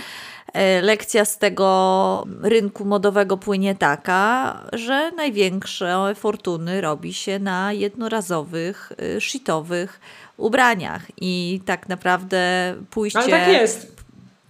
e, 0.54 0.82
lekcja 0.82 1.26
z 1.26 1.38
tego 1.38 2.28
rynku 2.42 2.86
modowego 2.86 3.38
płynie 3.38 3.76
taka, 3.76 4.62
że 4.74 5.12
największe 5.12 6.16
fortuny 6.16 6.82
robi 6.82 7.14
się 7.14 7.40
na 7.40 7.74
jednorazowych, 7.74 8.92
e, 9.16 9.22
shitowych 9.22 10.00
ubraniach 10.38 11.02
i 11.22 11.62
tak 11.66 11.90
naprawdę 11.90 12.76
pójście... 12.90 13.20
Ale 13.20 13.30
tak 13.30 13.48
jest. 13.48 13.96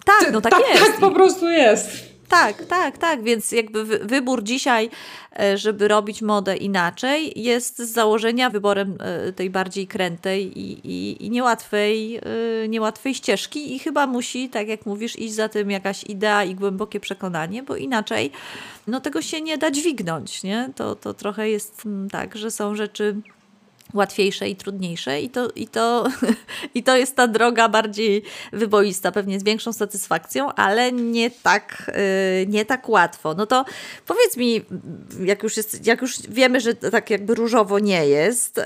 Tak, 0.05 0.31
no 0.31 0.41
tak, 0.41 0.51
tak 0.51 0.61
jest. 0.73 0.85
Tak 0.85 0.99
po 0.99 1.11
prostu 1.11 1.49
jest. 1.49 2.14
Tak, 2.29 2.65
tak, 2.65 2.97
tak. 2.97 3.23
Więc 3.23 3.51
jakby 3.51 3.85
wybór 3.85 4.43
dzisiaj, 4.43 4.89
e, 5.39 5.57
żeby 5.57 5.87
robić 5.87 6.21
modę 6.21 6.57
inaczej, 6.57 7.41
jest 7.41 7.79
z 7.79 7.91
założenia 7.91 8.49
wyborem 8.49 8.97
e, 8.99 9.33
tej 9.33 9.49
bardziej 9.49 9.87
krętej 9.87 10.59
i, 10.59 10.87
i, 10.91 11.25
i 11.25 11.29
niełatwej, 11.29 12.15
e, 12.17 12.21
niełatwej 12.67 13.15
ścieżki 13.15 13.75
i 13.75 13.79
chyba 13.79 14.07
musi, 14.07 14.49
tak 14.49 14.67
jak 14.67 14.85
mówisz, 14.85 15.19
iść 15.19 15.33
za 15.33 15.49
tym 15.49 15.71
jakaś 15.71 16.03
idea 16.03 16.43
i 16.43 16.55
głębokie 16.55 16.99
przekonanie, 16.99 17.63
bo 17.63 17.75
inaczej 17.75 18.31
no 18.87 18.99
tego 18.99 19.21
się 19.21 19.41
nie 19.41 19.57
da 19.57 19.71
dźwignąć. 19.71 20.43
Nie? 20.43 20.69
To, 20.75 20.95
to 20.95 21.13
trochę 21.13 21.49
jest 21.49 21.85
mm, 21.85 22.09
tak, 22.09 22.35
że 22.35 22.51
są 22.51 22.75
rzeczy 22.75 23.15
łatwiejsze 23.93 24.49
i 24.49 24.55
trudniejsze 24.55 25.21
i 25.21 25.29
to, 25.29 25.49
i, 25.55 25.67
to, 25.67 26.07
i 26.75 26.83
to 26.83 26.97
jest 26.97 27.15
ta 27.15 27.27
droga 27.27 27.69
bardziej 27.69 28.23
wyboista, 28.53 29.11
pewnie 29.11 29.39
z 29.39 29.43
większą 29.43 29.73
satysfakcją, 29.73 30.53
ale 30.53 30.91
nie 30.91 31.31
tak, 31.31 31.91
y, 32.41 32.47
nie 32.47 32.65
tak 32.65 32.89
łatwo. 32.89 33.33
No 33.33 33.45
to 33.45 33.65
powiedz 34.05 34.37
mi, 34.37 34.61
jak 35.23 35.43
już, 35.43 35.57
jest, 35.57 35.87
jak 35.87 36.01
już 36.01 36.21
wiemy, 36.21 36.61
że 36.61 36.75
tak 36.75 37.09
jakby 37.09 37.35
różowo 37.35 37.79
nie 37.79 38.07
jest, 38.07 38.57
y, 38.57 38.63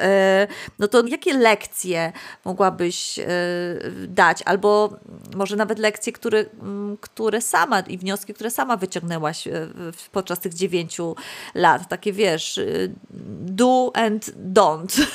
no 0.79 0.87
to 0.87 1.07
jakie 1.07 1.33
lekcje 1.33 2.11
mogłabyś 2.45 3.19
y, 3.19 3.23
dać, 4.07 4.41
albo 4.45 4.99
może 5.35 5.55
nawet 5.55 5.79
lekcje, 5.79 6.13
które, 6.13 6.45
mm, 6.61 6.97
które 7.01 7.41
sama 7.41 7.79
i 7.79 7.97
wnioski, 7.97 8.33
które 8.33 8.51
sama 8.51 8.77
wyciągnęłaś 8.77 9.47
podczas 10.11 10.39
tych 10.39 10.53
dziewięciu 10.53 11.15
lat, 11.55 11.89
takie 11.89 12.13
wiesz, 12.13 12.59
do 13.59 13.91
and 13.93 14.31
don't. 14.53 14.93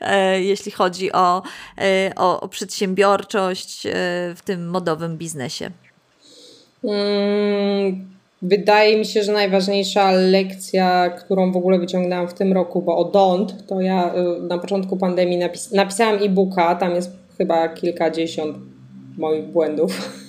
E, 0.00 0.42
jeśli 0.42 0.72
chodzi 0.72 1.12
o, 1.12 1.42
e, 1.78 2.12
o, 2.16 2.40
o 2.40 2.48
przedsiębiorczość 2.48 3.86
e, 3.86 3.90
w 4.36 4.40
tym 4.44 4.68
modowym 4.68 5.18
biznesie? 5.18 5.70
Hmm, 6.82 8.10
wydaje 8.42 8.98
mi 8.98 9.06
się, 9.06 9.22
że 9.22 9.32
najważniejsza 9.32 10.10
lekcja, 10.10 11.10
którą 11.10 11.52
w 11.52 11.56
ogóle 11.56 11.78
wyciągnęłam 11.78 12.28
w 12.28 12.34
tym 12.34 12.52
roku, 12.52 12.82
bo 12.82 12.96
o 12.96 13.04
don't, 13.04 13.52
to 13.66 13.80
ja 13.80 14.14
na 14.40 14.58
początku 14.58 14.96
pandemii 14.96 15.38
napis 15.38 15.72
napisałam 15.72 16.22
e-booka, 16.22 16.74
tam 16.74 16.94
jest 16.94 17.10
chyba 17.38 17.68
kilkadziesiąt 17.68 18.56
moich 19.18 19.44
błędów 19.44 19.92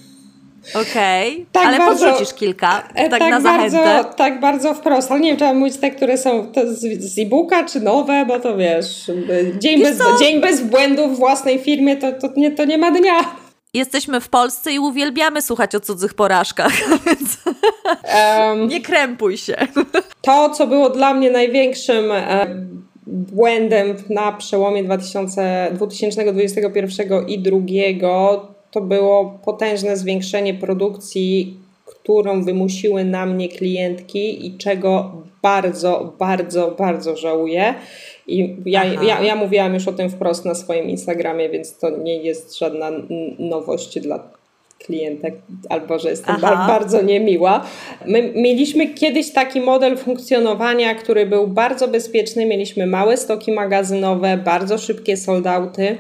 Okej, 0.70 1.34
okay. 1.34 1.46
tak 1.52 1.66
ale 1.66 1.78
bardzo, 1.78 2.06
podrzucisz 2.06 2.34
kilka, 2.34 2.84
e, 2.96 3.10
tak, 3.10 3.20
tak 3.20 3.32
na 3.32 3.42
zachętę. 3.42 3.78
Bardzo, 3.78 4.14
tak 4.14 4.40
bardzo 4.40 4.74
wprost, 4.74 5.12
ale 5.12 5.20
nie 5.20 5.30
wiem, 5.30 5.38
trzeba 5.38 5.54
mówić 5.54 5.78
te, 5.78 5.92
które 5.92 6.18
są 6.18 6.52
z, 6.66 7.04
z 7.14 7.20
e-booka, 7.20 7.64
czy 7.64 7.80
nowe, 7.80 8.26
bo 8.26 8.40
to 8.40 8.58
wiesz, 8.58 9.12
dzień, 9.60 9.84
bez, 9.84 10.00
dzień 10.20 10.42
bez 10.42 10.62
błędów 10.62 11.16
w 11.16 11.18
własnej 11.18 11.60
firmie, 11.60 11.98
to, 11.98 12.12
to, 12.12 12.30
nie, 12.36 12.52
to 12.52 12.66
nie 12.66 12.78
ma 12.78 12.92
dnia. 12.92 13.20
jesteśmy 13.74 14.22
w 14.22 14.30
Polsce 14.30 14.74
i 14.74 14.80
uwielbiamy 14.80 15.42
słuchać 15.42 15.76
o 15.76 15.80
cudzych 15.80 16.14
porażkach, 16.14 16.74
więc 17.06 17.38
um, 17.46 18.68
nie 18.68 18.82
krępuj 18.82 19.38
się. 19.38 19.56
To, 20.22 20.50
co 20.50 20.68
było 20.68 20.90
dla 20.90 21.14
mnie 21.14 21.32
największym 21.32 22.06
błędem 23.08 23.96
na 24.10 24.32
przełomie 24.32 24.84
2000, 24.84 25.70
2021 25.74 27.28
i 27.28 27.40
2022, 27.40 28.53
to 28.74 28.82
było 28.82 29.40
potężne 29.46 29.98
zwiększenie 29.98 30.54
produkcji, 30.54 31.58
którą 31.86 32.44
wymusiły 32.44 33.06
na 33.06 33.26
mnie 33.26 33.50
klientki 33.50 34.48
i 34.48 34.58
czego 34.58 35.12
bardzo, 35.42 36.14
bardzo, 36.20 36.72
bardzo 36.72 37.18
żałuję. 37.18 37.74
I 38.28 38.56
ja, 38.66 38.84
ja, 38.84 39.22
ja 39.22 39.36
mówiłam 39.36 39.74
już 39.74 39.88
o 39.88 39.94
tym 39.94 40.10
wprost 40.10 40.46
na 40.46 40.56
swoim 40.56 40.90
Instagramie, 40.90 41.50
więc 41.50 41.78
to 41.78 41.90
nie 41.90 42.18
jest 42.18 42.58
żadna 42.58 42.92
nowość 43.40 44.00
dla 44.00 44.20
klientek, 44.80 45.36
albo 45.70 46.00
że 46.00 46.10
jestem 46.10 46.36
Aha. 46.36 46.66
bardzo 46.68 47.02
niemiła. 47.02 47.66
My 48.08 48.34
mieliśmy 48.36 48.88
kiedyś 48.88 49.32
taki 49.32 49.62
model 49.62 49.98
funkcjonowania, 49.98 50.96
który 50.96 51.26
był 51.26 51.48
bardzo 51.48 51.88
bezpieczny. 51.88 52.46
Mieliśmy 52.46 52.88
małe 52.88 53.18
stoki 53.18 53.52
magazynowe, 53.52 54.38
bardzo 54.38 54.78
szybkie 54.78 55.18
soldauty 55.18 55.98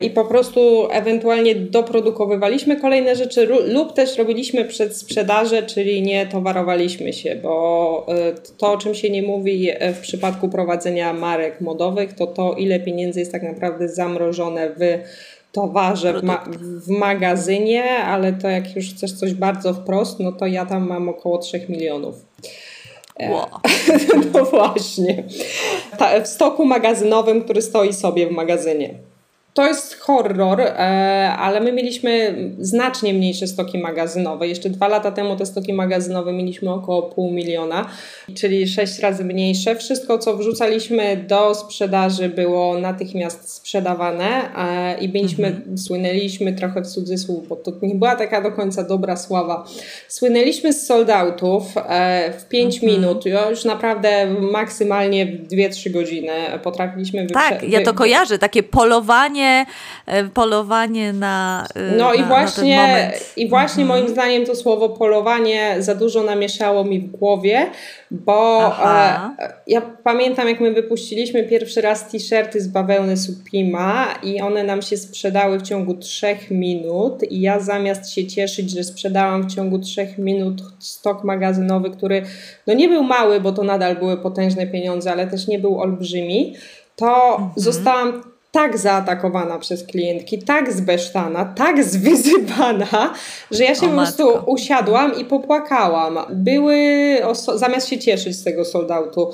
i 0.00 0.10
po 0.10 0.24
prostu 0.24 0.88
ewentualnie 0.90 1.54
doprodukowywaliśmy 1.54 2.76
kolejne 2.76 3.16
rzeczy 3.16 3.46
lub 3.46 3.92
też 3.92 4.18
robiliśmy 4.18 4.64
przed 4.64 4.96
sprzedażę, 4.96 5.62
czyli 5.62 6.02
nie 6.02 6.26
towarowaliśmy 6.26 7.12
się, 7.12 7.36
bo 7.36 8.06
e, 8.08 8.32
to, 8.58 8.72
o 8.72 8.78
czym 8.78 8.94
się 8.94 9.10
nie 9.10 9.22
mówi 9.22 9.70
e, 9.70 9.94
w 9.94 10.00
przypadku 10.00 10.48
prowadzenia 10.48 11.12
marek 11.12 11.60
modowych, 11.60 12.12
to 12.12 12.26
to, 12.26 12.52
ile 12.52 12.80
pieniędzy 12.80 13.20
jest 13.20 13.32
tak 13.32 13.42
naprawdę 13.42 13.88
zamrożone 13.88 14.70
w 14.70 14.98
towarze 15.52 16.20
w, 16.20 16.22
ma 16.22 16.44
w, 16.60 16.88
magazynie, 16.88 17.84
ale 17.84 18.32
to 18.32 18.48
jak 18.48 18.76
już 18.76 18.94
chcesz 18.94 19.12
coś 19.12 19.34
bardzo 19.34 19.74
wprost, 19.74 20.20
no 20.20 20.32
to 20.32 20.46
ja 20.46 20.66
tam 20.66 20.88
mam 20.88 21.08
około 21.08 21.38
3 21.38 21.66
milionów. 21.68 22.14
E, 23.16 23.30
wow. 23.30 23.46
no 24.34 24.44
właśnie. 24.44 25.24
Ta, 25.98 26.20
w 26.20 26.28
stoku 26.28 26.64
magazynowym, 26.64 27.42
który 27.44 27.62
stoi 27.62 27.92
sobie 27.92 28.26
w 28.26 28.30
magazynie 28.30 29.07
to 29.58 29.66
jest 29.66 30.00
horror, 30.00 30.60
e, 30.60 30.74
ale 31.38 31.60
my 31.60 31.72
mieliśmy 31.72 32.34
znacznie 32.58 33.14
mniejsze 33.14 33.46
stoki 33.46 33.78
magazynowe. 33.78 34.48
Jeszcze 34.48 34.70
dwa 34.70 34.88
lata 34.88 35.10
temu 35.12 35.36
te 35.36 35.46
stoki 35.46 35.72
magazynowe 35.72 36.32
mieliśmy 36.32 36.70
około 36.70 37.02
pół 37.02 37.30
miliona, 37.30 37.90
czyli 38.34 38.68
sześć 38.68 38.98
razy 38.98 39.24
mniejsze. 39.24 39.76
Wszystko, 39.76 40.18
co 40.18 40.36
wrzucaliśmy 40.36 41.16
do 41.16 41.54
sprzedaży, 41.54 42.28
było 42.28 42.78
natychmiast 42.78 43.54
sprzedawane 43.54 44.26
e, 44.58 44.98
i 45.00 45.08
byliśmy, 45.08 45.46
mhm. 45.46 45.78
słynęliśmy 45.78 46.52
trochę 46.52 46.82
w 46.82 46.86
cudzysłów, 46.86 47.48
bo 47.48 47.56
to 47.56 47.72
nie 47.82 47.94
była 47.94 48.16
taka 48.16 48.42
do 48.42 48.52
końca 48.52 48.82
dobra 48.82 49.16
sława. 49.16 49.64
Słynęliśmy 50.08 50.72
z 50.72 50.86
soldautów 50.86 51.64
e, 51.76 52.32
w 52.38 52.48
pięć 52.48 52.74
mhm. 52.74 52.92
minut, 52.92 53.24
już 53.50 53.64
naprawdę 53.64 54.26
maksymalnie 54.40 55.26
w 55.26 55.48
2-3 55.48 55.90
godziny 55.90 56.32
potrafiliśmy 56.62 57.26
Tak, 57.26 57.62
ja 57.68 57.82
to 57.84 57.94
kojarzę, 57.94 58.38
takie 58.38 58.62
polowanie 58.62 59.47
E, 60.06 60.24
polowanie 60.24 61.12
na. 61.12 61.66
E, 61.74 61.96
no 61.96 62.08
na, 62.08 62.14
i 62.14 62.24
właśnie, 62.24 63.12
i 63.36 63.48
właśnie 63.48 63.82
mhm. 63.82 64.00
moim 64.00 64.12
zdaniem 64.12 64.46
to 64.46 64.54
słowo 64.54 64.88
polowanie 64.88 65.76
za 65.78 65.94
dużo 65.94 66.22
namieszało 66.22 66.84
mi 66.84 67.00
w 67.00 67.10
głowie, 67.10 67.66
bo 68.10 68.66
e, 68.84 69.20
ja 69.66 69.80
pamiętam, 70.04 70.48
jak 70.48 70.60
my 70.60 70.72
wypuściliśmy 70.72 71.44
pierwszy 71.44 71.80
raz 71.80 72.08
t-shirty 72.10 72.60
z 72.60 72.68
bawełny 72.68 73.16
Supima 73.16 74.14
i 74.22 74.40
one 74.40 74.64
nam 74.64 74.82
się 74.82 74.96
sprzedały 74.96 75.58
w 75.58 75.62
ciągu 75.62 75.94
trzech 75.94 76.50
minut. 76.50 77.22
I 77.30 77.40
ja 77.40 77.60
zamiast 77.60 78.10
się 78.10 78.26
cieszyć, 78.26 78.70
że 78.70 78.84
sprzedałam 78.84 79.42
w 79.42 79.54
ciągu 79.54 79.78
trzech 79.78 80.18
minut 80.18 80.62
stok 80.78 81.24
magazynowy, 81.24 81.90
który 81.90 82.22
no 82.66 82.74
nie 82.74 82.88
był 82.88 83.02
mały, 83.02 83.40
bo 83.40 83.52
to 83.52 83.62
nadal 83.62 83.96
były 83.96 84.16
potężne 84.16 84.66
pieniądze, 84.66 85.12
ale 85.12 85.26
też 85.26 85.48
nie 85.48 85.58
był 85.58 85.80
olbrzymi, 85.80 86.54
to 86.96 87.32
mhm. 87.32 87.50
zostałam 87.56 88.22
tak 88.50 88.78
zaatakowana 88.78 89.58
przez 89.58 89.86
klientki, 89.86 90.42
tak 90.42 90.72
zbesztana, 90.72 91.44
tak 91.44 91.84
zwyzywana, 91.94 93.14
że 93.50 93.64
ja 93.64 93.74
się 93.74 93.86
o 93.86 93.88
po 93.88 93.96
prostu 93.96 94.26
matko. 94.26 94.52
usiadłam 94.52 95.18
i 95.18 95.24
popłakałam. 95.24 96.18
Były, 96.30 96.76
zamiast 97.54 97.88
się 97.88 97.98
cieszyć 97.98 98.36
z 98.36 98.44
tego 98.44 98.64
soldautu, 98.64 99.30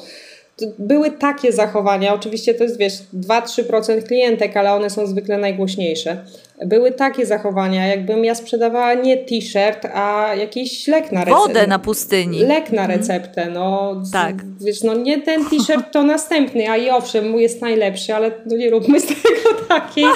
były 0.78 1.10
takie 1.10 1.52
zachowania, 1.52 2.14
oczywiście 2.14 2.54
to 2.54 2.64
jest 2.64 2.78
wiesz 2.78 2.92
2-3% 3.14 4.02
klientek, 4.02 4.56
ale 4.56 4.74
one 4.74 4.90
są 4.90 5.06
zwykle 5.06 5.38
najgłośniejsze. 5.38 6.24
Były 6.66 6.92
takie 6.92 7.26
zachowania, 7.26 7.86
jakbym 7.86 8.24
ja 8.24 8.34
sprzedawała 8.34 8.94
nie 8.94 9.16
t-shirt, 9.16 9.86
a 9.94 10.34
jakiś 10.34 10.88
lek 10.88 11.12
na 11.12 11.24
receptę. 11.24 11.48
Wodę 11.48 11.66
na 11.66 11.78
pustyni. 11.78 12.38
Lek 12.38 12.72
na 12.72 12.82
mhm. 12.82 13.00
receptę, 13.00 13.50
no. 13.50 13.94
Tak. 14.12 14.34
Wiesz, 14.60 14.82
no 14.82 14.94
nie 14.94 15.22
ten 15.22 15.44
t-shirt 15.44 15.92
to 15.92 16.02
następny, 16.02 16.70
a 16.70 16.76
i 16.76 16.90
owszem, 16.90 17.30
mój 17.30 17.42
jest 17.42 17.60
najlepszy, 17.60 18.14
ale 18.14 18.30
no 18.46 18.56
nie 18.56 18.70
róbmy 18.70 19.00
z 19.00 19.06
tego 19.06 19.66
takiej, 19.68 20.06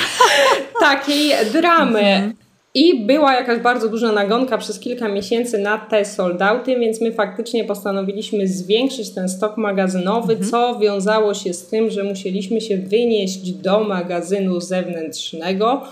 takiej 0.80 1.32
dramy. 1.52 2.00
Mhm. 2.00 2.47
I 2.78 3.06
była 3.06 3.34
jakaś 3.34 3.60
bardzo 3.60 3.88
duża 3.88 4.12
nagonka 4.12 4.58
przez 4.58 4.80
kilka 4.80 5.08
miesięcy 5.08 5.58
na 5.58 5.78
te 5.78 6.04
soldauty, 6.04 6.78
więc 6.78 7.00
my 7.00 7.12
faktycznie 7.12 7.64
postanowiliśmy 7.64 8.48
zwiększyć 8.48 9.10
ten 9.10 9.28
stok 9.28 9.56
magazynowy, 9.56 10.32
mhm. 10.32 10.50
co 10.50 10.78
wiązało 10.78 11.34
się 11.34 11.54
z 11.54 11.66
tym, 11.66 11.90
że 11.90 12.04
musieliśmy 12.04 12.60
się 12.60 12.76
wynieść 12.76 13.52
do 13.52 13.84
magazynu 13.84 14.60
zewnętrznego. 14.60 15.82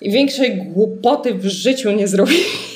I 0.00 0.10
większej 0.10 0.56
głupoty 0.56 1.34
w 1.34 1.44
życiu 1.44 1.90
nie 1.90 2.08
zrobiliśmy 2.08 2.71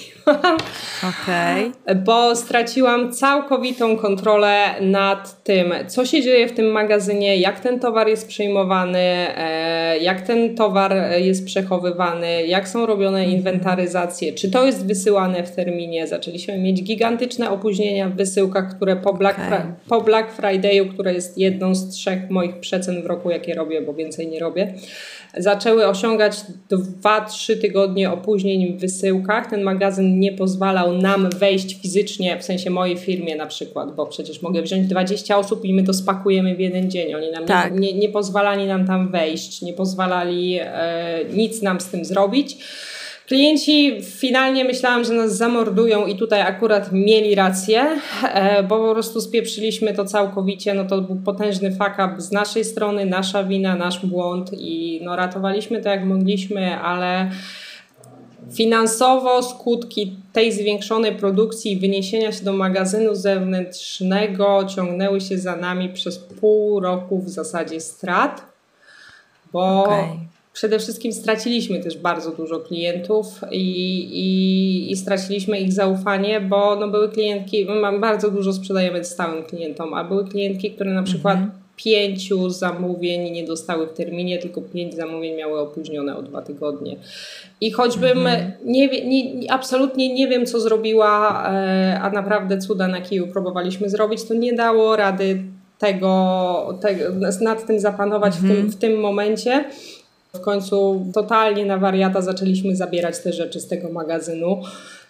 Okay. 0.98 1.72
Bo 2.04 2.36
straciłam 2.36 3.12
całkowitą 3.12 3.96
kontrolę 3.96 4.64
nad 4.80 5.42
tym, 5.42 5.74
co 5.86 6.06
się 6.06 6.22
dzieje 6.22 6.48
w 6.48 6.52
tym 6.52 6.66
magazynie, 6.66 7.36
jak 7.36 7.60
ten 7.60 7.80
towar 7.80 8.08
jest 8.08 8.28
przyjmowany, 8.28 8.98
e, 8.98 9.98
jak 9.98 10.20
ten 10.20 10.54
towar 10.54 10.94
jest 11.18 11.46
przechowywany, 11.46 12.46
jak 12.46 12.68
są 12.68 12.86
robione 12.86 13.18
mhm. 13.18 13.36
inwentaryzacje, 13.36 14.32
czy 14.32 14.50
to 14.50 14.66
jest 14.66 14.86
wysyłane 14.86 15.42
w 15.42 15.50
terminie. 15.50 16.06
Zaczęliśmy 16.06 16.58
mieć 16.58 16.82
gigantyczne 16.82 17.50
opóźnienia 17.50 18.08
w 18.08 18.16
wysyłkach, 18.16 18.76
które 18.76 18.96
po 18.96 19.14
Black, 19.14 19.38
okay. 19.46 19.74
po 19.88 20.00
Black 20.00 20.40
Friday'u, 20.40 20.94
które 20.94 21.14
jest 21.14 21.38
jedną 21.38 21.74
z 21.74 21.88
trzech 21.88 22.30
moich 22.30 22.60
przecen 22.60 23.02
w 23.02 23.06
roku, 23.06 23.30
jakie 23.30 23.54
robię, 23.54 23.82
bo 23.82 23.94
więcej 23.94 24.28
nie 24.28 24.40
robię 24.40 24.74
zaczęły 25.36 25.86
osiągać 25.86 26.36
2-3 27.02 27.60
tygodnie 27.60 28.10
opóźnień 28.10 28.76
w 28.76 28.80
wysyłkach. 28.80 29.50
Ten 29.50 29.62
magazyn 29.62 30.20
nie 30.20 30.32
pozwalał 30.32 30.92
nam 30.92 31.30
wejść 31.30 31.82
fizycznie, 31.82 32.38
w 32.38 32.44
sensie 32.44 32.70
mojej 32.70 32.96
firmie 32.96 33.36
na 33.36 33.46
przykład, 33.46 33.94
bo 33.94 34.06
przecież 34.06 34.42
mogę 34.42 34.62
wziąć 34.62 34.86
20 34.86 35.38
osób 35.38 35.64
i 35.64 35.74
my 35.74 35.82
to 35.82 35.94
spakujemy 35.94 36.56
w 36.56 36.60
jeden 36.60 36.90
dzień. 36.90 37.14
Oni 37.14 37.30
nam 37.30 37.44
tak. 37.44 37.78
nie, 37.78 37.92
nie, 37.92 38.08
pozwalali 38.08 38.66
nam 38.66 38.86
tam 38.86 39.10
wejść, 39.10 39.62
nie 39.62 39.72
pozwalali 39.72 40.58
e, 40.62 41.24
nic 41.32 41.62
nam 41.62 41.80
z 41.80 41.86
tym 41.86 42.04
zrobić. 42.04 42.56
Klienci 43.26 44.02
finalnie 44.02 44.64
myślałam, 44.64 45.04
że 45.04 45.12
nas 45.12 45.36
zamordują 45.36 46.06
i 46.06 46.16
tutaj 46.16 46.40
akurat 46.40 46.92
mieli 46.92 47.34
rację, 47.34 47.86
e, 48.22 48.62
bo 48.62 48.78
po 48.78 48.92
prostu 48.92 49.20
spieprzyliśmy 49.20 49.94
to 49.94 50.04
całkowicie. 50.04 50.74
No 50.74 50.84
to 50.84 51.02
był 51.02 51.16
potężny 51.16 51.70
fuck 51.70 51.92
up 51.92 52.14
z 52.20 52.32
naszej 52.32 52.64
strony, 52.64 53.06
nasza 53.06 53.44
wina, 53.44 53.76
nasz 53.76 54.06
błąd 54.06 54.50
i 54.52 55.00
no 55.04 55.16
ratowaliśmy 55.16 55.82
to 55.82 55.88
jak 55.88 56.04
mogliśmy, 56.04 56.78
ale 56.78 57.30
finansowo 58.52 59.42
skutki 59.42 60.16
tej 60.32 60.52
zwiększonej 60.52 61.14
produkcji 61.14 61.72
i 61.72 61.80
wyniesienia 61.80 62.32
się 62.32 62.44
do 62.44 62.52
magazynu 62.52 63.14
zewnętrznego 63.14 64.64
ciągnęły 64.64 65.20
się 65.20 65.38
za 65.38 65.56
nami 65.56 65.88
przez 65.88 66.18
pół 66.18 66.80
roku 66.80 67.18
w 67.18 67.28
zasadzie 67.28 67.80
strat, 67.80 68.42
bo 69.52 69.84
okay 69.84 70.35
przede 70.56 70.78
wszystkim 70.78 71.12
straciliśmy 71.12 71.80
też 71.80 71.98
bardzo 71.98 72.30
dużo 72.30 72.60
klientów 72.60 73.26
i, 73.50 73.60
i, 74.12 74.92
i, 74.92 74.96
straciliśmy 74.96 75.60
ich 75.60 75.72
zaufanie, 75.72 76.40
bo 76.40 76.76
no 76.76 76.88
były 76.88 77.08
klientki, 77.08 77.66
my 77.66 77.98
bardzo 77.98 78.30
dużo 78.30 78.52
sprzedajemy 78.52 79.04
stałym 79.04 79.44
klientom, 79.44 79.94
a 79.94 80.04
były 80.04 80.24
klientki, 80.24 80.70
które 80.70 80.94
na 80.94 81.02
przykład 81.02 81.36
mhm. 81.36 81.52
pięciu 81.76 82.50
zamówień 82.50 83.30
nie 83.30 83.44
dostały 83.44 83.86
w 83.86 83.92
terminie, 83.92 84.38
tylko 84.38 84.62
pięć 84.62 84.94
zamówień 84.94 85.34
miały 85.34 85.60
opóźnione 85.60 86.16
o 86.16 86.22
dwa 86.22 86.42
tygodnie. 86.42 86.96
I 87.60 87.70
choćbym 87.70 88.18
mhm. 88.18 88.52
nie, 88.64 88.88
nie, 88.88 89.52
absolutnie 89.52 90.14
nie 90.14 90.28
wiem, 90.28 90.46
co 90.46 90.60
zrobiła, 90.60 91.44
e, 91.52 92.00
a 92.02 92.10
naprawdę 92.10 92.58
cuda 92.58 92.88
na 92.88 93.00
kiju 93.00 93.26
próbowaliśmy 93.26 93.90
zrobić, 93.90 94.24
to 94.24 94.34
nie 94.34 94.52
dało 94.52 94.96
rady 94.96 95.42
tego, 95.78 96.78
tego 96.80 97.04
nad 97.40 97.66
tym 97.66 97.80
zapanować 97.80 98.36
w, 98.36 98.40
tym, 98.40 98.50
mhm. 98.50 98.70
w 98.70 98.76
tym 98.76 99.00
momencie. 99.00 99.64
W 100.36 100.40
końcu 100.40 101.06
totalnie 101.14 101.66
na 101.66 101.78
wariata 101.78 102.22
zaczęliśmy 102.22 102.76
zabierać 102.76 103.18
te 103.18 103.32
rzeczy 103.32 103.60
z 103.60 103.68
tego 103.68 103.88
magazynu. 103.88 104.62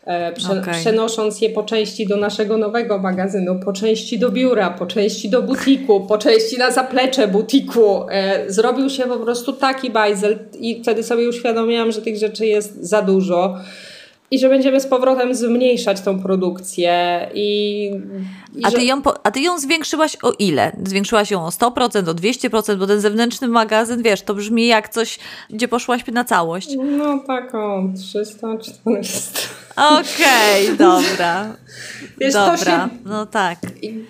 E, 0.06 0.32
prze, 0.32 0.60
okay. 0.60 0.74
Przenosząc 0.74 1.40
je 1.40 1.50
po 1.50 1.62
części 1.62 2.06
do 2.06 2.16
naszego 2.16 2.56
nowego 2.56 2.98
magazynu, 2.98 3.60
po 3.64 3.72
części 3.72 4.18
do 4.18 4.30
biura, 4.30 4.70
po 4.70 4.86
części 4.86 5.28
do 5.28 5.42
butiku, 5.42 6.00
po 6.00 6.18
części 6.18 6.58
na 6.58 6.70
zaplecze 6.70 7.28
butiku. 7.28 8.06
E, 8.10 8.44
zrobił 8.52 8.90
się 8.90 9.04
po 9.04 9.18
prostu 9.18 9.52
taki 9.52 9.90
bajzel 9.90 10.38
i 10.58 10.82
wtedy 10.82 11.02
sobie 11.02 11.28
uświadomiłam, 11.28 11.92
że 11.92 12.02
tych 12.02 12.16
rzeczy 12.16 12.46
jest 12.46 12.84
za 12.84 13.02
dużo 13.02 13.58
i 14.30 14.38
że 14.38 14.48
będziemy 14.48 14.80
z 14.80 14.86
powrotem 14.86 15.34
zmniejszać 15.34 16.00
tą 16.00 16.22
produkcję. 16.22 17.26
I, 17.34 17.90
i 18.56 18.64
a, 18.64 18.70
ty 18.70 18.84
ją, 18.84 19.02
a 19.22 19.30
ty 19.30 19.40
ją 19.40 19.58
zwiększyłaś 19.58 20.16
o 20.22 20.32
ile? 20.38 20.76
Zwiększyłaś 20.84 21.30
ją 21.30 21.46
o 21.46 21.48
100%, 21.48 22.10
o 22.10 22.14
200%, 22.14 22.76
bo 22.76 22.86
ten 22.86 23.00
zewnętrzny 23.00 23.48
magazyn, 23.48 24.02
wiesz, 24.02 24.22
to 24.22 24.34
brzmi 24.34 24.66
jak 24.66 24.88
coś, 24.88 25.18
gdzie 25.50 25.68
poszłaś 25.68 26.06
na 26.12 26.24
całość. 26.24 26.68
No 26.98 27.18
tak, 27.26 27.54
o 27.54 27.82
300, 27.96 28.58
400. 28.58 29.40
Okej, 29.76 30.64
okay, 30.64 30.76
dobra. 30.86 31.56
Wiesz, 32.18 32.34
dobra, 32.34 32.56
się... 32.56 32.88
no 33.04 33.26
tak. 33.26 33.58
I 33.82 34.04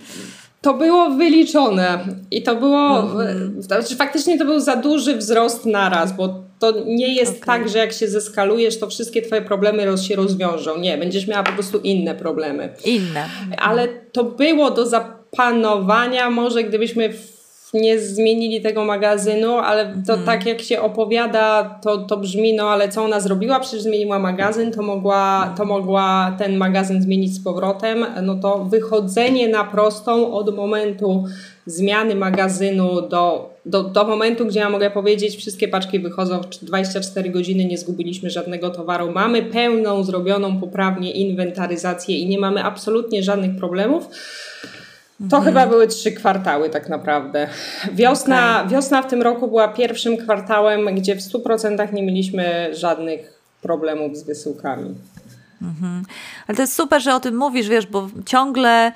to 0.61 0.75
było 0.75 1.11
wyliczone 1.11 1.99
i 2.31 2.43
to 2.43 2.57
było, 2.57 3.01
mhm. 3.01 3.63
znaczy 3.63 3.97
faktycznie 3.97 4.39
to 4.39 4.45
był 4.45 4.61
za 4.61 4.77
duży 4.77 5.17
wzrost 5.17 5.67
naraz, 5.67 6.13
bo 6.13 6.46
to 6.59 6.73
nie 6.87 7.15
jest 7.15 7.43
okay. 7.43 7.47
tak, 7.47 7.69
że 7.69 7.79
jak 7.79 7.93
się 7.93 8.09
zeskalujesz, 8.09 8.79
to 8.79 8.87
wszystkie 8.87 9.23
twoje 9.23 9.43
problemy 9.43 9.87
roz, 9.87 10.03
się 10.03 10.17
rozwiążą. 10.17 10.79
Nie, 10.79 10.99
będziesz 10.99 11.27
miała 11.27 11.43
po 11.43 11.53
prostu 11.53 11.79
inne 11.79 12.15
problemy. 12.15 12.75
Inne. 12.85 13.29
Ale 13.59 13.89
to 14.13 14.25
było 14.25 14.71
do 14.71 14.87
zapanowania, 14.87 16.31
może 16.31 16.65
gdybyśmy 16.65 17.13
nie 17.75 17.99
zmienili 17.99 18.61
tego 18.61 18.85
magazynu, 18.85 19.59
ale 19.59 19.87
to 20.07 20.13
hmm. 20.13 20.27
tak 20.27 20.47
jak 20.47 20.63
się 20.63 20.81
opowiada, 20.81 21.79
to, 21.83 21.99
to 21.99 22.17
brzmi, 22.17 22.55
no 22.55 22.71
ale 22.71 22.89
co 22.89 23.05
ona 23.05 23.21
zrobiła? 23.21 23.61
Przecież 23.61 23.83
zmieniła 23.83 24.19
magazyn, 24.19 24.73
to 24.73 24.83
mogła, 24.83 25.55
to 25.57 25.65
mogła 25.65 26.37
ten 26.39 26.57
magazyn 26.57 27.03
zmienić 27.03 27.35
z 27.35 27.45
powrotem. 27.45 28.07
No 28.23 28.35
to 28.35 28.65
wychodzenie 28.65 29.49
na 29.49 29.65
prostą 29.65 30.33
od 30.33 30.57
momentu 30.57 31.25
zmiany 31.67 32.15
magazynu 32.15 33.09
do, 33.09 33.51
do, 33.67 33.83
do 33.83 34.05
momentu, 34.05 34.47
gdzie 34.47 34.61
ja 34.61 34.71
mogę 34.71 34.91
powiedzieć, 34.91 35.37
wszystkie 35.37 35.69
paczki 35.69 36.01
wychodzą 36.01 36.41
w 36.43 36.65
24 36.65 37.31
godziny, 37.31 37.65
nie 37.65 37.79
zgubiliśmy 37.79 38.31
żadnego 38.31 38.71
towaru, 38.71 39.13
mamy 39.13 39.43
pełną, 39.43 40.05
zrobioną 40.05 40.61
poprawnie 40.61 41.13
inwentaryzację 41.13 42.19
i 42.19 42.29
nie 42.29 42.39
mamy 42.39 42.65
absolutnie 42.65 43.23
żadnych 43.23 43.57
problemów 43.57 44.09
to 45.19 45.37
mhm. 45.37 45.45
chyba 45.45 45.67
były 45.67 45.87
trzy 45.87 46.13
kwartały 46.13 46.71
tak 46.71 46.89
naprawdę. 46.89 47.49
Wiosna, 47.93 48.57
okay. 48.59 48.71
wiosna 48.71 49.03
w 49.03 49.07
tym 49.07 49.23
roku 49.23 49.49
była 49.49 49.69
pierwszym 49.69 50.17
kwartałem, 50.17 50.95
gdzie 50.95 51.17
w 51.17 51.19
100% 51.19 51.93
nie 51.93 52.03
mieliśmy 52.03 52.69
żadnych 52.73 53.41
problemów 53.63 54.17
z 54.17 54.23
wysyłkami. 54.23 54.95
Mhm. 55.63 56.03
Ale 56.47 56.57
to 56.57 56.63
jest 56.63 56.75
super, 56.75 57.03
że 57.03 57.15
o 57.15 57.21
tym 57.21 57.37
mówisz, 57.37 57.69
wiesz, 57.69 57.87
bo 57.87 58.09
ciągle 58.27 58.93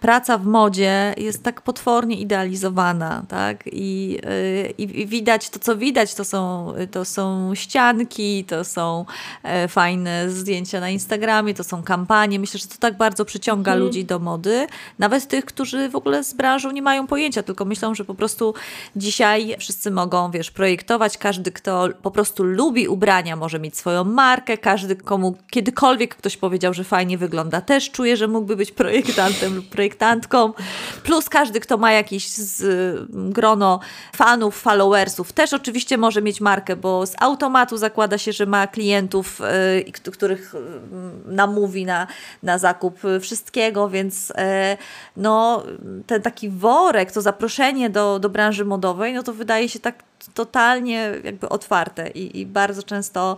praca 0.00 0.38
w 0.38 0.46
modzie 0.46 1.14
jest 1.16 1.42
tak 1.42 1.60
potwornie 1.60 2.16
idealizowana, 2.16 3.22
tak? 3.28 3.64
I, 3.72 4.18
y, 4.24 4.74
i, 4.78 5.00
i 5.00 5.06
widać 5.06 5.50
to, 5.50 5.58
co 5.58 5.76
widać, 5.76 6.14
to 6.14 6.24
są, 6.24 6.72
to 6.90 7.04
są 7.04 7.54
ścianki, 7.54 8.44
to 8.44 8.64
są 8.64 9.04
e, 9.42 9.68
fajne 9.68 10.30
zdjęcia 10.30 10.80
na 10.80 10.90
Instagramie, 10.90 11.54
to 11.54 11.64
są 11.64 11.82
kampanie. 11.82 12.38
Myślę, 12.38 12.60
że 12.60 12.66
to 12.66 12.76
tak 12.78 12.96
bardzo 12.96 13.24
przyciąga 13.24 13.72
mhm. 13.72 13.86
ludzi 13.86 14.04
do 14.04 14.18
mody, 14.18 14.66
nawet 14.98 15.28
tych, 15.28 15.44
którzy 15.44 15.88
w 15.88 15.96
ogóle 15.96 16.24
z 16.24 16.34
branżą 16.34 16.70
nie 16.70 16.82
mają 16.82 17.06
pojęcia, 17.06 17.42
tylko 17.42 17.64
myślą, 17.64 17.94
że 17.94 18.04
po 18.04 18.14
prostu 18.14 18.54
dzisiaj 18.96 19.56
wszyscy 19.58 19.90
mogą, 19.90 20.30
wiesz, 20.30 20.50
projektować. 20.50 21.18
Każdy, 21.18 21.52
kto 21.52 21.88
po 22.02 22.10
prostu 22.10 22.44
lubi 22.44 22.88
ubrania, 22.88 23.36
może 23.36 23.58
mieć 23.58 23.76
swoją 23.76 24.04
markę. 24.04 24.58
Każdy, 24.58 24.96
komu 24.96 25.36
kiedykolwiek 25.50 26.14
ktoś 26.14 26.36
powiedział, 26.36 26.74
że 26.74 26.84
fajnie 26.84 27.18
wygląda, 27.18 27.60
też 27.60 27.90
czuje, 27.90 28.16
że 28.16 28.28
mógłby 28.28 28.56
być 28.56 28.72
projektantem 28.72 29.56
lub 29.56 29.68
projektantem 29.68 29.89
projektantką, 29.90 30.52
plus 31.02 31.28
każdy, 31.28 31.60
kto 31.60 31.78
ma 31.78 31.92
jakieś 31.92 32.28
z, 32.28 33.06
grono 33.10 33.80
fanów, 34.16 34.60
followersów, 34.60 35.32
też 35.32 35.52
oczywiście 35.52 35.98
może 35.98 36.22
mieć 36.22 36.40
markę, 36.40 36.76
bo 36.76 37.06
z 37.06 37.14
automatu 37.20 37.76
zakłada 37.76 38.18
się, 38.18 38.32
że 38.32 38.46
ma 38.46 38.66
klientów, 38.66 39.40
yy, 40.04 40.12
których 40.12 40.54
yy, 41.26 41.34
namówi 41.34 41.86
na, 41.86 42.06
na 42.42 42.58
zakup 42.58 43.00
wszystkiego, 43.20 43.88
więc 43.88 44.28
yy, 44.28 44.34
no, 45.16 45.62
ten 46.06 46.22
taki 46.22 46.48
worek, 46.48 47.12
to 47.12 47.22
zaproszenie 47.22 47.90
do, 47.90 48.18
do 48.18 48.28
branży 48.28 48.64
modowej, 48.64 49.14
no 49.14 49.22
to 49.22 49.32
wydaje 49.32 49.68
się 49.68 49.78
tak 49.78 50.09
totalnie 50.34 51.12
jakby 51.24 51.48
otwarte 51.48 52.08
i, 52.08 52.40
i 52.40 52.46
bardzo 52.46 52.82
często 52.82 53.36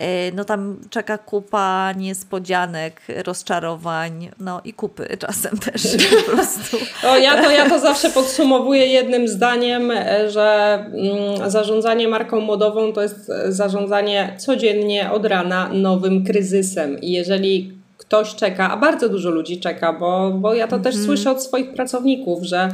y, 0.00 0.04
no 0.34 0.44
tam 0.44 0.76
czeka 0.90 1.18
kupa 1.18 1.92
niespodzianek, 1.92 3.00
rozczarowań, 3.24 4.30
no 4.40 4.60
i 4.64 4.72
kupy 4.72 5.16
czasem 5.18 5.58
też 5.58 5.82
po 6.26 6.32
prostu. 6.32 6.76
O, 7.04 7.16
ja, 7.16 7.42
to, 7.42 7.50
ja 7.50 7.68
to 7.68 7.78
zawsze 7.78 8.10
podsumowuję 8.10 8.86
jednym 8.86 9.28
zdaniem, 9.28 9.90
e, 9.90 10.30
że 10.30 10.78
mm, 10.92 11.50
zarządzanie 11.50 12.08
marką 12.08 12.40
modową 12.40 12.92
to 12.92 13.02
jest 13.02 13.30
zarządzanie 13.48 14.36
codziennie 14.38 15.10
od 15.10 15.26
rana 15.26 15.70
nowym 15.72 16.24
kryzysem 16.24 17.00
i 17.00 17.12
jeżeli 17.12 17.76
ktoś 17.98 18.34
czeka, 18.34 18.70
a 18.70 18.76
bardzo 18.76 19.08
dużo 19.08 19.30
ludzi 19.30 19.60
czeka, 19.60 19.92
bo, 19.92 20.30
bo 20.30 20.54
ja 20.54 20.68
to 20.68 20.76
mm 20.76 20.80
-hmm. 20.80 20.84
też 20.84 20.94
mhm. 20.94 21.06
słyszę 21.06 21.30
od 21.30 21.42
swoich 21.42 21.72
pracowników, 21.74 22.42
że 22.42 22.68
E, 22.68 22.70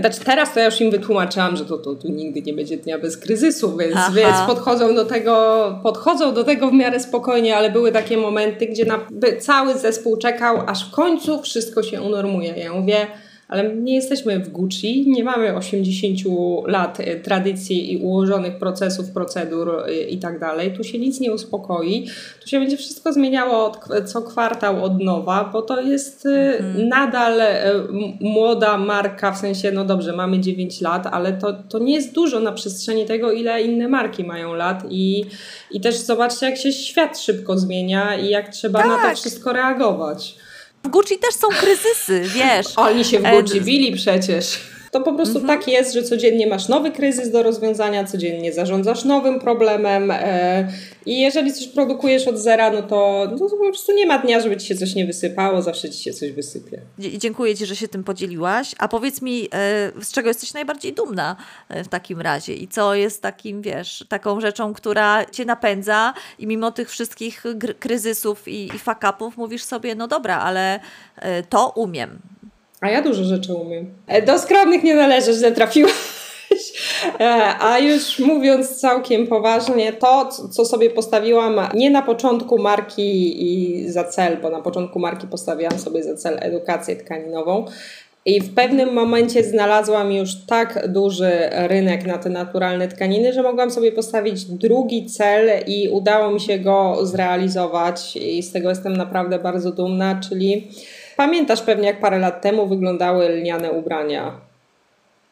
znaczy 0.00 0.20
teraz 0.24 0.54
to 0.54 0.60
ja 0.60 0.66
już 0.66 0.80
im 0.80 0.90
wytłumaczyłam, 0.90 1.56
że 1.56 1.64
to, 1.64 1.78
to, 1.78 1.94
to 1.94 2.08
nigdy 2.08 2.42
nie 2.42 2.52
będzie 2.52 2.76
dnia 2.76 2.98
bez 2.98 3.16
kryzysu, 3.16 3.76
więc, 3.76 3.96
więc 4.14 4.36
podchodzą, 4.46 4.94
do 4.94 5.04
tego, 5.04 5.78
podchodzą 5.82 6.34
do 6.34 6.44
tego 6.44 6.68
w 6.68 6.72
miarę 6.72 7.00
spokojnie, 7.00 7.56
ale 7.56 7.70
były 7.70 7.92
takie 7.92 8.16
momenty, 8.16 8.66
gdzie 8.66 8.84
na, 8.84 8.98
cały 9.40 9.78
zespół 9.78 10.16
czekał, 10.16 10.62
aż 10.66 10.88
w 10.88 10.90
końcu 10.90 11.42
wszystko 11.42 11.82
się 11.82 12.02
unormuje. 12.02 12.54
Ja 12.56 12.72
mówię, 12.72 13.06
ale 13.54 13.74
nie 13.74 13.94
jesteśmy 13.94 14.38
w 14.38 14.48
Gucci, 14.48 15.10
nie 15.10 15.24
mamy 15.24 15.56
80 15.56 16.18
lat 16.66 17.00
e, 17.00 17.16
tradycji 17.16 17.92
i 17.92 17.96
ułożonych 17.96 18.58
procesów, 18.58 19.10
procedur 19.10 19.84
e, 19.86 19.94
i 20.00 20.18
tak 20.18 20.38
dalej. 20.38 20.72
Tu 20.76 20.84
się 20.84 20.98
nic 20.98 21.20
nie 21.20 21.32
uspokoi. 21.32 22.06
Tu 22.42 22.48
się 22.48 22.60
będzie 22.60 22.76
wszystko 22.76 23.12
zmieniało 23.12 23.64
od, 23.64 23.78
co 24.06 24.22
kwartał 24.22 24.84
od 24.84 25.00
nowa, 25.00 25.50
bo 25.52 25.62
to 25.62 25.80
jest 25.80 26.26
e, 26.26 26.58
mhm. 26.58 26.88
nadal 26.88 27.40
młoda 28.20 28.78
marka, 28.78 29.32
w 29.32 29.38
sensie, 29.38 29.72
no 29.72 29.84
dobrze, 29.84 30.12
mamy 30.12 30.40
9 30.40 30.80
lat, 30.80 31.06
ale 31.06 31.32
to, 31.32 31.52
to 31.52 31.78
nie 31.78 31.94
jest 31.94 32.14
dużo 32.14 32.40
na 32.40 32.52
przestrzeni 32.52 33.04
tego, 33.06 33.32
ile 33.32 33.62
inne 33.62 33.88
marki 33.88 34.24
mają 34.24 34.54
lat 34.54 34.84
i, 34.90 35.24
i 35.70 35.80
też 35.80 35.96
zobaczcie, 35.96 36.46
jak 36.46 36.56
się 36.56 36.72
świat 36.72 37.18
szybko 37.18 37.58
zmienia 37.58 38.16
i 38.16 38.28
jak 38.28 38.48
trzeba 38.48 38.78
tak. 38.78 38.88
na 38.88 38.96
to 38.96 39.02
tak. 39.02 39.16
wszystko 39.16 39.52
reagować. 39.52 40.36
W 40.84 40.88
Gucci 40.88 41.18
też 41.18 41.34
są 41.34 41.48
kryzysy, 41.48 42.22
wiesz. 42.34 42.66
Oni 42.76 43.04
się 43.04 43.18
w 43.18 43.22
Gucci 43.30 43.60
bili 43.60 43.96
przecież. 43.96 44.60
To 44.94 45.00
po 45.00 45.12
prostu 45.12 45.38
mhm. 45.38 45.58
tak 45.58 45.68
jest, 45.68 45.94
że 45.94 46.02
codziennie 46.02 46.46
masz 46.46 46.68
nowy 46.68 46.90
kryzys 46.90 47.30
do 47.30 47.42
rozwiązania, 47.42 48.04
codziennie 48.04 48.52
zarządzasz 48.52 49.04
nowym 49.04 49.40
problemem 49.40 50.10
e, 50.10 50.68
i 51.06 51.20
jeżeli 51.20 51.52
coś 51.52 51.66
produkujesz 51.66 52.28
od 52.28 52.38
zera, 52.38 52.70
no 52.70 52.82
to, 52.82 53.28
no 53.30 53.38
to 53.38 53.56
po 53.56 53.64
prostu 53.64 53.92
nie 53.92 54.06
ma 54.06 54.18
dnia, 54.18 54.40
żeby 54.40 54.56
ci 54.56 54.66
się 54.66 54.74
coś 54.74 54.94
nie 54.94 55.06
wysypało, 55.06 55.62
zawsze 55.62 55.90
ci 55.90 56.02
się 56.02 56.12
coś 56.12 56.32
wysypie. 56.32 56.80
Dziękuję 56.98 57.56
ci, 57.56 57.66
że 57.66 57.76
się 57.76 57.88
tym 57.88 58.04
podzieliłaś. 58.04 58.74
A 58.78 58.88
powiedz 58.88 59.22
mi, 59.22 59.48
e, 59.54 59.92
z 60.02 60.12
czego 60.12 60.28
jesteś 60.28 60.54
najbardziej 60.54 60.92
dumna 60.92 61.36
e, 61.68 61.84
w 61.84 61.88
takim 61.88 62.20
razie 62.20 62.54
i 62.54 62.68
co 62.68 62.94
jest 62.94 63.22
takim, 63.22 63.62
wiesz, 63.62 64.04
taką 64.08 64.40
rzeczą, 64.40 64.74
która 64.74 65.24
cię 65.24 65.44
napędza 65.44 66.14
i 66.38 66.46
mimo 66.46 66.70
tych 66.70 66.90
wszystkich 66.90 67.44
kryzysów 67.78 68.48
i, 68.48 68.66
i 68.66 68.78
fuck-upów 68.78 69.36
mówisz 69.36 69.62
sobie, 69.64 69.94
no 69.94 70.08
dobra, 70.08 70.38
ale 70.38 70.80
e, 71.16 71.42
to 71.42 71.72
umiem 71.76 72.18
a 72.84 72.90
ja 72.90 73.02
dużo 73.02 73.24
rzeczy 73.24 73.54
umiem. 73.54 73.94
E, 74.06 74.22
do 74.22 74.38
skromnych 74.38 74.82
nie 74.82 74.94
należy, 74.94 75.34
że 75.34 75.52
trafiłaś. 75.52 75.92
E, 77.20 77.54
a 77.60 77.78
już 77.78 78.18
mówiąc 78.18 78.80
całkiem 78.80 79.26
poważnie, 79.26 79.92
to 79.92 80.28
co 80.50 80.64
sobie 80.64 80.90
postawiłam 80.90 81.60
nie 81.74 81.90
na 81.90 82.02
początku 82.02 82.62
marki 82.62 83.42
i 83.42 83.90
za 83.90 84.04
cel, 84.04 84.36
bo 84.42 84.50
na 84.50 84.60
początku 84.60 84.98
marki 84.98 85.26
postawiłam 85.26 85.78
sobie 85.78 86.02
za 86.02 86.16
cel 86.16 86.38
edukację 86.40 86.96
tkaninową. 86.96 87.64
I 88.26 88.40
w 88.40 88.54
pewnym 88.54 88.92
momencie 88.92 89.44
znalazłam 89.44 90.12
już 90.12 90.30
tak 90.46 90.88
duży 90.88 91.32
rynek 91.52 92.06
na 92.06 92.18
te 92.18 92.30
naturalne 92.30 92.88
tkaniny, 92.88 93.32
że 93.32 93.42
mogłam 93.42 93.70
sobie 93.70 93.92
postawić 93.92 94.44
drugi 94.44 95.06
cel 95.06 95.50
i 95.66 95.88
udało 95.88 96.32
mi 96.32 96.40
się 96.40 96.58
go 96.58 97.06
zrealizować. 97.06 98.16
I 98.16 98.42
z 98.42 98.52
tego 98.52 98.68
jestem 98.68 98.96
naprawdę 98.96 99.38
bardzo 99.38 99.72
dumna, 99.72 100.20
czyli 100.28 100.68
Pamiętasz 101.16 101.62
pewnie, 101.62 101.86
jak 101.86 102.00
parę 102.00 102.18
lat 102.18 102.42
temu 102.42 102.66
wyglądały 102.66 103.28
lniane 103.28 103.72
ubrania. 103.72 104.32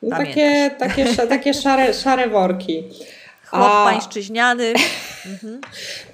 No 0.02 0.16
takie, 0.16 0.70
takie, 0.78 1.04
takie 1.28 1.54
szare, 1.54 1.94
szare 1.94 2.28
worki. 2.28 2.84
Chłop 3.52 3.62
A... 3.62 3.90
pańszczyźniany. 3.90 4.72
Mhm. 5.26 5.60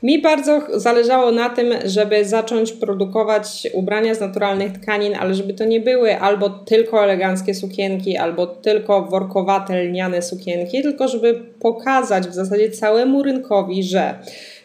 Mi 0.02 0.22
bardzo 0.22 0.62
zależało 0.74 1.32
na 1.32 1.50
tym, 1.50 1.74
żeby 1.84 2.24
zacząć 2.24 2.72
produkować 2.72 3.68
ubrania 3.72 4.14
z 4.14 4.20
naturalnych 4.20 4.72
tkanin, 4.72 5.14
ale 5.20 5.34
żeby 5.34 5.54
to 5.54 5.64
nie 5.64 5.80
były 5.80 6.20
albo 6.20 6.50
tylko 6.50 7.04
eleganckie 7.04 7.54
sukienki, 7.54 8.16
albo 8.16 8.46
tylko 8.46 9.02
workowate 9.02 9.82
lniane 9.84 10.22
sukienki, 10.22 10.82
tylko 10.82 11.08
żeby 11.08 11.34
pokazać 11.60 12.28
w 12.28 12.34
zasadzie 12.34 12.70
całemu 12.70 13.22
rynkowi, 13.22 13.82
że 13.82 14.18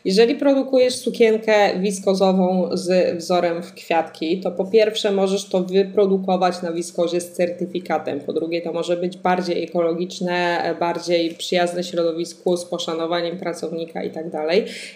Jeżeli 0.05 0.35
produkujesz 0.35 0.95
sukienkę 0.95 1.79
wiskozową 1.79 2.69
z 2.73 3.17
wzorem 3.17 3.63
w 3.63 3.73
kwiatki, 3.73 4.41
to 4.41 4.51
po 4.51 4.65
pierwsze 4.65 5.11
możesz 5.11 5.45
to 5.45 5.63
wyprodukować 5.63 6.61
na 6.61 6.71
wiskozie 6.71 7.21
z 7.21 7.31
certyfikatem. 7.31 8.19
Po 8.19 8.33
drugie, 8.33 8.61
to 8.61 8.73
może 8.73 8.97
być 8.97 9.17
bardziej 9.17 9.63
ekologiczne, 9.63 10.75
bardziej 10.79 11.35
przyjazne 11.35 11.83
środowisku, 11.83 12.57
z 12.57 12.65
poszanowaniem 12.65 13.37
pracownika 13.37 14.03
i 14.03 14.11
tak. 14.11 14.23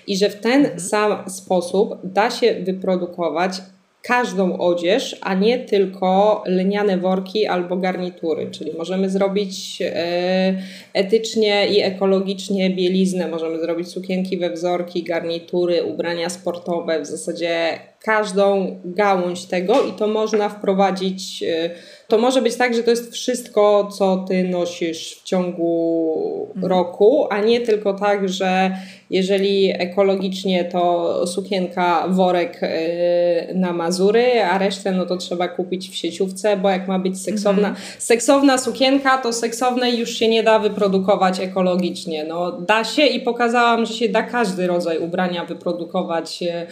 I 0.07 0.17
że 0.17 0.29
w 0.29 0.35
ten 0.35 0.61
mhm. 0.61 0.79
sam 0.79 1.29
sposób 1.29 1.95
da 2.03 2.29
się 2.29 2.55
wyprodukować 2.63 3.61
każdą 4.01 4.57
odzież, 4.57 5.17
a 5.21 5.33
nie 5.33 5.59
tylko 5.59 6.43
lniane 6.45 6.97
worki 6.97 7.45
albo 7.45 7.77
garnitury. 7.77 8.51
Czyli 8.51 8.73
możemy 8.77 9.09
zrobić 9.09 9.81
e, 9.81 10.61
etycznie 10.93 11.67
i 11.67 11.81
ekologicznie 11.81 12.69
bieliznę, 12.69 13.27
możemy 13.27 13.59
zrobić 13.59 13.87
sukienki 13.87 14.37
we 14.37 14.49
wzorki, 14.49 15.03
garnitury, 15.03 15.83
ubrania 15.83 16.29
sportowe, 16.29 17.01
w 17.01 17.05
zasadzie 17.05 17.79
każdą 17.99 18.79
gałąź 18.85 19.45
tego 19.45 19.83
i 19.83 19.91
to 19.91 20.07
można 20.07 20.49
wprowadzić. 20.49 21.43
E, 21.43 21.69
to 22.07 22.17
może 22.17 22.41
być 22.41 22.55
tak, 22.55 22.73
że 22.73 22.83
to 22.83 22.89
jest 22.89 23.13
wszystko, 23.13 23.89
co 23.97 24.25
ty 24.27 24.43
nosisz 24.43 25.15
w 25.15 25.23
ciągu 25.23 26.51
mhm. 26.55 26.71
roku, 26.71 27.27
a 27.29 27.41
nie 27.41 27.61
tylko 27.61 27.93
tak, 27.93 28.29
że 28.29 28.77
jeżeli 29.09 29.81
ekologicznie 29.81 30.65
to 30.65 31.27
sukienka, 31.27 32.07
worek 32.07 32.61
yy, 32.61 33.55
na 33.55 33.73
Mazury, 33.73 34.43
a 34.43 34.57
resztę 34.57 34.91
no 34.91 35.05
to 35.05 35.17
trzeba 35.17 35.47
kupić 35.47 35.89
w 35.89 35.95
sieciówce, 35.95 36.57
bo 36.57 36.69
jak 36.69 36.87
ma 36.87 36.99
być 36.99 37.21
seksowna, 37.21 37.67
mhm. 37.67 37.87
seksowna 37.99 38.57
sukienka, 38.57 39.17
to 39.17 39.33
seksownej 39.33 39.99
już 39.99 40.09
się 40.09 40.27
nie 40.27 40.43
da 40.43 40.59
wyprodukować 40.59 41.39
ekologicznie. 41.39 42.23
No 42.23 42.51
da 42.51 42.83
się 42.83 43.05
i 43.05 43.19
pokazałam, 43.19 43.85
że 43.85 43.93
się 43.93 44.09
da 44.09 44.23
każdy 44.23 44.67
rodzaj 44.67 44.99
ubrania 44.99 45.45
wyprodukować 45.45 46.41
yy, 46.41 46.67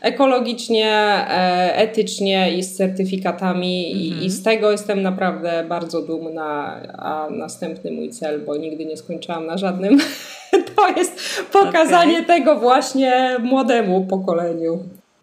ekologicznie, 0.00 0.86
e, 0.86 1.76
etycznie 1.76 2.56
i 2.56 2.62
z 2.62 2.76
certyfikatami 2.76 4.06
i, 4.06 4.08
mhm. 4.08 4.26
i, 4.26 4.30
z 4.30 4.42
tego 4.42 4.70
jestem 4.70 5.02
naprawdę 5.02 5.64
bardzo 5.68 6.02
dumna. 6.02 6.80
A 6.98 7.28
następny 7.30 7.90
mój 7.90 8.10
cel, 8.10 8.40
bo 8.40 8.56
nigdy 8.56 8.84
nie 8.86 8.96
skończyłam 8.96 9.46
na 9.46 9.58
żadnym, 9.58 9.98
to 10.76 10.88
jest 10.88 11.42
pokazanie 11.52 12.12
okay. 12.12 12.26
tego 12.26 12.60
właśnie 12.60 13.36
młodemu 13.38 14.06
pokoleniu. 14.06 14.78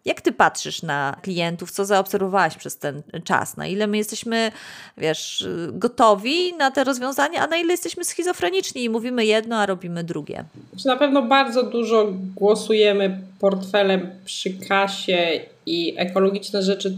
Jak 0.06 0.22
ty 0.22 0.32
patrzysz 0.32 0.82
na 0.82 1.18
klientów, 1.22 1.72
co 1.72 1.86
zaobserwowałaś 1.86 2.58
przez 2.58 2.78
ten 2.78 3.02
czas? 3.24 3.58
Na 3.58 3.68
ile 3.68 3.88
my 3.88 3.98
jesteśmy, 3.98 4.52
wiesz, 4.98 5.48
gotowi 5.72 6.54
na 6.54 6.72
te 6.72 6.84
rozwiązania, 6.84 7.42
a 7.42 7.48
na 7.48 7.58
ile 7.58 7.72
jesteśmy 7.72 8.06
schizofreniczni 8.06 8.84
i 8.84 8.90
mówimy 8.90 9.26
jedno, 9.26 9.58
a 9.58 9.66
robimy 9.66 10.04
drugie? 10.04 10.44
Na 10.86 10.98
pewno 10.98 11.22
bardzo 11.22 11.64
dużo 11.64 12.08
głosujemy 12.36 13.20
portfelem 13.40 14.10
przy 14.26 14.54
kasie 14.54 15.40
i 15.66 15.94
ekologiczne 15.98 16.62
rzeczy 16.62 16.98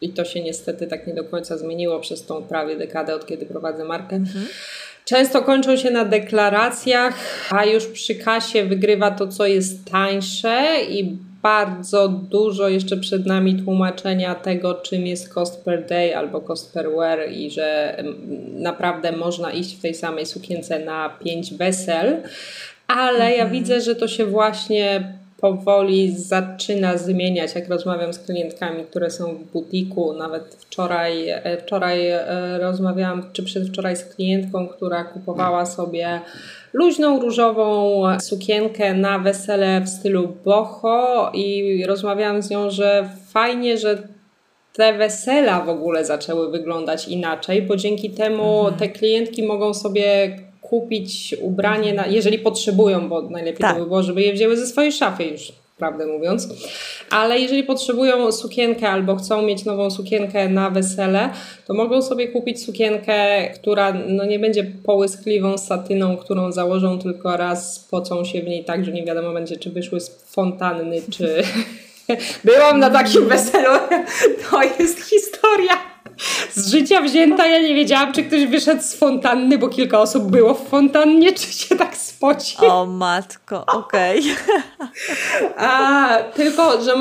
i 0.00 0.08
to 0.08 0.24
się 0.24 0.42
niestety 0.42 0.86
tak 0.86 1.06
nie 1.06 1.14
do 1.14 1.24
końca 1.24 1.58
zmieniło 1.58 2.00
przez 2.00 2.26
tą 2.26 2.42
prawie 2.42 2.76
dekadę, 2.76 3.14
od 3.14 3.26
kiedy 3.26 3.46
prowadzę 3.46 3.84
markę. 3.84 4.16
Mhm. 4.16 4.46
Często 5.04 5.42
kończą 5.42 5.76
się 5.76 5.90
na 5.90 6.04
deklaracjach, 6.04 7.14
a 7.50 7.64
już 7.64 7.86
przy 7.86 8.14
kasie 8.14 8.64
wygrywa 8.64 9.10
to, 9.10 9.28
co 9.28 9.46
jest 9.46 9.90
tańsze 9.90 10.66
i 10.90 11.18
bardzo 11.42 12.08
dużo 12.08 12.68
jeszcze 12.68 12.96
przed 12.96 13.26
nami 13.26 13.62
tłumaczenia 13.62 14.34
tego, 14.34 14.74
czym 14.74 15.06
jest 15.06 15.34
cost 15.34 15.64
per 15.64 15.86
day 15.86 16.16
albo 16.16 16.40
cost 16.40 16.74
per 16.74 16.90
wear 16.96 17.30
i 17.30 17.50
że 17.50 17.96
naprawdę 18.52 19.12
można 19.12 19.52
iść 19.52 19.76
w 19.76 19.80
tej 19.80 19.94
samej 19.94 20.26
sukience 20.26 20.78
na 20.78 21.08
pięć 21.24 21.54
wesel, 21.54 22.22
ale 22.88 23.24
mhm. 23.24 23.38
ja 23.38 23.46
widzę, 23.46 23.80
że 23.80 23.94
to 23.94 24.08
się 24.08 24.26
właśnie 24.26 25.12
powoli 25.42 26.18
zaczyna 26.18 26.96
zmieniać, 26.96 27.54
jak 27.54 27.68
rozmawiam 27.68 28.12
z 28.12 28.18
klientkami, 28.18 28.84
które 28.84 29.10
są 29.10 29.34
w 29.34 29.44
butiku. 29.44 30.12
Nawet 30.12 30.56
wczoraj, 30.60 31.28
e, 31.28 31.58
wczoraj 31.62 32.08
e, 32.08 32.24
rozmawiałam, 32.58 33.22
czy 33.32 33.42
przedwczoraj 33.42 33.96
z 33.96 34.04
klientką, 34.04 34.68
która 34.68 35.04
kupowała 35.04 35.66
sobie 35.66 36.20
luźną 36.72 37.20
różową 37.20 38.02
sukienkę 38.20 38.94
na 38.94 39.18
wesele 39.18 39.80
w 39.80 39.88
stylu 39.88 40.36
boho 40.44 41.30
i 41.34 41.84
rozmawiałam 41.86 42.42
z 42.42 42.50
nią, 42.50 42.70
że 42.70 43.08
fajnie, 43.32 43.78
że 43.78 44.08
te 44.72 44.92
wesela 44.92 45.60
w 45.60 45.68
ogóle 45.68 46.04
zaczęły 46.04 46.50
wyglądać 46.50 47.08
inaczej, 47.08 47.62
bo 47.62 47.76
dzięki 47.76 48.10
temu 48.10 48.58
mhm. 48.58 48.76
te 48.78 48.88
klientki 48.88 49.42
mogą 49.42 49.74
sobie 49.74 50.36
kupić 50.72 51.36
ubranie, 51.40 51.94
na, 51.94 52.06
jeżeli 52.06 52.38
potrzebują, 52.38 53.08
bo 53.08 53.22
najlepiej 53.22 53.60
tak. 53.60 53.74
to 53.74 53.80
by 53.80 53.86
było, 53.86 54.02
żeby 54.02 54.22
je 54.22 54.32
wzięły 54.32 54.56
ze 54.56 54.66
swojej 54.66 54.92
szafy 54.92 55.24
już 55.24 55.52
prawdę 55.78 56.06
mówiąc. 56.06 56.48
Ale 57.10 57.40
jeżeli 57.40 57.62
potrzebują 57.62 58.32
sukienkę 58.32 58.88
albo 58.88 59.16
chcą 59.16 59.42
mieć 59.42 59.64
nową 59.64 59.90
sukienkę 59.90 60.48
na 60.48 60.70
wesele, 60.70 61.30
to 61.66 61.74
mogą 61.74 62.02
sobie 62.02 62.28
kupić 62.28 62.64
sukienkę, 62.64 63.48
która 63.54 63.92
no 64.08 64.24
nie 64.24 64.38
będzie 64.38 64.64
połyskliwą 64.64 65.58
satyną, 65.58 66.16
którą 66.16 66.52
założą 66.52 66.98
tylko 66.98 67.36
raz, 67.36 67.88
pocą 67.90 68.24
się 68.24 68.42
w 68.42 68.46
niej 68.46 68.64
tak, 68.64 68.84
że 68.84 68.92
nie 68.92 69.04
wiadomo 69.04 69.32
będzie, 69.32 69.56
czy 69.56 69.70
wyszły 69.70 70.00
z 70.00 70.08
fontanny, 70.26 71.02
czy... 71.10 71.42
Byłam 72.44 72.80
na 72.80 72.90
takim 72.90 73.28
weselu. 73.28 73.78
To 74.50 74.62
jest 74.62 75.00
historia 75.00 75.91
z 76.54 76.70
życia 76.70 77.00
wzięta. 77.00 77.46
Ja 77.46 77.60
nie 77.60 77.74
wiedziałam, 77.74 78.12
czy 78.12 78.22
ktoś 78.24 78.46
wyszedł 78.46 78.82
z 78.82 78.94
fontanny, 78.94 79.58
bo 79.58 79.68
kilka 79.68 80.00
osób 80.00 80.30
było 80.30 80.54
w 80.54 80.68
fontannie, 80.68 81.32
czy 81.32 81.52
się 81.52 81.76
tak 81.76 81.96
spoci. 81.96 82.56
O 82.56 82.86
matko, 82.86 83.64
okej. 83.66 84.20
Okay. 84.20 85.54
A 85.56 86.18
tylko, 86.34 86.82
że 86.82 86.94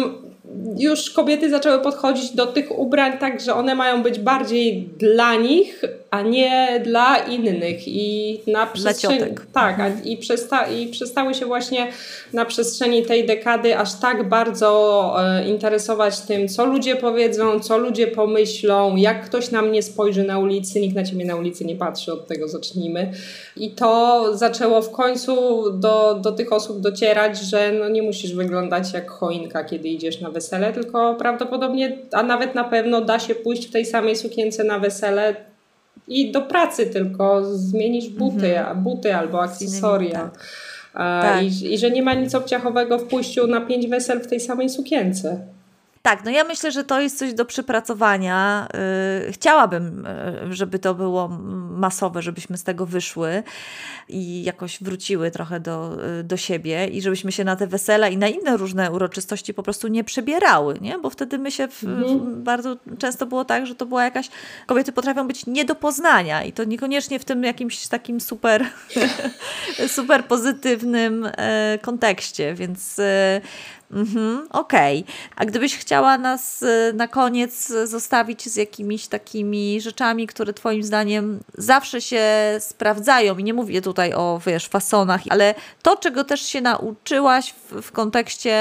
już 0.78 1.10
kobiety 1.10 1.50
zaczęły 1.50 1.80
podchodzić 1.80 2.32
do 2.32 2.48
tych 2.48 2.80
ubrań 2.80 3.18
tak, 3.18 3.42
że 3.42 3.54
one 3.54 3.76
mają 3.76 4.04
być 4.04 4.20
bardziej 4.20 4.90
dla 5.00 5.36
nich, 5.36 5.82
a 6.12 6.22
nie 6.22 6.82
dla 6.84 7.18
innych. 7.18 7.88
I 7.88 8.40
na 8.48 8.68
przestrzeni. 8.68 9.36
Tak, 9.54 9.80
mhm. 9.80 10.04
i, 10.04 10.18
przesta 10.18 10.68
i 10.68 10.88
przestały 10.88 11.34
się 11.34 11.46
właśnie 11.46 11.88
na 12.34 12.46
przestrzeni 12.46 13.06
tej 13.06 13.26
dekady 13.26 13.78
aż 13.78 14.00
tak 14.00 14.30
bardzo 14.30 15.16
e, 15.20 15.48
interesować 15.48 16.20
tym, 16.20 16.48
co 16.48 16.66
ludzie 16.66 16.96
powiedzą, 16.96 17.60
co 17.60 17.78
ludzie 17.78 18.08
pomyślą, 18.08 18.96
jak 18.96 19.26
ktoś 19.26 19.52
na 19.52 19.62
mnie 19.62 19.84
spojrzy 19.84 20.24
na 20.24 20.40
ulicy, 20.40 20.82
nikt 20.82 20.96
na 20.96 21.04
ciebie 21.04 21.26
na 21.26 21.36
ulicy 21.36 21.66
nie 21.66 21.76
patrzy, 21.76 22.14
od 22.14 22.28
tego 22.28 22.48
zacznijmy. 22.48 23.12
I 23.58 23.72
to 23.72 24.26
zaczęło 24.38 24.82
w 24.82 24.92
końcu 24.92 25.64
do, 25.72 26.14
do 26.14 26.32
tych 26.32 26.54
osób 26.54 26.80
docierać, 26.80 27.40
że 27.40 27.72
no 27.72 27.90
nie 27.90 28.02
musisz 28.02 28.34
wyglądać 28.34 28.94
jak 28.94 29.10
choinka, 29.10 29.64
kiedy 29.64 29.88
idziesz 29.88 30.22
na 30.22 30.30
wesele, 30.30 30.74
tylko 30.74 31.16
prawdopodobnie, 31.16 31.98
a 32.12 32.24
nawet 32.24 32.56
na 32.56 32.64
pewno 32.64 33.02
da 33.02 33.20
się 33.20 33.36
pójść 33.36 33.68
w 33.68 33.72
tej 33.72 33.86
samej 33.86 34.16
sukience 34.16 34.64
na 34.64 34.80
wesele 34.80 35.51
i 36.08 36.32
do 36.32 36.42
pracy 36.42 36.86
tylko 36.86 37.56
zmienisz 37.58 38.10
buty, 38.10 38.60
mhm. 38.60 38.84
buty 38.84 39.16
albo 39.16 39.42
akcesoria. 39.42 40.20
Tak. 40.20 40.40
Tak. 40.94 41.44
I, 41.44 41.74
I, 41.74 41.78
że 41.78 41.92
nie 41.92 42.04
ma 42.04 42.14
nic 42.14 42.36
obciachowego 42.36 43.00
w 43.00 43.04
pójściu 43.04 43.48
na 43.48 43.62
pięć 43.62 43.88
wesel 43.88 44.20
w 44.20 44.28
tej 44.28 44.40
samej 44.40 44.70
sukience. 44.70 45.40
Tak, 46.02 46.26
no 46.26 46.32
ja 46.32 46.44
myślę, 46.44 46.72
że 46.72 46.84
to 46.84 47.02
jest 47.02 47.18
coś 47.18 47.34
do 47.34 47.46
przypracowania. 47.46 48.68
Yy, 49.26 49.32
chciałabym, 49.32 50.08
yy, 50.44 50.54
żeby 50.56 50.80
to 50.80 50.96
było 50.96 51.28
masowe, 51.70 52.22
żebyśmy 52.22 52.58
z 52.58 52.64
tego 52.64 52.86
wyszły 52.86 53.44
i 54.10 54.44
jakoś 54.44 54.84
wróciły 54.84 55.32
trochę 55.32 55.60
do, 55.60 55.98
yy, 56.18 56.24
do 56.24 56.38
siebie 56.38 56.88
i 56.88 57.02
żebyśmy 57.02 57.32
się 57.32 57.44
na 57.44 57.56
te 57.56 57.68
wesela 57.68 58.08
i 58.08 58.18
na 58.18 58.28
inne 58.28 58.58
różne 58.58 58.92
uroczystości 58.92 59.54
po 59.54 59.64
prostu 59.64 59.88
nie 59.88 60.04
przebierały, 60.04 60.78
nie? 60.82 61.00
Bo 61.00 61.10
wtedy 61.10 61.38
my 61.38 61.52
się 61.52 61.68
w, 61.68 61.84
mhm. 61.84 62.44
bardzo 62.44 62.78
często 62.98 63.26
było 63.26 63.46
tak, 63.46 63.68
że 63.68 63.76
to 63.76 63.86
była 63.86 64.04
jakaś, 64.04 64.30
kobiety 64.66 64.92
potrafią 64.92 65.28
być 65.28 65.46
nie 65.46 65.66
do 65.66 65.76
poznania 65.76 66.44
i 66.44 66.54
to 66.54 66.64
niekoniecznie 66.64 67.20
w 67.20 67.26
tym 67.26 67.44
jakimś 67.44 67.88
takim 67.88 68.22
super, 68.22 68.66
super 69.88 70.26
pozytywnym 70.26 71.30
e, 71.38 71.80
kontekście, 71.82 72.54
więc 72.54 73.00
e, 73.00 73.42
Mhm, 73.94 74.48
Okej. 74.50 75.00
Okay. 75.00 75.14
A 75.36 75.46
gdybyś 75.46 75.78
chciała 75.78 76.18
nas 76.18 76.62
y, 76.62 76.94
na 76.96 77.08
koniec 77.08 77.68
zostawić 77.86 78.50
z 78.50 78.56
jakimiś 78.56 79.08
takimi 79.08 79.82
rzeczami, 79.82 80.28
które 80.28 80.54
Twoim 80.54 80.84
zdaniem 80.84 81.40
zawsze 81.58 82.02
się 82.02 82.24
sprawdzają, 82.60 83.38
i 83.38 83.44
nie 83.44 83.54
mówię 83.54 83.82
tutaj 83.82 84.14
o 84.14 84.42
wiesz, 84.46 84.68
fasonach, 84.68 85.22
ale 85.30 85.56
to, 85.82 85.96
czego 85.96 86.24
też 86.24 86.42
się 86.42 86.62
nauczyłaś 86.62 87.54
w, 87.54 87.82
w 87.82 87.92
kontekście 87.92 88.58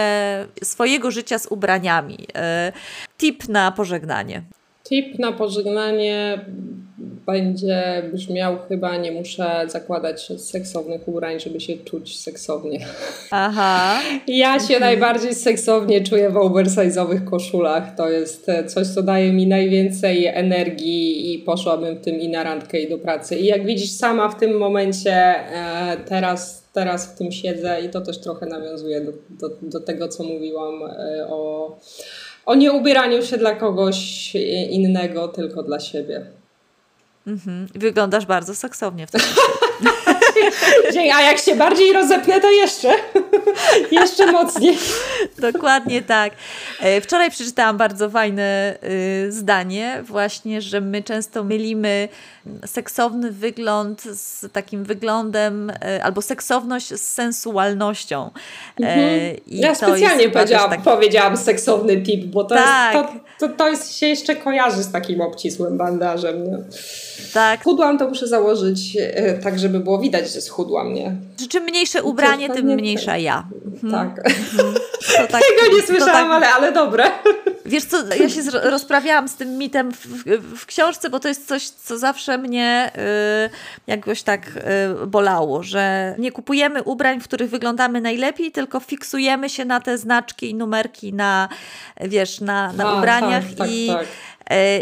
swojego 0.63 1.11
życia 1.11 1.39
z 1.39 1.47
ubraniami. 1.47 2.27
Y, 2.69 2.73
tip 3.19 3.49
na 3.49 3.73
pożegnanie. 3.73 4.43
Tip 4.91 5.19
na 5.19 5.33
pożegnanie 5.33 6.45
będzie 7.27 8.03
brzmiał 8.13 8.59
chyba 8.69 8.97
nie 8.97 9.13
muszę 9.13 9.65
zakładać 9.67 10.33
seksownych 10.37 11.09
ubrań, 11.09 11.41
żeby 11.41 11.61
się 11.61 11.77
czuć 11.77 12.21
seksownie. 12.21 12.87
Aha. 13.31 14.01
Ja 14.27 14.61
się 14.61 14.81
najbardziej 14.81 15.35
seksownie 15.35 16.01
czuję 16.01 16.31
w 16.31 16.35
oversize'owych 16.35 17.25
koszulach. 17.25 17.95
To 17.97 18.09
jest 18.09 18.47
coś, 18.67 18.87
co 18.87 19.03
daje 19.03 19.33
mi 19.33 19.47
najwięcej 19.47 20.27
energii 20.27 21.35
i 21.35 21.39
poszłabym 21.39 21.97
w 21.97 22.01
tym 22.01 22.21
i 22.21 22.29
na 22.29 22.43
randkę 22.43 22.81
i 22.81 22.89
do 22.89 22.99
pracy. 22.99 23.37
I 23.37 23.47
jak 23.47 23.67
widzisz 23.67 23.91
sama 23.91 24.29
w 24.29 24.41
tym 24.41 24.59
momencie 24.59 25.13
e, 25.13 25.97
teraz 26.09 26.61
teraz 26.73 27.15
w 27.15 27.19
tym 27.19 27.33
siedzę 27.33 27.81
i 27.81 27.89
to 27.89 28.01
też 28.01 28.21
trochę 28.21 28.47
nawiązuje 28.47 29.01
do, 29.01 29.13
do, 29.31 29.57
do 29.63 29.81
tego, 29.81 30.09
co 30.09 30.25
mówiłam 30.25 30.83
e, 30.83 31.27
o, 32.47 32.55
nieubieraniu 32.55 33.23
się 33.23 33.39
dla 33.39 33.55
kogoś 33.55 34.33
innego, 34.71 35.29
tylko 35.29 35.63
dla 35.63 35.81
siebie. 35.81 36.27
Mhm. 37.27 37.67
Wyglądasz 37.75 38.27
bardzo 38.27 38.55
seksownie 38.55 39.07
w 39.07 39.11
tym 39.11 39.21
A 41.15 41.23
jak 41.23 41.39
się 41.39 41.55
bardziej 41.55 41.93
rozepnę, 41.93 42.41
to 42.41 42.51
jeszcze, 42.51 42.95
jeszcze 44.01 44.33
mocniej. 44.33 44.79
Dokładnie 45.41 46.03
tak. 46.03 46.33
E, 46.81 47.01
wczoraj 47.01 47.31
przeczytałam 47.31 47.77
bardzo 47.77 48.11
fajne 48.11 48.77
y, 48.85 49.33
zdanie, 49.33 50.03
właśnie, 50.05 50.63
że 50.63 50.81
my 50.81 51.03
często 51.03 51.45
mylimy 51.45 52.09
seksowny 52.67 53.31
wygląd 53.31 54.03
z 54.03 54.53
takim 54.53 54.85
wyglądem, 54.85 55.71
e, 55.71 56.05
albo 56.05 56.23
seksowność 56.23 56.89
z 56.89 57.01
sensualnością. 57.01 58.31
E, 58.81 58.87
mhm. 58.87 59.37
ja 59.47 59.75
specjalnie 59.75 60.29
powiedziałam, 60.29 60.71
tak... 60.71 60.83
powiedziałam 60.83 61.37
seksowny 61.37 62.03
tip, 62.03 62.25
bo 62.25 62.45
to, 62.45 62.55
tak. 62.55 62.95
jest, 62.95 63.07
to, 63.39 63.49
to, 63.49 63.55
to 63.55 63.69
jest, 63.69 63.97
się 63.97 64.07
jeszcze 64.07 64.37
kojarzy 64.37 64.83
z 64.83 64.93
takim 64.93 65.21
obcisłym 65.21 65.79
bandażem. 65.79 66.45
Nie? 66.45 66.59
Tak. 67.35 67.65
Chudłam 67.65 67.99
to 67.99 68.09
muszę 68.09 68.27
założyć 68.27 68.97
tak, 69.43 69.59
żeby 69.59 69.81
było 69.81 69.99
widać, 69.99 70.33
że 70.33 70.41
schudłam, 70.41 70.95
nie? 70.95 71.17
Czym 71.49 71.65
mniejsze 71.65 72.03
ubranie, 72.03 72.51
tym 72.51 72.67
mniejsza 72.67 73.17
ja. 73.17 73.49
Mhm. 73.83 73.93
Tak. 73.93 74.27
Mhm. 74.27 74.75
Tak, 75.33 75.43
Tego 75.43 75.77
nie 75.77 75.83
słyszałam, 75.83 76.29
tak... 76.29 76.33
ale, 76.33 76.49
ale 76.49 76.73
dobre. 76.73 77.11
Wiesz 77.67 77.85
co, 77.85 78.15
ja 78.15 78.29
się 78.29 78.41
rozprawiałam 78.63 79.29
z 79.29 79.35
tym 79.35 79.59
mitem 79.59 79.93
w, 79.93 80.07
w, 80.57 80.67
książce, 80.67 81.11
bo 81.11 81.21
to 81.21 81.29
jest 81.29 81.49
coś, 81.49 81.69
co 81.69 81.99
zawsze 81.99 82.39
mnie 82.39 82.93
y, 83.47 83.51
jakoś 83.87 84.23
tak 84.23 84.47
y, 85.03 85.07
bolało, 85.07 85.63
że 85.63 86.15
nie 86.19 86.33
kupujemy 86.33 86.83
ubrań, 86.83 87.21
w 87.21 87.25
których 87.25 87.51
wyglądamy 87.51 88.01
najlepiej, 88.01 88.53
tylko 88.53 88.81
fiksujemy 88.81 89.51
się 89.51 89.65
na 89.65 89.81
te 89.81 89.99
znaczki 89.99 90.51
i 90.51 90.55
numerki 90.55 91.13
na, 91.13 91.49
wiesz, 92.01 92.41
na, 92.41 92.73
na 92.73 92.85
A, 92.85 92.99
ubraniach 92.99 93.45
tak, 93.45 93.57
tak 93.59 93.71
i 93.71 93.89
tak, 93.89 94.07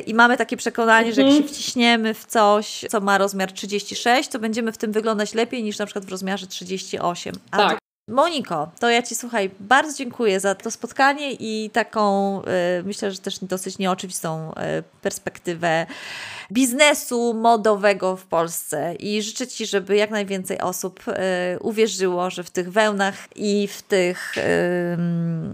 i 0.06 0.14
mamy 0.14 0.36
takie 0.36 0.56
przekonanie, 0.56 1.12
że 1.12 1.22
jak 1.22 1.30
się 1.30 1.36
mhm. 1.36 1.54
wciśniemy 1.54 2.14
w 2.14 2.26
coś, 2.26 2.84
co 2.90 3.00
ma 3.00 3.18
rozmiar 3.18 3.52
36, 3.52 4.28
to 4.28 4.38
będziemy 4.38 4.72
w 4.72 4.78
tym 4.78 4.92
wyglądać 4.92 5.34
lepiej 5.34 5.62
niż 5.62 5.78
na 5.78 5.86
przykład 5.86 6.04
w 6.04 6.08
rozmiarze 6.08 6.46
38. 6.46 7.34
A 7.50 7.56
tak. 7.56 7.77
Moniko, 8.08 8.70
to 8.80 8.90
ja 8.90 9.02
Ci 9.02 9.14
słuchaj, 9.14 9.50
bardzo 9.60 9.98
dziękuję 9.98 10.40
za 10.40 10.54
to 10.54 10.70
spotkanie 10.70 11.32
i 11.32 11.70
taką, 11.70 12.40
y, 12.42 12.44
myślę, 12.84 13.10
że 13.10 13.18
też 13.18 13.38
dosyć 13.38 13.78
nieoczywistą 13.78 14.52
y, 14.52 14.54
perspektywę 15.02 15.86
biznesu 16.52 17.34
modowego 17.34 18.16
w 18.16 18.24
Polsce 18.24 18.94
i 18.94 19.22
życzę 19.22 19.46
Ci, 19.46 19.66
żeby 19.66 19.96
jak 19.96 20.10
najwięcej 20.10 20.60
osób 20.60 21.04
y, 21.08 21.12
uwierzyło, 21.60 22.30
że 22.30 22.44
w 22.44 22.50
tych 22.50 22.72
wełnach 22.72 23.14
i 23.36 23.68
w 23.68 23.82
tych 23.82 24.38
y, 24.38 24.42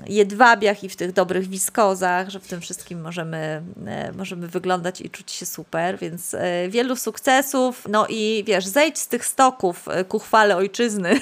jedwabiach 0.07 0.85
i 0.85 0.89
w 0.89 0.97
tych 0.97 1.13
dobrych 1.13 1.49
wiskozach, 1.49 2.31
że 2.31 2.41
w 2.41 2.47
tym 2.47 2.61
wszystkim 2.61 3.01
możemy, 3.01 3.63
y, 4.11 4.17
możemy 4.17 4.49
wyglądać 4.49 5.01
i 5.01 5.11
czuć 5.11 5.33
się 5.33 5.47
super, 5.47 5.99
więc 5.99 6.37
wielu 6.69 6.97
sukcesów, 6.97 7.87
no 7.89 8.07
i 8.09 8.45
wiesz, 8.47 8.67
zejdź 8.67 8.99
z 8.99 9.09
tych 9.09 9.27
stoków 9.27 9.87
ku 10.09 10.19
chwale 10.19 10.57
ojczyzny. 10.57 11.21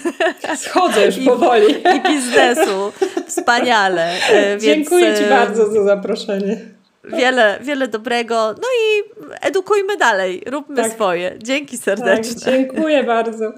Schodzę 0.57 1.07
już 1.07 1.19
powoli. 1.27 1.75
I 1.97 2.09
biznesu. 2.09 2.93
Wspaniale. 3.29 4.15
Dziękuję 4.61 5.07
więc, 5.07 5.19
Ci 5.19 5.25
bardzo 5.29 5.73
za 5.73 5.85
zaproszenie 5.85 6.82
wiele, 7.05 7.59
wiele 7.61 7.89
dobrego. 7.89 8.35
No 8.37 8.69
i 8.81 9.03
edukujmy 9.41 9.97
dalej, 9.97 10.43
róbmy 10.47 10.77
tak. 10.77 10.93
swoje. 10.93 11.35
Dzięki 11.39 11.79
serdecznie. 11.79 12.35
Tak, 12.35 12.45
dziękuję 12.45 13.05
bardzo. 13.05 13.53